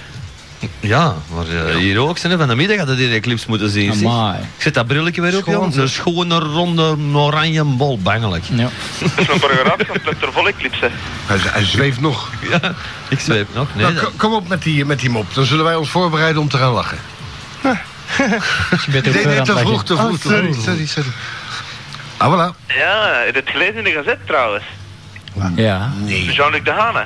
Ja, 0.80 1.16
maar 1.36 1.48
eh, 1.68 1.76
hier 1.76 1.98
ook 2.00 2.18
zijn. 2.18 2.38
Van 2.38 2.48
de 2.48 2.56
middag 2.56 2.78
hadden 2.78 2.98
die 2.98 3.14
Eclipse 3.14 3.46
moeten 3.48 3.70
zien. 3.70 3.92
Ik 4.58 4.62
zet 4.64 4.74
dat 4.74 4.88
brilletje 4.88 5.22
weer 5.22 5.38
op, 5.38 5.46
jongen. 5.46 5.80
Een 5.82 5.90
schone, 5.90 6.40
ronde, 6.40 6.98
oranje 7.14 7.64
bol, 7.64 8.00
bangelijk. 8.00 8.44
Ja. 8.52 8.70
Dat 9.00 9.12
is 9.18 9.28
een 9.34 9.40
paragraaf 9.40 9.76
van 9.88 10.02
Plepter 10.02 10.32
vol 10.34 10.48
eclipse. 10.48 10.90
Hij, 11.26 11.38
hij 11.42 11.64
zweeft 11.66 12.00
nog. 12.02 12.30
Ja, 12.50 12.74
ik 13.10 13.20
zweep 13.20 13.48
nog. 13.54 13.68
Nee, 13.76 13.84
nou, 13.84 13.96
dat- 13.96 14.12
kom 14.18 14.34
op 14.34 14.48
met 14.48 14.64
die, 14.64 14.86
met 14.86 15.00
die 15.00 15.10
mop. 15.10 15.34
Dan 15.34 15.46
zullen 15.46 15.64
wij 15.66 15.76
ons 15.76 15.90
voorbereiden 15.90 16.42
om 16.42 16.50
te 16.50 16.58
gaan 16.58 16.72
lachen. 16.72 16.98
Je 18.18 18.92
bent 18.92 19.06
Nee, 19.14 19.26
nee, 19.26 19.42
te 19.42 19.52
het 19.54 19.60
vroeg, 19.60 19.84
te 19.84 19.94
lachen. 19.94 20.20
vroeg. 20.20 20.56
Oh, 20.58 20.64
sorry, 20.64 20.86
sorry. 20.86 21.10
Ah, 22.18 22.32
voilà. 22.34 22.56
Ja, 22.68 23.18
je 23.20 23.24
hebt 23.26 23.36
het 23.36 23.50
gelezen 23.50 23.76
in 23.78 23.84
de 23.84 23.92
gazet 23.92 24.20
trouwens. 24.26 24.64
Ja. 25.56 25.92
Nee. 25.96 26.24
Jean-Luc 26.32 26.64
de 26.64 26.72
Hane. 26.72 27.06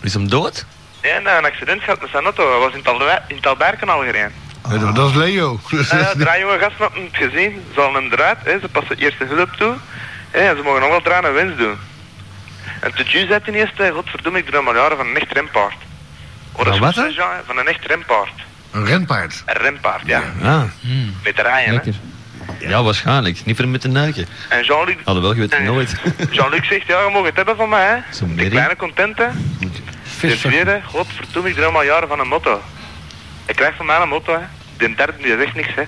is 0.00 0.14
hem 0.14 0.28
dood? 0.28 0.64
Ja, 1.02 1.18
nou, 1.18 1.38
een 1.38 1.44
accident 1.44 1.82
gehad 1.82 2.00
met 2.00 2.10
zijn 2.10 2.24
auto. 2.24 2.50
Hij 2.50 2.58
was 2.58 2.72
in, 2.72 2.82
Talwe- 2.82 3.22
in 3.26 3.40
Talberkanaal 3.40 4.00
gereden. 4.00 4.32
Nee, 4.68 4.92
dat- 4.92 5.08
is 5.10 5.14
Leo. 5.16 5.60
Ja, 5.70 6.12
drie 6.16 6.40
jonge 6.40 6.58
gasten 6.58 6.78
hadden 6.84 7.04
het 7.04 7.16
gezien. 7.16 7.64
Ze 7.74 7.80
hadden 7.80 8.02
hem 8.02 8.12
eruit. 8.12 8.38
Hè. 8.44 8.58
Ze 8.60 8.68
passen 8.68 8.96
eerste 8.98 9.24
hulp 9.24 9.52
toe. 9.52 9.74
Hè. 10.30 10.38
En 10.40 10.56
ze 10.56 10.62
mogen 10.62 10.80
nog 10.80 10.88
wel 10.90 11.02
draaien 11.02 11.24
en 11.28 11.34
winst 11.34 11.58
doen. 11.58 11.76
En 12.80 12.92
de 12.96 13.02
Jew 13.04 13.28
zei 13.28 13.40
ten 13.44 13.54
eerste, 13.54 13.90
godverdomme, 13.94 14.38
ik 14.38 14.52
doe 14.52 14.62
maar 14.62 14.74
jaren 14.76 14.96
van 14.96 15.06
een 15.06 15.16
echt 15.16 15.32
rempaard. 15.32 15.74
Oh, 16.52 16.64
dat 16.64 16.74
is 16.74 16.80
wat, 16.80 16.94
Jean? 16.94 17.28
Van 17.46 17.58
een 17.58 17.66
echt 17.68 17.86
rempaard. 17.86 18.32
Een 18.70 18.84
renpaard. 18.84 19.42
Een 19.46 19.56
rempaard, 19.56 20.02
ja. 20.06 20.22
Ah. 20.42 20.62
Met 21.22 21.38
rijden, 21.38 21.64
hè. 21.64 21.72
Lekker. 21.72 21.94
Ja, 22.58 22.82
waarschijnlijk. 22.82 23.44
Niet 23.44 23.56
voor 23.56 23.68
met 23.68 23.82
de 23.82 23.88
nuiken. 23.88 24.26
En 24.48 24.64
Jean-Luc 24.64 24.96
je 25.04 25.34
weet 25.34 25.52
het 25.52 25.62
nooit. 25.62 25.94
Jean-Luc 26.30 26.66
zegt, 26.68 26.86
ja, 26.86 27.02
je 27.02 27.10
mag 27.12 27.24
het 27.24 27.36
hebben 27.36 27.56
van 27.56 27.68
mij, 27.68 27.86
hè. 27.86 27.96
Zo'n 28.10 28.34
kleine 28.34 28.76
content, 28.76 29.18
hè. 29.18 29.28
De 30.20 30.36
tweede, 30.36 30.80
godverdomme, 30.84 31.48
ik 31.48 31.54
droom 31.54 31.76
al 31.76 31.82
jaren 31.82 32.08
van 32.08 32.20
een 32.20 32.28
motto. 32.28 32.62
Ik 33.46 33.56
krijg 33.56 33.76
van 33.76 33.86
mij 33.86 34.00
een 34.00 34.08
motto, 34.08 34.32
hè. 34.32 34.46
De 34.76 34.94
derde, 34.94 35.22
die 35.22 35.36
zegt 35.38 35.54
niks, 35.54 35.74
hè. 35.74 35.82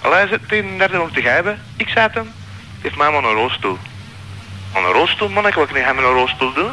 Allee, 0.00 0.28
zit 0.28 0.48
de 0.48 0.74
derde 0.78 1.00
om 1.00 1.12
te 1.12 1.20
gijben. 1.20 1.58
Ik 1.76 1.88
zei 1.88 2.06
het 2.06 2.14
hem, 2.14 2.30
geef 2.82 2.96
mij 2.96 3.10
maar 3.10 3.24
een 3.24 3.34
rolstoel. 3.34 3.78
Een 4.74 4.92
rolstoel, 4.92 5.28
man, 5.28 5.46
ik 5.46 5.54
wil 5.54 5.66
niet 5.74 5.84
hem 5.84 5.98
een 5.98 6.04
rolstoel 6.04 6.52
doen. 6.52 6.70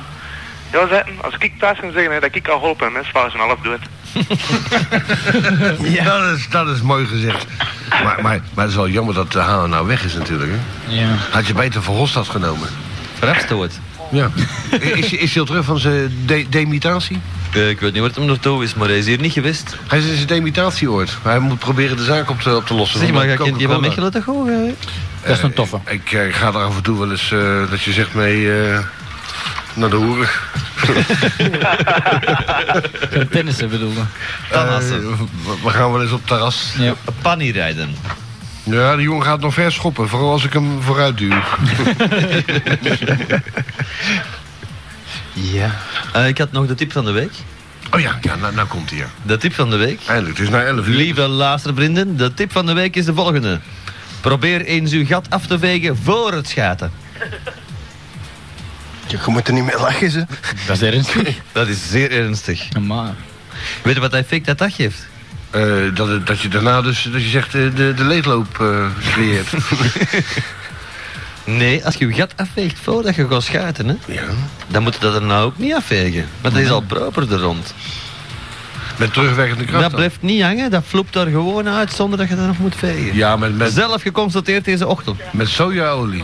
Ja, 0.76 1.04
als 1.22 1.36
ik 1.40 1.60
thuis 1.60 1.80
kan 1.80 1.92
zeggen 1.92 2.14
hè, 2.14 2.20
dat 2.20 2.36
ik 2.36 2.44
kan 2.44 2.60
helpen 2.60 2.88
en 2.88 2.94
mensen 2.94 3.14
vallen 3.14 3.32
zijn 3.32 3.44
half 3.44 3.60
dood. 3.60 3.80
Ja. 5.96 6.04
Dat, 6.04 6.38
is, 6.38 6.50
dat 6.50 6.68
is 6.68 6.82
mooi 6.82 7.06
gezegd. 7.06 7.46
Maar, 7.90 8.22
maar, 8.22 8.40
maar 8.54 8.64
het 8.64 8.70
is 8.70 8.76
wel 8.76 8.90
jammer 8.90 9.14
dat 9.14 9.32
de 9.32 9.40
Haan 9.40 9.70
nou 9.70 9.88
weg 9.88 10.04
is 10.04 10.14
natuurlijk. 10.14 10.52
Hè? 10.52 10.96
Ja. 10.96 11.08
Had 11.32 11.48
je 11.48 11.54
beter 11.54 11.82
Van 11.82 11.96
Hofstad 11.96 12.28
genomen? 12.28 12.68
Verafstoot. 13.14 13.80
Ja. 14.12 14.30
Is, 14.80 15.14
is 15.14 15.32
hij 15.32 15.40
al 15.40 15.48
terug 15.48 15.66
van 15.66 15.80
zijn 15.80 16.18
de, 16.26 16.46
demitatie? 16.50 17.22
Eh, 17.54 17.70
ik 17.70 17.80
weet 17.80 17.94
niet 17.94 18.04
het 18.04 18.16
hem 18.16 18.26
naartoe 18.26 18.64
is, 18.64 18.74
maar 18.74 18.88
hij 18.88 18.98
is 18.98 19.06
hier 19.06 19.20
niet 19.20 19.32
geweest. 19.32 19.76
Hij 19.88 20.00
is 20.00 20.06
in 20.06 20.16
zijn 20.16 20.28
demitatie 20.28 20.92
ooit. 20.92 21.18
Hij 21.24 21.40
moet 21.40 21.60
proberen 21.60 21.98
de 21.98 22.04
zaak 22.04 22.30
op 22.30 22.42
te, 22.42 22.56
op 22.56 22.66
te 22.66 22.74
lossen. 22.74 23.00
Zeg 23.00 23.12
maar, 23.12 23.28
ga 23.28 23.46
je. 23.46 23.78
Mechelen 23.80 24.12
toch 24.12 24.30
ook? 24.30 24.48
hè? 24.48 24.74
Dat 25.26 25.38
is 25.38 25.44
een 25.44 25.54
toffe. 25.54 25.80
Eh, 25.84 25.94
ik 25.94 26.12
eh, 26.12 26.34
ga 26.34 26.48
er 26.48 26.56
af 26.56 26.76
en 26.76 26.84
toe 26.84 27.00
wel 27.00 27.12
eens, 27.12 27.32
eh, 27.32 27.70
dat 27.70 27.82
je 27.82 27.92
zegt 27.92 28.14
mee, 28.14 28.52
eh, 28.52 28.80
naar 29.76 29.90
de 29.90 29.96
hoeren. 29.96 30.28
Gaan 33.12 33.28
tennissen 33.30 33.70
bedoelde. 33.70 34.02
Tannassen. 34.52 35.04
Eh, 35.04 35.20
we- 35.64 35.70
gaan 35.70 35.92
wel 35.92 36.02
eens 36.02 36.12
op 36.12 36.28
terras. 36.28 36.74
Ja. 36.78 36.94
Panny 37.22 37.50
rijden. 37.50 37.96
Ja, 38.64 38.96
die 38.96 39.04
jongen 39.04 39.26
gaat 39.26 39.40
nog 39.40 39.54
ver 39.54 39.72
schoppen. 39.72 40.10
Vooral 40.10 40.32
als 40.32 40.44
ik 40.44 40.54
hem 40.54 40.82
vooruit 40.82 41.18
duw. 41.18 41.34
Ja. 45.34 45.72
Eh, 46.14 46.28
ik 46.28 46.38
had 46.38 46.52
nog 46.52 46.68
de 46.68 46.76
tip 46.76 46.92
van 46.92 47.06
de 47.06 47.12
week. 47.12 47.32
Oh 47.92 48.00
ja, 48.00 48.18
ja 48.22 48.36
nou, 48.36 48.54
nou 48.56 48.68
komt 48.68 48.90
hij. 48.90 49.00
Ja. 49.00 49.06
De 49.22 49.38
tip 49.38 49.54
van 49.54 49.70
de 49.70 49.76
week. 49.76 50.00
Eindelijk, 50.08 50.38
het 50.38 50.46
is 50.48 50.54
na 50.54 50.64
11 50.64 50.88
uur. 50.88 50.96
Lieve 50.96 51.22
luistervrienden, 51.28 52.18
de 52.18 52.34
tip 52.34 52.52
van 52.52 52.66
de 52.66 52.74
week 52.74 52.96
is 52.96 53.06
de 53.06 53.14
volgende. 53.14 53.60
Probeer 54.22 54.66
eens 54.66 54.92
uw 54.92 55.06
gat 55.06 55.30
af 55.30 55.48
te 55.48 55.60
vegen 55.60 55.98
voor 56.04 56.32
het 56.34 56.48
schaten. 56.48 56.92
Je 59.26 59.32
moet 59.32 59.48
er 59.48 59.54
niet 59.54 59.64
mee 59.66 59.80
lachen, 59.80 60.12
ze. 60.12 60.26
Dat 60.68 60.82
is 60.82 60.82
ernstig. 60.82 61.38
Dat 61.52 61.68
is 61.68 61.90
zeer 61.90 62.12
ernstig. 62.12 62.80
Maar. 62.80 63.14
Weet 63.84 63.96
je 63.96 64.00
wat 64.00 64.12
hij 64.12 64.22
effect 64.22 64.46
dat 64.46 64.58
dat 64.58 64.74
geeft? 64.74 65.08
Eh, 65.50 65.64
dat, 65.94 66.28
dat 66.28 66.40
je 66.40 66.48
daarna 66.48 66.82
dus, 66.82 67.10
dat 67.12 67.22
je 67.22 67.30
zegt, 67.30 67.56
eh, 67.56 67.62
de, 67.76 67.94
de 67.94 68.04
leegloop 68.04 68.60
eh 68.60 68.88
creëert. 69.12 69.48
Nee, 71.46 71.86
als 71.86 71.96
je 71.96 72.08
je 72.08 72.14
gat 72.14 72.34
afveegt 72.36 72.80
voordat 72.80 73.16
je 73.16 73.28
gaat 73.28 73.44
schaten, 73.44 73.88
hè, 73.88 73.96
ja. 74.14 74.24
dan 74.68 74.84
moet 74.84 74.94
je 74.94 75.00
dat 75.00 75.16
er 75.16 75.22
nou 75.22 75.46
ook 75.46 75.58
niet 75.58 75.74
afvegen. 75.74 76.26
Want 76.42 76.54
dat 76.54 76.64
is 76.64 76.70
al 76.70 76.82
proper 76.82 77.34
er 77.34 77.40
rond. 77.40 77.74
Met 78.98 79.14
terugwerkende 79.14 79.64
kracht. 79.64 79.82
Dat 79.82 79.92
dan. 79.92 80.00
blijft 80.00 80.22
niet 80.22 80.42
hangen, 80.42 80.72
dat 80.72 80.84
floept 80.88 81.16
er 81.16 81.28
gewoon 81.28 81.70
uit 81.70 81.92
zonder 81.92 82.20
dat 82.20 82.30
je 82.30 82.36
dat 82.36 82.46
nog 82.46 82.58
moet 82.58 82.76
vegen. 82.76 83.16
Ja, 83.16 83.36
met, 83.36 83.58
met, 83.58 83.74
Zelf 83.74 84.02
geconstateerd 84.02 84.66
deze 84.66 84.88
ochtend. 84.88 85.20
met 85.32 85.48
sojaolie. 85.48 86.24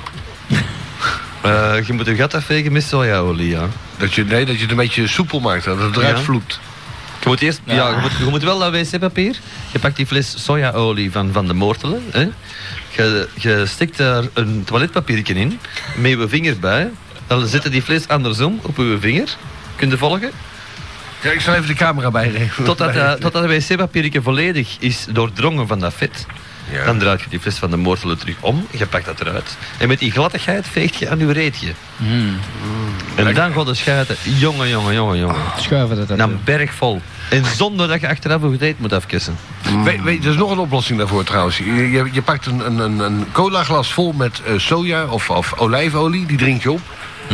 Eh, 1.41 1.73
je 1.85 1.93
moet 1.93 2.05
je 2.05 2.15
gat 2.15 2.33
afvegen 2.33 2.71
met 2.71 2.83
sojaolie, 2.83 3.49
ja. 3.49 3.67
Dat 3.97 4.13
je, 4.13 4.25
nee, 4.25 4.45
dat 4.45 4.55
je 4.55 4.61
het 4.61 4.71
een 4.71 4.77
beetje 4.77 5.07
soepel 5.07 5.39
maakt, 5.39 5.63
dat 5.65 5.79
het 5.79 5.97
eruit 5.97 6.17
Ja. 6.17 6.23
vloept. 6.23 6.59
Je 7.21 7.27
moet 7.27 7.41
eerst, 7.41 7.61
ja. 7.63 7.89
je, 7.89 7.95
moet, 8.01 8.11
je 8.17 8.23
moet 8.23 8.43
wel 8.43 8.59
dat 8.59 8.71
wc-papier. 8.71 9.35
Je 9.71 9.79
pakt 9.79 9.95
die 9.95 10.05
fles 10.05 10.43
sojaolie 10.43 11.11
van, 11.11 11.29
van 11.31 11.47
de 11.47 11.53
Moortelen. 11.53 12.03
Hè. 12.11 12.27
Je, 12.95 13.27
je 13.35 13.63
stikt 13.65 13.97
daar 13.97 14.23
een 14.33 14.63
toiletpapiertje 14.65 15.33
in, 15.33 15.59
met 15.95 16.11
je 16.11 16.27
vinger 16.27 16.59
bij. 16.59 16.89
Dan 17.27 17.47
zet 17.47 17.63
je 17.63 17.69
die 17.69 17.81
fles 17.81 18.07
andersom 18.07 18.59
op 18.61 18.77
je 18.77 18.97
vinger. 18.99 19.35
Kun 19.75 19.89
je 19.89 19.97
volgen? 19.97 20.31
Ja, 21.21 21.31
ik 21.31 21.41
zal 21.41 21.53
even 21.53 21.67
de 21.67 21.73
camera 21.73 22.11
bijregelen. 22.11 22.65
Totdat, 22.67 22.93
dat 22.93 23.21
totdat 23.21 23.47
dat 23.49 23.51
wc-papiertje 23.67 24.21
volledig 24.21 24.75
is 24.79 25.05
doordrongen 25.09 25.67
van 25.67 25.79
dat 25.79 25.93
vet. 25.93 26.25
Ja. 26.71 26.85
Dan 26.85 26.99
draait 26.99 27.21
je 27.21 27.29
die 27.29 27.39
fles 27.39 27.55
van 27.55 27.69
de 27.69 27.77
Moortelen 27.77 28.17
terug 28.17 28.35
om. 28.39 28.67
Je 28.71 28.85
pakt 28.85 29.05
dat 29.05 29.21
eruit. 29.21 29.57
En 29.77 29.87
met 29.87 29.99
die 29.99 30.11
gladdigheid 30.11 30.67
veegt 30.67 30.95
je 30.95 31.09
aan 31.09 31.19
je 31.19 31.31
reetje. 31.31 31.73
Mm. 31.97 32.39
En 33.15 33.33
dan 33.33 33.53
gaat 33.53 33.65
de 33.65 33.73
schuiten. 33.73 34.15
Jongen, 34.23 34.69
jongen, 34.69 34.93
jongen, 34.93 35.17
jongen. 35.17 35.35
Schuiven 35.57 36.07
dat 36.07 36.17
Dan 36.17 36.39
berg 36.43 36.73
vol. 36.73 37.01
En 37.29 37.45
zonder 37.55 37.87
dat 37.87 38.01
je 38.01 38.07
achteraf 38.07 38.41
je 38.41 38.49
date 38.49 38.75
moet 38.77 38.93
afkissen. 38.93 39.37
Weet, 39.83 40.01
weet, 40.01 40.23
er 40.23 40.31
is 40.31 40.37
nog 40.37 40.51
een 40.51 40.57
oplossing 40.57 40.99
daarvoor 40.99 41.23
trouwens. 41.23 41.57
Je, 41.57 41.91
je, 41.91 42.09
je 42.11 42.21
pakt 42.21 42.45
een, 42.45 42.65
een, 42.65 42.77
een, 42.79 42.99
een 42.99 43.25
cola 43.31 43.63
glas 43.63 43.93
vol 43.93 44.11
met 44.11 44.41
eh, 44.45 44.53
soja 44.57 45.05
of, 45.05 45.29
of 45.29 45.53
olijfolie, 45.57 46.25
die 46.25 46.37
drink 46.37 46.61
je 46.61 46.71
op. 46.71 46.81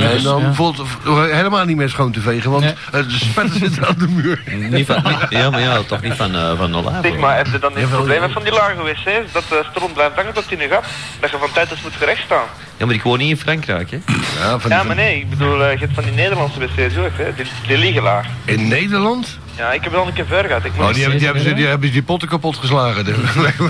en 0.01 0.23
dan 0.23 0.41
ja. 0.41 0.53
voelt 0.53 0.77
het 0.77 0.87
helemaal 1.31 1.65
niet 1.65 1.75
meer 1.77 1.89
schoon 1.89 2.11
te 2.11 2.21
vegen, 2.21 2.51
want 2.51 2.63
Nee. 2.63 2.73
eh, 2.91 3.03
de 3.03 3.09
spetter 3.09 3.55
zit 3.59 3.85
aan 3.87 3.95
de 3.97 4.07
muur. 4.07 4.41
Niet 4.69 4.85
van, 4.85 5.01
niet- 5.03 5.25
ja, 5.29 5.49
maar 5.49 5.59
ja, 5.59 5.81
toch 5.87 6.01
niet 6.01 6.13
van, 6.13 6.35
eh 6.35 6.57
van 6.57 6.75
Olaf. 6.75 6.93
Zeg 7.01 7.17
maar, 7.17 7.37
heb 7.37 7.47
je 7.51 7.59
dan 7.59 7.75
het 7.75 7.89
probleem 7.89 8.31
van 8.31 8.43
die 8.43 8.51
lage 8.53 8.83
wc's, 8.83 9.31
dat 9.33 9.43
de 9.49 9.63
stroom 9.71 9.93
blijft 9.93 10.15
hangen 10.15 10.33
tot 10.33 10.51
in 10.51 10.59
je 10.59 10.67
gat, 10.67 10.83
dat 11.19 11.29
je 11.31 11.37
van 11.37 11.51
tijd 11.53 11.69
tot 11.69 11.83
moet 11.83 11.93
gerecht 11.97 12.21
staan? 12.25 12.45
Ja, 12.77 12.85
maar 12.85 12.95
ik 12.95 13.03
woon 13.03 13.17
niet 13.17 13.29
in 13.29 13.37
Frankrijk, 13.37 13.91
hè. 13.91 13.97
Ja, 14.39 14.59
van 14.59 14.69
die- 14.69 14.77
Ja, 14.79 14.83
maar 14.83 14.95
nee, 14.95 15.17
ik 15.19 15.29
bedoel, 15.29 15.63
eh, 15.63 15.71
je 15.71 15.77
hebt 15.79 15.93
van 15.93 16.03
die 16.03 16.13
Nederlandse 16.13 16.59
wc's 16.59 16.97
ook, 16.97 17.11
hè, 17.17 17.33
die, 17.35 17.45
die 17.67 17.77
liggen 17.77 18.03
laag. 18.03 18.25
In 18.45 18.67
Nederland? 18.67 19.37
Ja, 19.55 19.71
ik 19.71 19.83
heb 19.83 19.91
het 19.91 20.01
al 20.01 20.07
een 20.07 20.13
keer 20.13 20.25
ver 20.25 20.45
gehad. 20.45 20.65
Ik 20.65 20.71
moest, 20.75 20.87
Oh, 20.87 20.93
die 20.93 21.01
hebben, 21.01 21.17
die, 21.19 21.27
hebben, 21.27 21.45
ze- 21.45 21.53
die 21.53 21.65
hebben 21.65 21.91
die 21.91 22.03
potten 22.03 22.27
kapot 22.29 22.57
geslagen. 22.57 23.07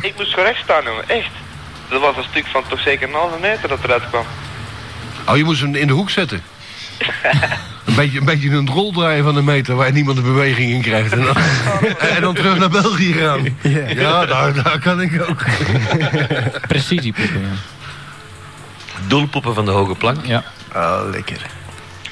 ik 0.02 0.14
moest 0.18 0.34
gerecht 0.34 0.60
staan, 0.64 0.84
jongen, 0.84 1.10
echt. 1.10 1.30
Dat 1.90 2.02
was 2.02 2.18
een 2.18 2.24
stuk 2.30 2.46
van 2.46 2.64
toch 2.68 2.80
zeker 2.82 3.08
een 3.08 3.14
halve 3.14 3.38
meter 3.42 3.70
dat 3.70 3.80
eruit 3.84 4.04
kwam. 4.10 4.26
Oh, 5.28 5.38
je 5.38 5.44
moest 5.44 5.62
hem 5.62 5.76
in 5.76 5.88
de 5.88 5.94
hoek 5.94 6.10
zetten. 6.10 6.42
Een 7.86 7.96
beetje, 7.96 8.20
een 8.20 8.26
beetje 8.26 8.50
een 8.50 8.70
rol 8.70 8.92
draaien 8.92 9.24
van 9.24 9.36
een 9.36 9.44
meter 9.44 9.76
waar 9.76 9.92
niemand 9.92 10.18
de 10.18 10.24
beweging 10.24 10.72
in 10.72 10.82
krijgt. 10.82 11.12
En 11.12 11.22
dan, 11.22 11.36
en 12.16 12.22
dan 12.22 12.34
terug 12.34 12.58
naar 12.58 12.70
België 12.70 13.14
gaan. 13.14 13.58
Ja, 13.96 14.26
daar, 14.26 14.64
daar 14.64 14.80
kan 14.80 15.02
ik 15.02 15.22
ook. 15.30 15.44
Precisiepoepen, 16.68 17.42
ja. 17.42 17.56
Doelpoppen 19.08 19.54
van 19.54 19.66
de 19.66 19.72
hoge 19.72 19.96
plank. 19.96 20.26
Ja. 20.26 20.44
Oh, 20.76 21.00
lekker. 21.12 21.42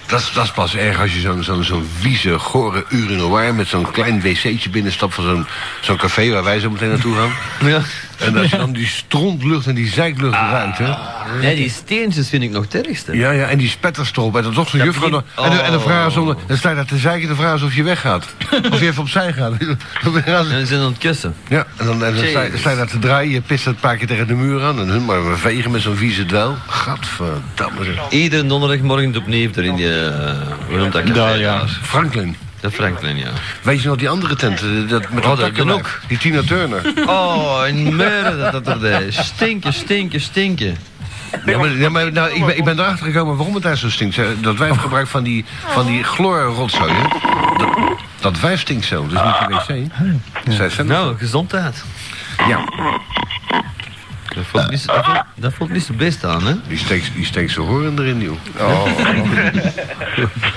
Dat 0.05 0.19
is, 0.19 0.31
dat 0.33 0.43
is 0.43 0.51
pas 0.51 0.75
erg 0.75 0.99
als 0.99 1.13
je 1.13 1.19
zo'n 1.19 1.43
zo'n 1.43 1.63
zo'n 1.63 1.89
vieze, 1.99 2.39
gore 2.39 2.85
urinoir 2.89 3.55
met 3.55 3.67
zo'n 3.67 3.91
klein 3.91 4.21
wc'tje 4.21 4.69
binnenstapt 4.69 5.13
van 5.13 5.23
zo'n 5.23 5.45
zo'n 5.81 5.97
café 5.97 6.29
waar 6.29 6.43
wij 6.43 6.59
zo 6.59 6.69
meteen 6.69 6.89
naartoe 6.89 7.15
gaan. 7.15 7.31
Ja. 7.69 7.81
En 8.19 8.37
als 8.37 8.49
je 8.49 8.57
dan 8.57 8.71
die 8.73 8.87
strontlucht 8.87 9.67
en 9.67 9.75
die 9.75 9.87
zeiklucht 9.89 10.33
ruikt, 10.35 10.77
hè. 10.77 10.93
Nee, 11.41 11.55
die 11.55 11.69
steentjes 11.69 12.29
vind 12.29 12.43
ik 12.43 12.49
nog 12.51 12.63
het 12.63 12.85
ergste. 12.85 13.17
Ja, 13.17 13.31
ja, 13.31 13.47
en 13.47 13.57
die 13.57 13.69
spetters 13.69 14.11
erop. 14.11 14.35
En 14.37 14.43
dan 14.43 14.53
toch 14.53 14.69
zo'n 14.69 14.83
juffrouw. 14.83 15.09
begint- 15.09 15.25
dan- 15.35 15.45
En, 15.45 15.51
de, 15.51 15.57
en 15.57 15.71
de 15.71 15.79
vraag 15.79 16.07
is 16.07 16.17
om, 16.17 16.27
Oh. 16.29 16.37
dan 16.47 16.57
sta 16.57 16.69
je 16.69 16.75
daar 16.75 16.85
te 16.85 16.97
zeiken, 16.97 17.27
de 17.27 17.35
vraag 17.35 17.55
is 17.55 17.61
of 17.61 17.75
je 17.75 17.83
weggaat. 17.83 18.25
Of 18.71 18.79
je 18.79 18.87
even 18.87 19.01
opzij 19.01 19.33
gaat. 19.33 19.53
Dan 20.03 20.13
ze- 20.13 20.21
En 20.25 20.45
ze 20.59 20.65
zijn 20.65 20.79
aan 20.81 20.85
het 20.87 20.97
kussen. 20.97 21.35
Ja, 21.47 21.65
en 21.77 21.85
dan, 21.85 22.03
en 22.03 22.15
dan 22.15 22.25
sta, 22.27 22.39
je, 22.41 22.45
Jezus. 22.45 22.59
sta 22.59 22.69
je 22.69 22.75
daar 22.75 22.87
te 22.87 22.99
draaien, 22.99 23.31
je 23.31 23.41
pist 23.41 23.65
het 23.65 23.73
een 23.73 23.79
paar 23.79 23.97
keer 23.97 24.07
tegen 24.07 24.27
de 24.27 24.33
muur 24.33 24.63
aan. 24.63 24.79
En 24.79 24.87
hun 24.87 25.05
maar 25.05 25.29
we 25.31 25.37
vegen 25.37 25.71
met 25.71 25.81
zo'n 25.81 25.95
vieze 25.95 26.25
dweil. 26.25 26.55
Gadverdamme. 26.67 27.85
Iedere 28.09 28.45
donderdagmorgen 28.45 29.15
opnieuw 29.17 29.49
er 29.55 29.63
in 29.63 29.75
die... 29.75 29.87
hoe 30.67 30.77
noemt 30.77 30.93
dat 30.93 31.01
café? 31.03 31.13
Daar, 31.13 31.37
ja. 31.39 31.63
Franklin. 31.81 32.35
De 32.65 32.71
Franklin, 32.71 33.17
ja. 33.17 33.29
Weet 33.61 33.81
je 33.81 33.87
nog 33.87 33.97
die 33.97 34.09
andere 34.09 34.35
tent? 34.35 34.61
eh, 34.61 34.67
Dat, 34.89 35.09
met 35.09 35.25
Oh, 35.25 35.37
dat? 35.37 35.65
Noek. 35.65 35.99
Die 36.07 36.17
Tina 36.17 36.41
Turner. 36.41 36.93
Oh, 37.07 37.63
en 37.67 37.95
meuren 37.95 38.37
dat 38.39 38.51
dat 38.51 38.67
er 38.67 38.79
deed. 38.79 39.13
Stinken, 39.13 39.73
stinken, 39.73 40.21
stinken. 40.21 40.77
Ja, 41.45 41.57
maar, 41.57 41.69
ja, 41.69 41.89
maar 41.89 42.11
nou, 42.11 42.31
ik, 42.31 42.45
ben, 42.45 42.57
ik 42.57 42.63
ben 42.63 42.79
erachter 42.79 43.05
gekomen 43.05 43.35
waarom 43.35 43.53
het 43.53 43.63
daar 43.63 43.77
zo 43.77 43.89
stinkt. 43.89 44.19
Dat 44.41 44.57
wijfgebruik 44.57 45.07
van 45.07 45.23
die, 45.23 45.45
van 45.67 45.85
die 45.85 46.03
chloorrotzooi? 46.03 46.93
Dat, 47.57 47.69
dat 48.19 48.39
wijf 48.39 48.59
stinkt 48.59 48.85
zo, 48.85 49.07
dus 49.07 49.19
niet 49.23 49.47
de 49.67 49.89
wc. 50.47 50.71
Zij 50.75 50.83
Nou, 50.85 51.17
gezondheid. 51.17 51.83
Ja, 52.47 52.63
Dat 54.35 54.43
voelt, 54.45 54.69
niet, 54.69 54.79
zo- 54.79 54.93
dat, 54.93 55.05
voelt, 55.05 55.23
dat 55.35 55.53
voelt 55.53 55.69
niet 55.71 55.83
zo 55.83 55.93
best 55.93 56.25
aan, 56.25 56.45
hè? 56.45 56.53
die 56.67 56.77
steekt, 56.77 57.11
die 57.15 57.25
steekt 57.25 57.51
zijn 57.51 57.65
horen 57.65 57.99
erin, 57.99 58.21
joh. 58.21 58.37
Oh. 58.59 58.87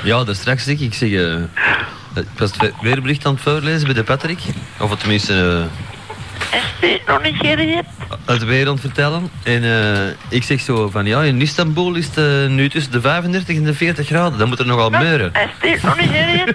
Ja, 0.04 0.24
daar 0.24 0.34
straks 0.34 0.64
zeg 0.64 0.74
ik, 0.74 0.80
ik 0.80 0.94
zeg... 0.94 1.10
eh, 1.10 1.34
ik 2.18 2.38
was 2.38 2.50
het 2.58 2.72
weerbericht 2.80 3.26
aan 3.26 3.32
het 3.34 3.42
voorlezen 3.42 3.84
bij 3.84 3.94
de 3.94 4.02
Patrick. 4.04 4.38
Of 4.78 4.90
het 4.90 4.98
tenminste... 5.00 5.66
eh, 6.50 6.58
Is 6.58 6.64
dit 6.80 7.06
nog 7.06 7.22
niet 7.22 7.36
gereed? 7.36 7.82
het 8.24 8.44
weer 8.44 8.66
aan 8.66 8.72
het 8.72 8.80
vertellen. 8.80 9.30
En 9.42 9.64
eh, 9.64 10.14
ik 10.28 10.42
zeg 10.42 10.60
zo 10.60 10.88
van, 10.90 11.06
ja, 11.06 11.22
in 11.22 11.40
Istanbul 11.40 11.94
is 11.94 12.06
het 12.06 12.16
eh, 12.16 12.46
nu 12.48 12.68
tussen 12.68 12.92
de 12.92 13.00
35 13.00 13.56
en 13.56 13.64
de 13.64 13.74
40 13.74 14.06
graden. 14.06 14.38
Dan 14.38 14.48
moet 14.48 14.58
er 14.58 14.66
nogal 14.66 14.90
meuren. 14.90 15.32
Is 15.34 15.48
dit 15.60 15.82
nog 15.82 16.00
niet 16.00 16.08
gereed? 16.10 16.54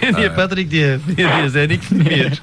En 0.00 0.14
die 0.20 0.30
Patrick, 0.30 0.70
die, 0.70 1.04
die, 1.04 1.14
die 1.14 1.50
zei 1.50 1.66
niks 1.66 1.88
meer. 2.04 2.38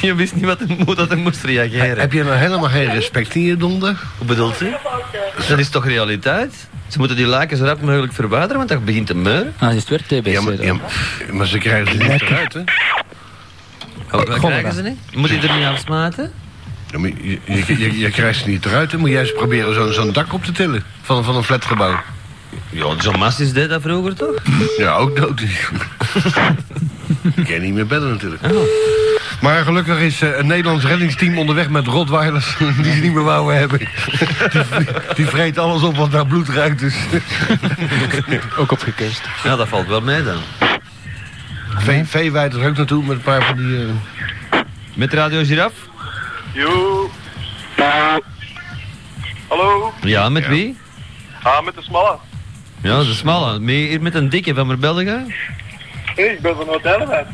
Die 0.00 0.14
wist 0.14 0.34
niet 0.34 0.44
wat, 0.44 0.60
hoe 0.84 0.94
dat 0.94 1.08
hij 1.08 1.16
moest 1.18 1.44
reageren. 1.44 1.98
Heb 1.98 2.12
je 2.12 2.24
nou 2.24 2.36
helemaal 2.36 2.68
geen 2.70 2.90
respect 2.92 3.34
in 3.34 3.42
je 3.42 3.56
donder? 3.56 3.96
Hoe 4.18 4.26
bedoelt 4.26 4.60
u? 4.60 4.74
Dat 5.48 5.58
is 5.58 5.68
toch 5.68 5.86
realiteit? 5.86 6.68
Ze 6.88 6.98
moeten 6.98 7.16
die 7.16 7.26
laken 7.26 7.56
zo 7.56 7.64
rap 7.64 7.80
mogelijk 7.80 8.12
verwijderen, 8.12 8.56
want 8.56 8.68
dat 8.68 8.84
begint 8.84 9.06
te 9.06 9.14
meuren. 9.16 9.54
Ah, 9.58 9.74
is 9.74 9.84
het 9.84 9.88
weer 9.88 10.02
TBC. 10.02 10.26
Ja, 10.26 10.40
maar, 10.40 10.62
ja, 10.64 10.76
maar 11.32 11.46
ze 11.46 11.58
krijgen 11.58 11.92
ze 11.92 12.08
niet 12.08 12.22
eruit, 12.22 12.52
hè? 12.52 12.62
Wat 14.10 14.38
krijgen 14.38 14.72
ze 14.72 14.82
niet? 14.82 14.98
Moet 15.14 15.28
je 15.28 15.48
er 15.48 15.56
niet 15.56 15.66
afsmaten? 15.66 16.32
Ja, 16.90 16.98
maar 16.98 17.10
je, 17.22 17.38
je, 17.44 17.78
je, 17.78 17.98
je 17.98 18.10
krijgt 18.10 18.38
ze 18.38 18.48
niet 18.48 18.64
eruit. 18.64 18.90
Dan 18.90 19.00
moet 19.00 19.10
jij 19.10 19.20
eens 19.20 19.32
proberen 19.32 19.74
zo'n 19.74 19.92
zo'n 19.92 20.12
dak 20.12 20.32
op 20.32 20.44
te 20.44 20.52
tillen 20.52 20.84
van, 21.02 21.24
van 21.24 21.36
een 21.36 21.44
flatgebouw. 21.44 22.00
Ja, 22.70 22.94
John 23.00 23.18
Massis 23.18 23.52
deed 23.52 23.68
dat 23.68 23.82
vroeger 23.82 24.14
toch? 24.14 24.34
Ja, 24.76 24.94
ook 24.94 25.16
dood. 25.16 25.40
Ik 27.36 27.44
kan 27.44 27.60
niet 27.60 27.74
meer 27.74 27.86
bellen 27.86 28.10
natuurlijk. 28.10 28.42
Maar 29.40 29.64
gelukkig 29.64 29.98
is 29.98 30.22
eh, 30.22 30.38
een 30.38 30.46
Nederlands 30.46 30.84
reddingsteam 30.84 31.38
onderweg 31.38 31.68
met 31.68 31.86
Rottweilers 31.86 32.56
die 32.82 32.92
ze 32.92 33.00
niet 33.00 33.12
meer 33.14 33.22
wouden 33.24 33.58
hebben. 33.58 33.78
Die, 33.78 33.88
die 35.14 35.26
vreet 35.26 35.58
alles 35.58 35.82
op 35.82 35.96
wat 35.96 36.10
naar 36.10 36.26
bloed 36.26 36.48
ruikt. 36.48 36.78
Dus. 36.80 36.94
Ook 38.58 38.72
opgekust. 38.72 39.20
Ja, 39.42 39.56
dat 39.56 39.68
valt 39.68 39.86
wel 39.86 40.00
mee 40.00 40.22
dan. 40.22 40.40
Vee, 41.76 42.04
Veewijd 42.04 42.54
er 42.54 42.66
ook 42.68 42.76
naartoe 42.76 43.02
met 43.04 43.16
een 43.16 43.22
paar 43.22 43.42
van 43.44 43.56
die... 43.56 43.86
eh, 44.50 44.58
Met 44.94 45.12
Radio 45.12 45.44
Giraf? 45.44 45.72
Yo. 46.52 47.10
Hallo. 49.48 49.92
Ja, 50.00 50.28
met 50.28 50.46
wie? 50.46 50.76
Ah, 51.42 51.64
met 51.64 51.74
de 51.74 51.82
smalle. 51.82 52.16
Ja, 52.80 53.00
is 53.00 53.18
smalle. 53.18 53.58
Mee 53.58 53.86
hier 53.88 54.02
met 54.02 54.14
een 54.14 54.28
dikke 54.28 54.54
van 54.54 54.66
Merbelga? 54.66 55.22
Hey, 56.14 56.24
ik 56.24 56.40
ben 56.40 56.56
van 56.56 56.66
Hotelwet. 56.66 57.26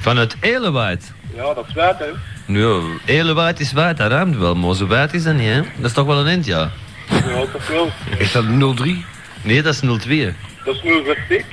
Van 0.00 0.16
het 0.16 0.36
Elewaard. 0.40 1.12
Ja, 1.34 1.54
dat 1.54 1.64
is 1.68 1.74
waar, 1.74 1.96
hè. 1.98 2.06
Ja, 2.46 2.80
Elewaard 3.04 3.60
is 3.60 3.72
waard, 3.72 3.96
dat 3.96 4.10
ruimt 4.10 4.36
wel, 4.36 4.54
maar 4.54 4.74
zo 4.74 4.86
wijd 4.86 5.14
is 5.14 5.22
dat 5.22 5.34
niet, 5.34 5.48
hè? 5.48 5.60
Dat 5.60 5.84
is 5.84 5.92
toch 5.92 6.06
wel 6.06 6.18
een 6.20 6.26
end, 6.26 6.44
ja? 6.46 6.70
Ja, 7.08 7.44
toch 7.52 7.66
wel. 7.68 7.90
Is 8.18 8.32
dat 8.32 8.44
03? 8.76 9.04
Nee, 9.42 9.62
dat 9.62 9.74
is 9.74 9.80
02. 9.80 10.34
Dat 10.64 10.74
is 10.74 10.80
016. 11.28 11.44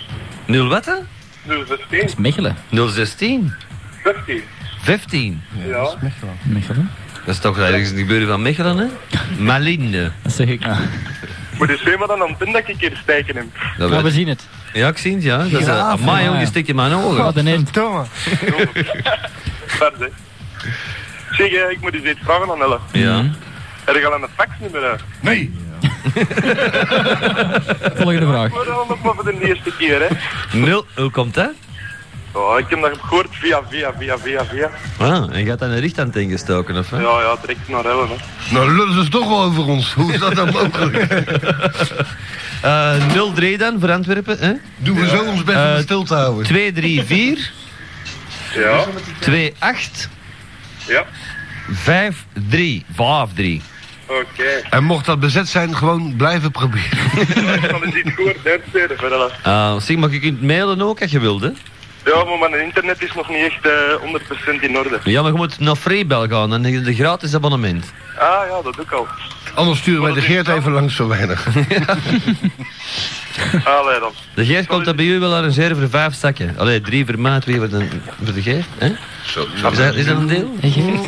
0 0.46 0.68
wat, 0.68 0.86
hè? 0.86 0.94
016. 1.68 2.10
Mechelen. 2.18 2.56
016. 2.70 3.54
15. 4.04 4.44
15. 4.82 5.42
Ja. 5.68 5.96
Mechelen? 6.44 6.92
Dat 7.26 7.36
is 7.36 7.42
toch 7.42 7.58
ergens 7.58 7.90
in 7.90 7.96
de 7.96 8.06
buurt 8.06 8.28
van 8.28 8.42
Mechelen, 8.42 8.78
hè? 8.78 8.86
Malinde. 9.44 10.12
Dat 10.22 10.34
zeg 10.34 10.48
ik. 10.48 10.66
Maar 11.58 11.68
die 11.68 11.78
zweem 11.78 12.00
maar 12.00 12.08
dan 12.08 12.22
aan 12.22 12.36
dat 12.40 12.68
ik 12.68 12.76
hier 12.78 12.98
stijken 13.02 13.36
heb. 13.36 13.46
Dat 13.78 13.90
Ja, 13.90 14.02
we 14.02 14.12
zien 14.12 14.28
het. 14.28 14.48
Ja, 14.74 14.88
ik 14.88 14.98
zie 14.98 15.14
het, 15.14 15.24
ja. 15.24 15.38
Dat 15.38 15.62
is, 15.62 15.66
Ja, 15.66 15.76
uh, 15.76 15.90
amai, 15.90 16.38
die 16.38 16.48
stikt 16.48 16.68
in 16.68 16.76
mijn 16.76 16.94
ogen. 16.94 17.26
Oh, 17.26 17.34
de 17.34 17.52
end. 17.52 17.72
Ver, 19.68 19.92
hè. 20.00 20.08
Zeg, 21.32 21.52
eh, 21.52 21.70
ik 21.72 21.82
moet 21.82 21.94
eens 21.94 22.04
iets 22.06 22.20
vragen 22.24 22.52
aan 22.52 22.62
Elle. 22.62 22.80
Ja. 22.92 23.24
Heb 23.86 23.96
je 23.96 24.08
al 24.08 24.14
een 24.14 24.28
faxnummer? 24.36 24.82
hè? 24.84 24.96
Nee. 25.22 25.56
Volgende 27.96 28.26
vraag. 28.28 28.52
Maar 28.52 28.66
dan 28.66 28.86
nog 28.88 29.02
maar 29.04 29.14
voor 29.14 29.24
de 29.24 29.48
eerste 29.48 29.72
keer, 29.78 30.02
hè. 30.02 30.08
Nul, 30.58 30.86
hoe 30.96 31.12
komt 31.12 31.34
dat? 31.34 31.52
Oh, 32.32 32.60
ik 32.60 32.66
heb 32.70 32.82
dat 32.82 32.98
gehoord 33.02 33.28
via, 33.32 33.62
via, 33.70 33.92
via, 34.00 34.18
via, 34.18 34.46
via. 34.46 34.70
Ah, 34.98 35.36
en 35.36 35.46
gaat 35.46 35.60
dat 35.60 35.70
een 35.70 35.80
richt 35.80 36.00
aan 36.00 36.08
het 36.08 36.16
ingestoken, 36.16 36.78
of 36.78 36.90
hè? 36.90 36.98
Ja, 37.02 37.22
ja, 37.22 37.36
direct 37.42 37.68
naar 37.68 37.86
Elle, 37.86 38.08
hè. 38.08 38.16
Nou, 38.54 38.72
lullen 38.72 39.04
ze 39.04 39.10
toch 39.10 39.28
wel 39.28 39.44
over 39.44 39.66
ons. 39.66 39.94
Hoe 39.94 40.14
is 40.14 40.20
dat 40.20 40.34
nou 40.34 40.52
mogelijk? 40.52 41.08
Eh 42.62 42.94
03 43.36 43.58
dan, 43.58 43.80
voor 43.80 43.92
Antwerpen, 43.92 44.38
hè? 44.40 44.54
Doen 44.78 45.00
we 45.00 45.08
zo 45.08 45.24
ons 45.24 45.44
best 45.44 45.58
om 45.58 45.64
het 45.64 45.82
stil 45.82 46.04
te 46.04 46.14
houden. 46.14 46.44
234 46.46 47.52
Ja. 48.56 48.70
28 48.72 49.14
Ja. 49.20 49.26
53 49.26 50.10
53. 52.50 53.62
Oké. 54.10 54.44
En 54.70 54.84
mocht 54.84 55.06
dat 55.06 55.20
bezet 55.20 55.48
zijn, 55.48 55.76
gewoon 55.76 56.16
blijven 56.16 56.52
proberen. 56.52 56.98
Ik 57.18 57.70
zal 57.70 57.86
iets 57.86 58.14
gehoord 58.16 58.48
uitsteden 58.48 58.98
voor 58.98 59.12
Elle. 59.12 59.32
Ah, 59.44 59.80
zeg, 59.80 59.98
maar 59.98 60.12
je 60.12 60.20
kunt 60.20 60.42
mailen 60.42 60.82
ook 60.82 61.02
als 61.02 61.12
je 61.12 61.20
wilt, 61.20 61.42
hè? 61.42 61.50
Ja, 62.08 62.24
maar 62.24 62.50
mijn 62.50 62.64
internet 62.64 63.02
is 63.02 63.14
nog 63.14 63.30
niet 63.30 63.44
echt 63.44 63.66
eh 63.66 64.58
100% 64.58 64.62
in 64.62 64.78
orde. 64.78 65.00
Ja, 65.04 65.22
maar 65.22 65.32
je 65.32 65.38
moet 65.38 65.60
naar 65.60 65.76
Freebel 65.76 66.28
gaan 66.28 66.54
en 66.54 66.84
de 66.84 66.96
gratis 66.96 67.36
abonnement. 67.36 67.94
Ah 68.20 68.48
ja, 68.50 68.62
dat 68.64 68.74
doe 68.74 68.84
ik 68.84 68.92
al. 68.92 69.08
Anders 69.56 69.80
sturen 69.80 70.04
wij 70.04 70.14
de 70.14 70.22
Geert 70.22 70.48
even 70.48 70.72
langs 70.72 70.96
zo 70.96 71.08
weinig. 71.08 71.48
Allee 73.78 74.00
dan. 74.00 74.12
De 74.34 74.46
Geert 74.46 74.68
komt 74.68 74.86
dat 74.86 74.96
bij 74.96 75.06
u 75.06 75.20
wel 75.20 75.36
arrangeren 75.36 75.78
voor 75.78 75.90
vijf 75.90 76.16
zakken. 76.16 76.56
Allee, 76.58 76.82
drie 76.82 77.06
voor 77.06 77.20
mij, 77.20 77.40
twee 77.40 77.58
voor 77.58 77.70
de, 77.70 77.88
voor 78.24 78.34
de 78.34 78.42
Geert. 78.42 78.66
Hè? 78.78 78.92
Zo, 79.26 79.48
Is, 79.56 79.62
dat, 79.62 79.96
is 79.96 80.06
dat 80.06 80.18
een 80.18 80.28
deel? 80.28 80.58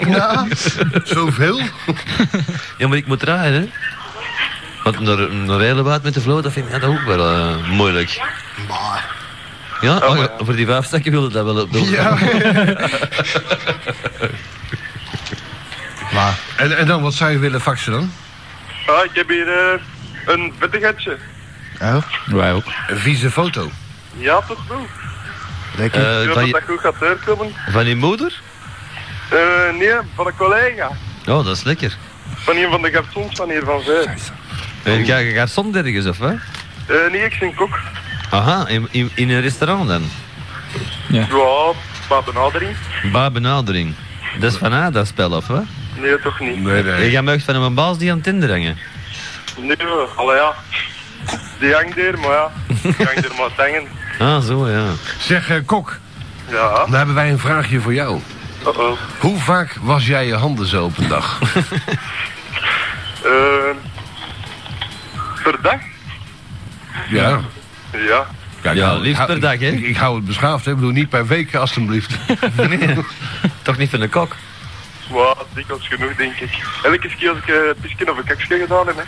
Ja, 0.07 0.45
zoveel. 1.03 1.59
Ja, 2.77 2.87
maar 2.87 2.97
ik 2.97 3.07
moet 3.07 3.19
draaien, 3.19 3.53
hè? 3.53 3.69
Want 4.83 4.99
naar, 4.99 5.35
naar 5.35 5.59
Eilewaard 5.59 6.03
met 6.03 6.13
de 6.13 6.21
vloot, 6.21 6.43
dat 6.43 6.51
vind 6.51 6.65
ik 6.65 6.71
ja, 6.71 6.79
dat 6.79 6.89
ook 6.89 7.03
wel 7.05 7.31
eh, 7.31 7.69
moeilijk. 7.69 8.21
Ja, 9.81 9.97
oh, 9.97 10.17
ja, 10.17 10.31
voor 10.39 10.55
die 10.55 10.65
vijf 10.65 10.87
zakken 10.87 11.11
wilde 11.11 11.29
dat 11.29 11.45
wel. 11.45 11.69
wel 11.69 11.83
Ja. 11.83 12.17
Maar. 16.13 16.39
En, 16.57 16.77
en 16.77 16.87
dan, 16.87 17.01
wat 17.01 17.13
zou 17.13 17.31
je 17.31 17.37
willen 17.37 17.61
faxen 17.61 17.91
dan? 17.91 18.11
Ah, 18.85 19.03
ik 19.03 19.11
heb 19.13 19.29
hier 19.29 19.47
eh, 19.47 19.79
een 20.25 20.53
vettigheidje. 20.59 21.17
Oh. 21.81 21.97
Wij 22.25 22.53
ook. 22.53 22.63
Een 22.87 22.97
vieze 22.97 23.31
foto. 23.31 23.71
Ja, 24.17 24.41
toch 24.41 24.67
wel. 24.67 24.85
Lekker. 25.77 26.19
Eh, 26.19 26.23
ik 26.23 26.33
dat 26.33 26.45
je, 26.45 26.51
dat 26.51 26.61
goed 26.67 26.79
gaat 26.79 27.01
uitkomen. 27.01 27.53
van 27.69 27.85
je 27.85 27.95
moeder? 27.95 28.41
Eh, 29.29 29.77
nee, 29.77 29.93
van 30.15 30.27
een 30.27 30.35
collega. 30.35 30.87
Oh, 31.27 31.45
dat 31.45 31.55
is 31.55 31.63
lekker. 31.63 31.97
Van 32.35 32.55
een 32.55 32.69
van 32.69 32.81
de 32.81 32.91
garçons 32.91 33.35
van 33.35 33.49
hier 33.49 33.63
van 33.63 33.81
Zuid. 33.81 34.31
En 34.83 35.05
ga 35.05 35.17
je 35.17 35.33
garçon 35.33 35.75
ergens, 35.75 36.05
of 36.05 36.17
wat? 36.17 36.35
Eh, 36.87 37.11
nee, 37.11 37.23
ik 37.23 37.37
ben 37.39 37.55
kok. 37.55 37.79
Aha, 38.29 38.67
in, 38.67 38.87
in, 38.91 39.11
in 39.15 39.29
een 39.29 39.41
restaurant 39.41 39.87
dan? 39.87 40.03
Ja, 41.07 41.27
bij 42.09 42.21
benadering. 42.25 42.75
Bij 43.11 43.31
benadering. 43.31 43.93
Dat 44.39 44.51
is 44.51 44.57
van 44.57 44.73
A, 44.73 44.91
dat 44.91 45.07
spel, 45.07 45.31
of 45.31 45.47
wat? 45.47 45.63
Nee, 45.95 46.19
toch 46.19 46.39
niet. 46.39 46.61
Nee, 46.61 46.91
En 46.91 47.09
jij 47.09 47.21
mag 47.21 47.41
van 47.43 47.55
een 47.55 47.73
baas 47.73 47.97
die 47.97 48.09
aan 48.09 48.15
het 48.15 48.23
Tinder 48.23 48.49
hangen. 48.49 48.77
Nee, 49.57 49.77
allee 50.15 50.35
ja. 50.35 50.53
Die 51.59 51.73
hangt 51.73 51.97
er, 51.97 52.19
maar 52.19 52.31
ja. 52.31 52.51
Die 52.81 53.05
hangt 53.05 53.25
er 53.25 53.35
maar 53.37 53.55
te 53.55 53.61
hangen. 53.61 53.87
Ah, 54.19 54.43
zo, 54.45 54.69
ja. 54.69 54.85
Zeg, 55.19 55.49
eh, 55.49 55.57
Kok. 55.65 55.97
Ja. 56.49 56.69
Dan 56.85 56.93
hebben 56.93 57.15
wij 57.15 57.29
een 57.31 57.39
vraagje 57.39 57.79
voor 57.79 57.93
jou. 57.93 58.19
Uh-oh. 58.61 58.97
Hoe 59.19 59.39
vaak 59.39 59.77
was 59.81 60.07
jij 60.07 60.25
je 60.25 60.35
handen 60.35 60.67
zo 60.67 60.83
op 60.83 60.97
een 60.97 61.07
dag? 61.07 61.39
Eh, 63.23 63.75
per 65.43 65.61
dag? 65.61 65.79
ja. 67.09 67.39
Ja. 67.91 68.25
Ja, 68.63 68.71
ik 68.71 68.77
Ja, 68.77 68.87
hou- 68.87 68.99
liefst 69.01 69.21
ik 69.21 69.27
per 69.27 69.39
dag, 69.39 69.59
hè? 69.59 69.67
Ik, 69.67 69.81
ik 69.83 69.97
hou 69.97 70.15
het 70.15 70.25
beschaafd, 70.25 70.65
hè. 70.65 70.71
Ik 70.71 70.77
bedoel, 70.77 70.91
niet 70.91 71.09
per 71.09 71.27
week, 71.27 71.55
alstublieft. 71.55 72.11
Toch 73.61 73.77
niet 73.77 73.89
van 73.89 73.99
de 73.99 74.07
kok? 74.07 74.35
Maar 75.13 75.35
dikwijls 75.53 75.87
genoeg, 75.87 76.15
denk 76.15 76.35
ik. 76.35 76.49
Elke 76.83 77.09
keer 77.17 77.29
als 77.29 77.37
ik 77.37 77.47
eh, 77.47 77.55
een 77.55 77.75
pisje 77.81 78.11
of 78.11 78.17
een 78.17 78.23
kaksje 78.23 78.57
gedaan 78.59 78.87
heb, 78.87 78.95
hè. 78.97 79.03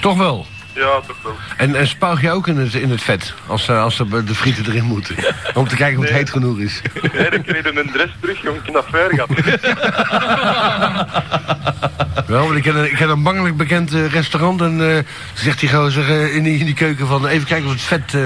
Toch 0.00 0.16
wel. 0.16 0.46
Ja, 0.74 1.00
toch 1.06 1.16
wel. 1.22 1.36
En, 1.56 1.74
en 1.74 1.86
spuug 1.88 2.20
je 2.20 2.30
ook 2.30 2.46
in 2.46 2.56
het, 2.56 2.74
in 2.74 2.90
het 2.90 3.02
vet, 3.02 3.34
als, 3.46 3.68
eh, 3.68 3.82
als 3.82 3.96
ze 3.96 4.24
de 4.24 4.34
frieten 4.34 4.66
erin 4.66 4.84
moeten? 4.84 5.16
Om 5.54 5.68
te 5.68 5.76
kijken 5.76 5.98
of 5.98 6.02
het 6.04 6.12
Nee. 6.12 6.20
heet 6.22 6.30
genoeg 6.30 6.58
is. 6.58 6.82
Nee, 7.12 7.30
dan 7.30 7.42
kreeg 7.42 7.64
je 7.64 7.80
een 7.80 7.90
dress 7.92 8.12
terug, 8.20 8.46
om 8.48 8.54
ik 8.64 8.72
naar 8.72 8.82
ver 8.90 9.10
gaat. 9.14 9.28
Wel, 12.26 12.44
want 12.44 12.56
ik 12.56 12.62
ken 12.62 12.76
een, 12.76 12.84
ik 12.84 12.96
ken 12.96 13.08
een 13.08 13.22
bangelijk 13.22 13.56
bekend 13.56 13.92
eh, 13.94 14.06
restaurant 14.06 14.60
en 14.60 14.90
eh, 14.96 14.98
zegt 15.34 15.60
die 15.60 15.68
gozer 15.68 16.10
eh, 16.10 16.34
in, 16.36 16.42
die, 16.42 16.58
in 16.58 16.64
die 16.66 16.74
keuken 16.74 17.06
van 17.06 17.26
even 17.26 17.46
kijken 17.46 17.66
of 17.66 17.72
het 17.72 17.82
vet 17.82 18.14
eh, 18.14 18.20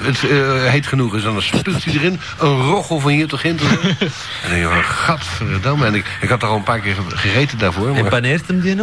het, 0.00 0.30
eh, 0.30 0.64
heet 0.70 0.86
genoeg 0.86 1.14
is. 1.14 1.24
En 1.24 1.32
dan 1.32 1.42
spuugt 1.42 1.84
hij 1.84 1.94
erin 1.94 2.20
een 2.38 2.60
roggel 2.62 3.00
van 3.00 3.10
hier 3.10 3.26
tot 3.28 3.40
Ginter. 3.40 3.66
en 3.80 3.96
dan 4.42 4.50
denk 4.50 4.60
je, 4.62 4.68
oh, 4.68 4.78
gadverdamme. 4.78 5.86
En 5.86 5.94
ik, 5.94 6.04
ik 6.20 6.28
had 6.28 6.42
er 6.42 6.48
al 6.48 6.56
een 6.56 6.62
paar 6.62 6.80
keer 6.80 6.94
ge- 6.94 7.16
gegeten 7.16 7.58
daarvoor. 7.58 7.94
En 7.96 8.08
paneert 8.08 8.46
hem 8.46 8.60
die? 8.60 8.76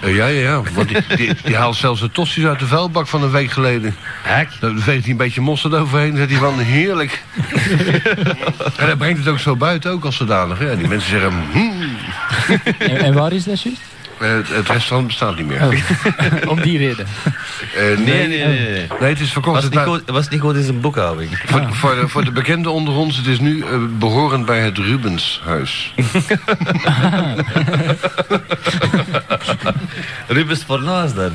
Eh, 0.00 0.16
ja, 0.16 0.26
ja, 0.26 0.40
ja. 0.40 0.62
Want 0.74 0.88
die, 0.88 1.16
die, 1.16 1.32
die 1.44 1.56
haalt 1.56 1.76
zelfs 1.76 2.00
de 2.00 2.10
tosti's 2.10 2.44
uit 2.44 2.58
de 2.58 2.66
vuilbak 2.66 3.06
van 3.06 3.22
een 3.22 3.30
week 3.30 3.50
geleden. 3.50 3.96
Hek. 4.22 4.48
Daar 4.60 4.72
veegt 4.76 5.02
hij 5.02 5.10
een 5.10 5.16
beetje 5.16 5.40
mosterd 5.40 5.74
overheen. 5.74 6.16
zegt 6.16 6.30
hij 6.30 6.38
van, 6.38 6.58
heerlijk. 6.58 7.22
en 8.76 8.86
hij 8.86 8.96
brengt 8.96 9.18
het 9.18 9.28
ook 9.28 9.38
zo 9.38 9.56
buiten, 9.56 9.90
ook 9.90 10.04
als 10.04 10.16
zodanig. 10.16 10.60
Ja, 10.60 10.74
die 10.74 10.88
mensen 10.88 11.10
zeggen, 11.10 11.32
hmm. 11.52 11.96
En, 12.78 12.96
en 12.96 13.14
waar 13.14 13.32
is 13.32 13.44
dat 13.44 13.62
juist? 13.62 13.71
Eh, 14.22 14.30
het, 14.30 14.48
het 14.48 14.68
restaurant 14.68 15.06
bestaat 15.06 15.36
niet 15.36 15.46
meer. 15.46 15.62
Oh. 15.62 15.74
Om 16.52 16.60
die 16.60 16.78
reden. 16.78 17.06
Eh, 17.76 17.82
Nee, 17.82 17.96
nee, 17.96 18.28
nee. 18.28 18.44
nee. 18.46 18.86
Nee, 19.00 19.08
het 19.08 19.20
is 19.20 19.32
verkocht. 19.32 19.54
Was 19.54 19.64
Het 19.64 19.74
niet, 19.74 19.82
goed, 19.82 20.02
was 20.10 20.28
niet 20.28 20.40
goed 20.40 20.56
in 20.56 20.62
zijn 20.62 20.80
boekhouding. 20.80 21.30
voor, 21.50 21.66
voor, 21.74 21.94
de, 21.94 22.08
voor 22.08 22.24
de 22.24 22.32
bekenden 22.32 22.72
onder 22.72 22.94
ons, 22.94 23.16
het 23.16 23.26
is 23.26 23.40
nu 23.40 23.60
eh, 23.62 23.68
behorend 23.98 24.46
bij 24.46 24.60
het 24.60 24.78
Rubenshuis. 24.78 25.94
Rubens 30.28 30.62
Fornaas 30.62 31.14
dan. 31.14 31.32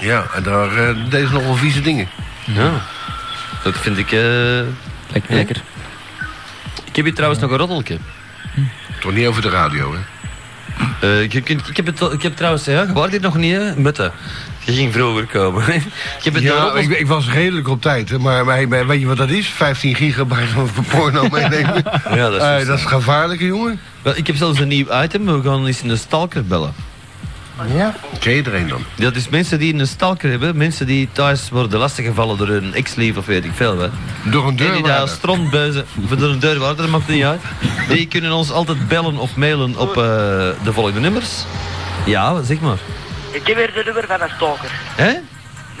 ja, 0.00 0.26
en 0.34 0.42
daar 0.42 0.76
eh 0.88 0.94
deed 1.10 1.26
ze 1.26 1.32
nog 1.32 1.42
wel 1.42 1.54
vieze 1.56 1.80
dingen. 1.80 2.08
Ja. 2.44 2.70
Dat 3.62 3.78
vind 3.78 3.98
ik... 3.98 4.12
eh 4.12 4.20
Lekker. 5.12 5.34
lekker. 5.34 5.56
Ik 6.84 6.96
heb 6.96 7.04
hier 7.04 7.14
trouwens 7.14 7.40
nog 7.42 7.50
een 7.50 7.56
roddeltje. 7.58 7.98
Toch 9.00 9.12
niet 9.12 9.26
over 9.26 9.42
de 9.42 9.48
radio, 9.50 9.92
hè? 9.92 9.98
Eh, 11.00 11.22
ik, 11.22 11.34
ik, 11.34 11.48
ik 11.48 11.76
heb 11.76 11.86
het, 11.86 12.00
ik 12.00 12.22
heb 12.22 12.36
trouwens, 12.36 12.64
ja, 12.64 12.82
je 12.82 12.92
was 12.92 13.10
hier 13.10 13.20
nog 13.20 13.36
niet, 13.36 13.54
hè? 13.54 14.08
Je 14.64 14.72
ging 14.74 14.92
vroeger 14.92 15.26
komen. 15.26 15.74
ik 16.18 16.22
heb 16.24 16.34
het 16.34 16.42
Ja, 16.42 16.72
ik, 16.74 16.88
ik 16.90 17.06
was 17.06 17.28
redelijk 17.30 17.68
op 17.68 17.82
tijd, 17.82 18.08
hè, 18.08 18.18
maar, 18.18 18.44
maar, 18.44 18.68
maar 18.68 18.86
weet 18.86 19.00
je 19.00 19.06
wat 19.06 19.16
dat 19.16 19.30
is? 19.30 19.46
15 19.48 19.94
gigabyte 19.94 20.46
van 20.46 20.84
porno 20.88 21.28
meenemen. 21.28 21.82
Ja, 22.10 22.30
dat 22.30 22.32
is 22.32 22.38
Eh, 22.38 22.44
juist. 22.48 22.66
dat 22.66 22.78
is 22.78 22.84
gevaarlijk, 22.84 23.40
jongen. 23.40 23.80
Wel, 24.02 24.16
ik 24.16 24.26
heb 24.26 24.36
zelfs 24.36 24.58
een 24.58 24.68
nieuw 24.68 25.02
item. 25.02 25.24
We 25.42 25.48
gaan 25.48 25.66
eens 25.66 25.82
een 25.82 25.98
stalker 25.98 26.44
bellen. 26.44 26.72
Ja. 27.66 27.94
Ken 28.18 28.32
je 28.32 28.42
er 28.42 28.54
een 28.54 28.68
dan? 28.68 28.84
Dat 28.94 29.16
is 29.16 29.28
mensen 29.28 29.58
die 29.58 29.74
een 29.74 29.86
stalker 29.86 30.30
hebben. 30.30 30.56
Mensen 30.56 30.86
die 30.86 31.08
thuis 31.12 31.50
worden 31.50 31.78
lastiggevallen 31.78 32.38
door 32.38 32.48
een 32.48 32.74
ex-lief 32.74 33.16
of 33.16 33.26
weet 33.26 33.44
ik 33.44 33.50
veel 33.54 33.76
wat. 33.76 33.90
Door 34.22 34.46
een 34.48 34.58
En 34.58 34.72
die 34.72 34.82
daar 34.82 35.08
strontbuizen... 35.08 35.86
Of 36.04 36.18
door 36.18 36.30
een 36.30 36.38
deurwaarder, 36.38 36.82
dat 36.82 36.90
maakt 36.90 37.08
niet 37.08 37.24
uit. 37.24 37.40
Die 37.88 38.06
kunnen 38.06 38.32
ons 38.32 38.50
altijd 38.50 38.88
bellen 38.88 39.16
of 39.16 39.36
mailen 39.36 39.76
op 39.76 39.88
eh, 39.88 39.94
de 40.64 40.72
volgende 40.72 41.00
nummers. 41.00 41.44
Ja, 42.06 42.42
zeg 42.42 42.60
maar. 42.60 42.78
Ik 43.30 43.46
heb 43.46 43.56
weer 43.56 43.72
de 43.74 43.82
nummer 43.84 44.04
van 44.06 44.20
een 44.20 44.30
stalker. 44.36 44.70
Hè? 44.96 45.10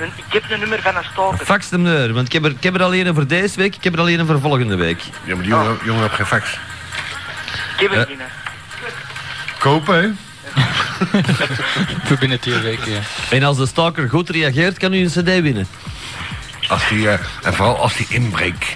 Ik 0.04 0.32
heb 0.32 0.44
een 0.50 0.58
nummer 0.58 0.82
van 0.82 0.96
een 0.96 1.04
stalker. 1.12 1.46
Fax 1.46 1.70
hem 1.70 1.82
nummer, 1.82 2.12
want 2.12 2.26
ik 2.26 2.32
heb, 2.32 2.44
er, 2.44 2.50
ik 2.50 2.62
heb 2.62 2.74
er 2.74 2.82
alleen 2.82 3.06
een 3.06 3.14
voor 3.14 3.26
deze 3.26 3.56
week, 3.56 3.74
ik 3.76 3.84
heb 3.84 3.92
er 3.92 4.00
alleen 4.00 4.18
een 4.18 4.26
voor 4.26 4.40
volgende 4.40 4.76
week. 4.76 5.00
Ja, 5.24 5.34
maar 5.34 5.42
die 5.42 5.52
jongen, 5.52 5.78
jongen 5.84 6.02
heeft 6.02 6.14
geen 6.14 6.26
fax. 6.26 6.52
Ik 7.78 7.80
heb 7.80 7.90
het 7.90 8.08
niet, 8.08 8.18
hè. 8.18 8.24
Kopen, 9.58 10.02
hè? 10.02 10.08
Voor 12.06 12.16
binnen 12.20 12.40
twee 12.40 12.58
weken, 12.58 12.92
ja. 12.92 12.98
En 13.30 13.42
als 13.42 13.56
de 13.56 13.66
stalker 13.66 14.08
goed 14.08 14.28
reageert, 14.30 14.78
kan 14.78 14.92
u 14.92 14.98
een 14.98 15.08
cd 15.08 15.40
winnen. 15.42 15.66
Als 16.68 16.88
die, 16.88 17.08
eh, 17.08 17.18
en 17.42 17.54
vooral 17.54 17.76
als 17.76 17.96
die 17.96 18.06
inbreekt. 18.08 18.64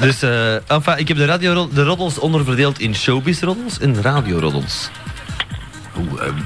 Dus, 0.00 0.22
eh 0.22 0.70
enfin, 0.70 0.98
ik 0.98 1.08
heb 1.08 1.16
de, 1.16 1.24
radio, 1.24 1.68
de 1.72 1.82
roddels 1.84 2.18
onderverdeeld 2.18 2.78
in 2.80 2.94
showbiz-roddels 2.94 3.78
en 3.78 4.02
radio-roddels. 4.02 4.90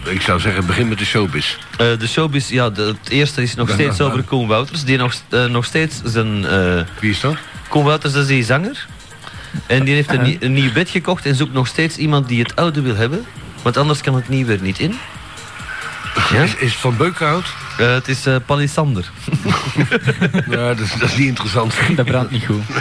Eh, 0.06 0.12
ik 0.12 0.20
zou 0.20 0.40
zeggen, 0.40 0.66
begin 0.66 0.88
met 0.88 0.98
de 0.98 1.04
showbiz. 1.04 1.56
Eh, 1.70 1.86
de 1.98 2.06
showbiz, 2.08 2.48
ja, 2.48 2.70
de- 2.70 2.82
het 3.02 3.08
eerste 3.10 3.42
is 3.42 3.54
nog 3.54 3.70
steeds 3.70 4.00
over 4.00 4.22
Koen 4.22 4.46
Wouters, 4.46 4.84
die 4.84 4.96
nog, 4.96 5.14
nog 5.48 5.64
steeds 5.64 6.00
zijn... 6.04 6.44
eh, 6.46 6.80
Wie 7.00 7.10
is 7.10 7.20
dat? 7.20 7.36
Koen 7.68 7.84
Wouters 7.84 8.12
dat 8.12 8.22
is 8.22 8.28
die 8.28 8.44
zanger. 8.44 8.86
En 9.66 9.84
die 9.84 9.94
heeft 9.94 10.12
een, 10.12 10.36
een 10.40 10.52
nieuw 10.52 10.72
bed 10.72 10.90
gekocht 10.90 11.26
en 11.26 11.34
zoekt 11.34 11.52
nog 11.52 11.66
steeds 11.66 11.96
iemand 11.96 12.28
die 12.28 12.42
het 12.42 12.56
oude 12.56 12.80
wil 12.80 12.96
hebben. 12.96 13.24
Want 13.68 13.80
anders 13.80 14.00
kan 14.00 14.14
het 14.14 14.28
nieuwe 14.28 14.52
er 14.52 14.60
niet 14.62 14.78
in. 14.78 14.98
Ja? 16.32 16.42
Is, 16.42 16.54
is 16.54 16.70
het 16.70 16.80
van 16.80 16.96
Beukenhout? 16.96 17.44
Eh, 17.78 17.92
het 17.92 18.08
is 18.08 18.26
eh 18.26 18.36
Palisander. 18.46 19.10
ja, 20.50 20.56
dat 20.74 20.78
is, 20.78 20.92
dat 20.92 21.08
is 21.08 21.16
niet 21.16 21.26
interessant. 21.26 21.74
Dat 21.96 22.06
brandt 22.06 22.30
niet 22.30 22.44
goed. 22.46 22.62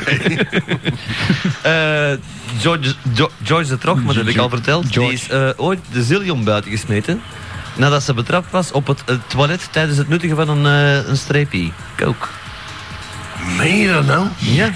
Eh, 1.62 2.12
George, 2.60 2.94
Jo- 3.14 3.32
George 3.44 3.70
de 3.70 3.78
Trog, 3.78 3.96
maar 3.96 4.06
dat 4.14 4.16
heb 4.16 4.28
ik 4.28 4.38
al 4.38 4.50
verteld. 4.50 4.94
Die 4.94 5.12
is 5.12 5.30
eh, 5.30 5.50
ooit 5.56 5.80
de 5.92 6.04
zillion 6.04 6.44
buiten 6.44 6.72
gesmeten. 6.72 7.22
Nadat 7.76 8.04
ze 8.04 8.14
betrapt 8.14 8.52
was 8.52 8.72
op 8.72 8.88
het 8.88 9.04
toilet 9.28 9.68
tijdens 9.72 9.98
het 9.98 10.10
nuttigen 10.10 10.36
van 10.36 10.50
een, 10.50 10.66
eh 10.66 11.08
een 11.10 11.18
streepie. 11.18 11.74
Coke. 11.98 12.28
Meen 13.58 13.78
je 13.78 13.94
dat 13.94 14.06
nou? 14.06 14.28
Ja. 14.38 14.70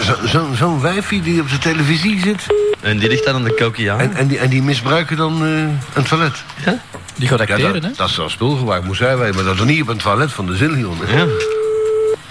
Zo'n 0.00 0.28
zo, 0.28 0.46
zo, 0.56 0.80
wijfie 0.80 1.22
die 1.22 1.40
op 1.40 1.50
de 1.50 1.58
televisie 1.58 2.20
zit. 2.20 2.46
En 2.80 2.98
die 2.98 3.08
ligt 3.08 3.24
dan 3.24 3.34
aan 3.34 3.44
de 3.44 3.54
kokiaan. 3.54 3.98
En, 4.00 4.14
en, 4.14 4.26
die, 4.26 4.38
en 4.38 4.48
die 4.48 4.62
misbruiken 4.62 5.16
dan 5.16 5.44
eh, 5.44 5.50
een 5.94 6.02
toilet. 6.08 6.44
Ja? 6.64 6.78
Die 7.16 7.28
gaat 7.28 7.38
Ja, 7.38 7.44
acteren, 7.44 7.72
dat, 7.72 7.82
hè? 7.82 7.90
dat 7.96 8.08
is 8.08 8.16
wel 8.16 8.28
spulgebruik, 8.28 8.84
moest 8.84 8.98
zij 9.00 9.16
weten. 9.16 9.34
Maar 9.34 9.44
dat 9.44 9.54
is 9.54 9.62
niet 9.64 9.82
op 9.82 9.88
een 9.88 9.96
toilet 9.98 10.32
van 10.32 10.46
de 10.46 10.56
Zillion. 10.56 10.96
Hè? 11.04 11.16
Ja, 11.16 11.22
Er 11.22 11.30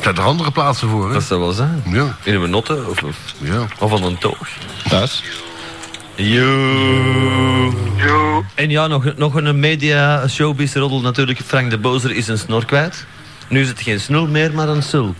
zijn 0.01 0.15
er 0.15 0.21
andere 0.23 0.51
plaatsen 0.51 0.89
voor, 0.89 1.07
hè? 1.07 1.13
dat 1.13 1.23
zou 1.23 1.39
wel 1.39 1.51
zijn. 1.51 1.83
Ja. 1.85 2.15
In 2.23 2.35
een 2.41 2.49
notte 2.49 2.83
of, 2.89 3.03
of, 3.03 3.17
ja. 3.37 3.65
of 3.79 3.93
aan 3.93 4.03
een 4.03 4.17
toog. 4.17 4.47
Thuis. 4.89 5.23
Yo. 6.15 7.73
En 8.55 8.69
ja, 8.69 8.87
nog, 8.87 9.15
nog 9.15 9.35
een 9.35 9.59
media 9.59 10.27
showbiz 10.27 10.75
roddel 10.75 11.01
natuurlijk. 11.01 11.39
Frank 11.45 11.69
de 11.69 11.77
Bozer 11.77 12.11
is 12.11 12.27
een 12.27 12.37
snor 12.37 12.65
kwijt. 12.65 13.05
Nu 13.47 13.61
is 13.61 13.67
het 13.67 13.81
geen 13.81 13.99
snul 13.99 14.27
meer, 14.27 14.51
maar 14.53 14.67
een 14.69 14.83
sul. 14.83 15.15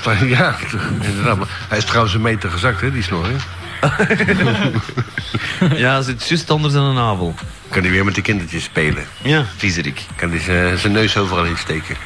Hij 0.00 0.14
is, 0.14 0.28
ja, 0.36 0.56
inderdaad. 1.00 1.48
Hij 1.68 1.78
is 1.78 1.84
trouwens 1.84 2.14
een 2.14 2.20
meter 2.20 2.50
gezakt, 2.50 2.80
hè, 2.80 2.92
die 2.92 3.02
snor. 3.02 3.26
Hè? 3.26 3.34
Ja, 5.76 5.92
hij 5.92 6.02
zit 6.02 6.28
juist 6.28 6.50
onder 6.50 6.70
zijn 6.70 6.94
navel. 6.94 7.34
Kan 7.68 7.82
hij 7.82 7.90
weer 7.90 8.04
met 8.04 8.14
de 8.14 8.22
kindertjes 8.22 8.64
spelen. 8.64 9.04
Ja, 9.22 9.44
viezerik. 9.56 10.06
Kan 10.16 10.30
hij 10.30 10.76
zijn 10.76 10.92
neus 10.92 11.16
overal 11.16 11.44
insteken. 11.44 11.96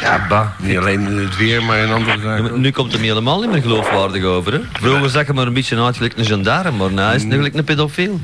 Ja, 0.00 0.26
ba. 0.28 0.54
Niet 0.58 0.78
alleen 0.78 1.06
in 1.06 1.16
het 1.16 1.36
weer, 1.36 1.62
maar 1.62 1.78
in 1.78 1.92
andere 1.92 2.20
zaken. 2.20 2.60
nu 2.60 2.70
komt 2.70 2.92
hem 2.92 3.00
helemaal 3.00 3.40
niet 3.40 3.50
meer 3.50 3.62
geloofwaardig 3.62 4.24
over. 4.24 4.52
Hè? 4.52 4.60
Vroeger 4.72 5.10
zag 5.10 5.26
hij 5.26 5.34
maar 5.34 5.46
een 5.46 5.52
beetje 5.52 5.82
uit 5.82 5.96
gelijk 5.96 6.16
een 6.16 6.24
gendarme, 6.24 6.70
maar 6.70 6.90
nu 6.90 7.14
is 7.16 7.22
hij 7.22 7.36
gelijk 7.36 7.54
een 7.54 7.64
pedofiel. 7.64 8.20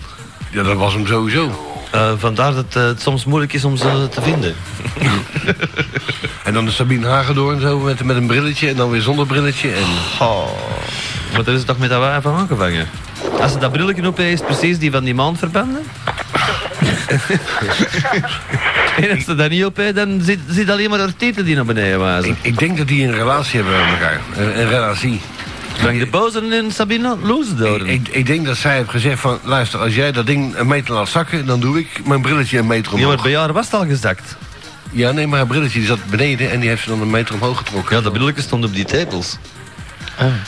Ja, 0.50 0.62
dat 0.62 0.76
was 0.76 0.94
hem 0.94 1.06
sowieso. 1.06 1.73
Eh, 1.94 2.12
vandaar 2.16 2.54
dat 2.54 2.76
eh, 2.76 2.82
het 2.82 3.00
soms 3.00 3.24
moeilijk 3.24 3.52
is 3.52 3.64
om 3.64 3.76
ze 3.76 4.08
te 4.10 4.22
vinden. 4.22 4.54
En 6.44 6.52
dan 6.52 6.64
de 6.64 6.70
Sabine 6.70 7.06
Hagedoorn 7.06 7.60
zo 7.60 7.78
met, 7.78 8.04
met 8.04 8.16
een 8.16 8.26
brilletje 8.26 8.68
en 8.68 8.76
dan 8.76 8.90
weer 8.90 9.00
zonder 9.00 9.26
brilletje. 9.26 9.72
En... 9.72 9.84
Oh. 10.20 10.46
Maar 11.32 11.44
daar 11.44 11.54
is 11.54 11.58
het 11.60 11.66
toch 11.68 11.78
met 11.78 11.90
dat 11.90 12.00
wijf 12.00 12.22
van 12.22 12.34
aangevangen? 12.34 12.88
Als 13.40 13.52
ze 13.52 13.58
dat 13.58 13.72
brilletje 13.72 14.06
op 14.06 14.16
heeft, 14.16 14.32
is 14.32 14.38
het 14.38 14.58
precies 14.58 14.78
die 14.78 14.90
van 14.90 15.04
die 15.04 15.14
maandverbanden. 15.14 15.82
en 19.00 19.10
als 19.10 19.24
ze 19.24 19.34
dat 19.34 19.50
niet 19.50 19.64
op 19.64 19.76
heeft, 19.76 19.94
dan 19.94 20.20
zit, 20.22 20.38
zit 20.48 20.70
alleen 20.70 20.90
maar 20.90 20.98
haar 20.98 21.16
tieten 21.16 21.44
die 21.44 21.54
naar 21.54 21.64
beneden 21.64 22.00
wijzen. 22.00 22.30
Ik, 22.30 22.36
ik 22.42 22.58
denk 22.58 22.76
dat 22.76 22.88
die 22.88 23.06
een 23.06 23.14
relatie 23.14 23.60
hebben 23.60 23.80
met 23.80 23.88
elkaar. 23.88 24.20
Een, 24.36 24.60
een 24.60 24.68
relatie. 24.68 25.20
Frank 25.78 25.98
de 25.98 26.06
Bozer 26.06 26.52
en 26.52 26.72
Sabine 26.72 27.16
Loesdoren. 27.22 27.86
Ik, 27.86 28.08
ik 28.08 28.26
denk 28.26 28.46
dat 28.46 28.56
zij 28.56 28.76
heeft 28.76 28.90
gezegd 28.90 29.20
van... 29.20 29.38
luister, 29.42 29.80
als 29.80 29.94
jij 29.94 30.12
dat 30.12 30.26
ding 30.26 30.56
een 30.56 30.66
meter 30.66 30.94
laat 30.94 31.08
zakken... 31.08 31.46
dan 31.46 31.60
doe 31.60 31.78
ik 31.78 32.00
mijn 32.06 32.22
brilletje 32.22 32.58
een 32.58 32.66
meter 32.66 32.92
Ja, 32.92 32.98
maar 32.98 33.06
omhoog. 33.06 33.22
bij 33.22 33.36
haar 33.36 33.52
was 33.52 33.64
het 33.64 33.74
al 33.74 33.86
gezakt. 33.86 34.36
Ja, 34.90 35.10
nee, 35.12 35.26
maar 35.26 35.38
haar 35.38 35.46
brilletje 35.48 35.78
die 35.78 35.88
zat 35.88 35.98
beneden... 36.10 36.50
en 36.50 36.60
die 36.60 36.68
heeft 36.68 36.82
ze 36.82 36.88
dan 36.88 37.00
een 37.00 37.10
meter 37.10 37.34
omhoog 37.34 37.58
getrokken. 37.58 37.96
Ja, 37.96 38.02
dat 38.02 38.12
brilletje 38.12 38.42
stond 38.42 38.64
op 38.64 38.74
die 38.74 38.84
tepels. 38.84 39.38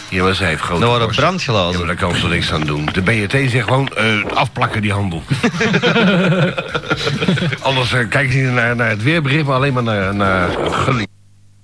Ja, 0.08 0.22
maar 0.22 0.34
zij 0.34 0.48
heeft 0.48 0.60
grote 0.62 0.80
Dat 0.80 0.90
waren 0.90 1.04
borst. 1.06 1.20
brandglazen. 1.20 1.72
Ja, 1.72 1.78
maar 1.78 1.86
daar 1.96 2.08
kan 2.08 2.14
ze 2.20 2.28
niks 2.28 2.52
aan 2.52 2.60
doen. 2.60 2.88
De 2.92 3.02
BRT 3.02 3.50
zegt 3.50 3.64
gewoon 3.64 3.88
eh, 3.88 4.24
afplakken 4.34 4.82
die 4.82 4.92
handel. 4.92 5.22
Anders 7.62 7.92
eh, 7.92 8.08
kijken 8.08 8.32
ze 8.32 8.38
niet 8.38 8.52
naar, 8.52 8.76
naar 8.76 8.88
het 8.88 9.02
weerbericht, 9.02 9.44
maar 9.44 9.54
alleen 9.56 9.72
maar 9.72 9.82
naar, 9.82 10.14
naar. 10.14 10.48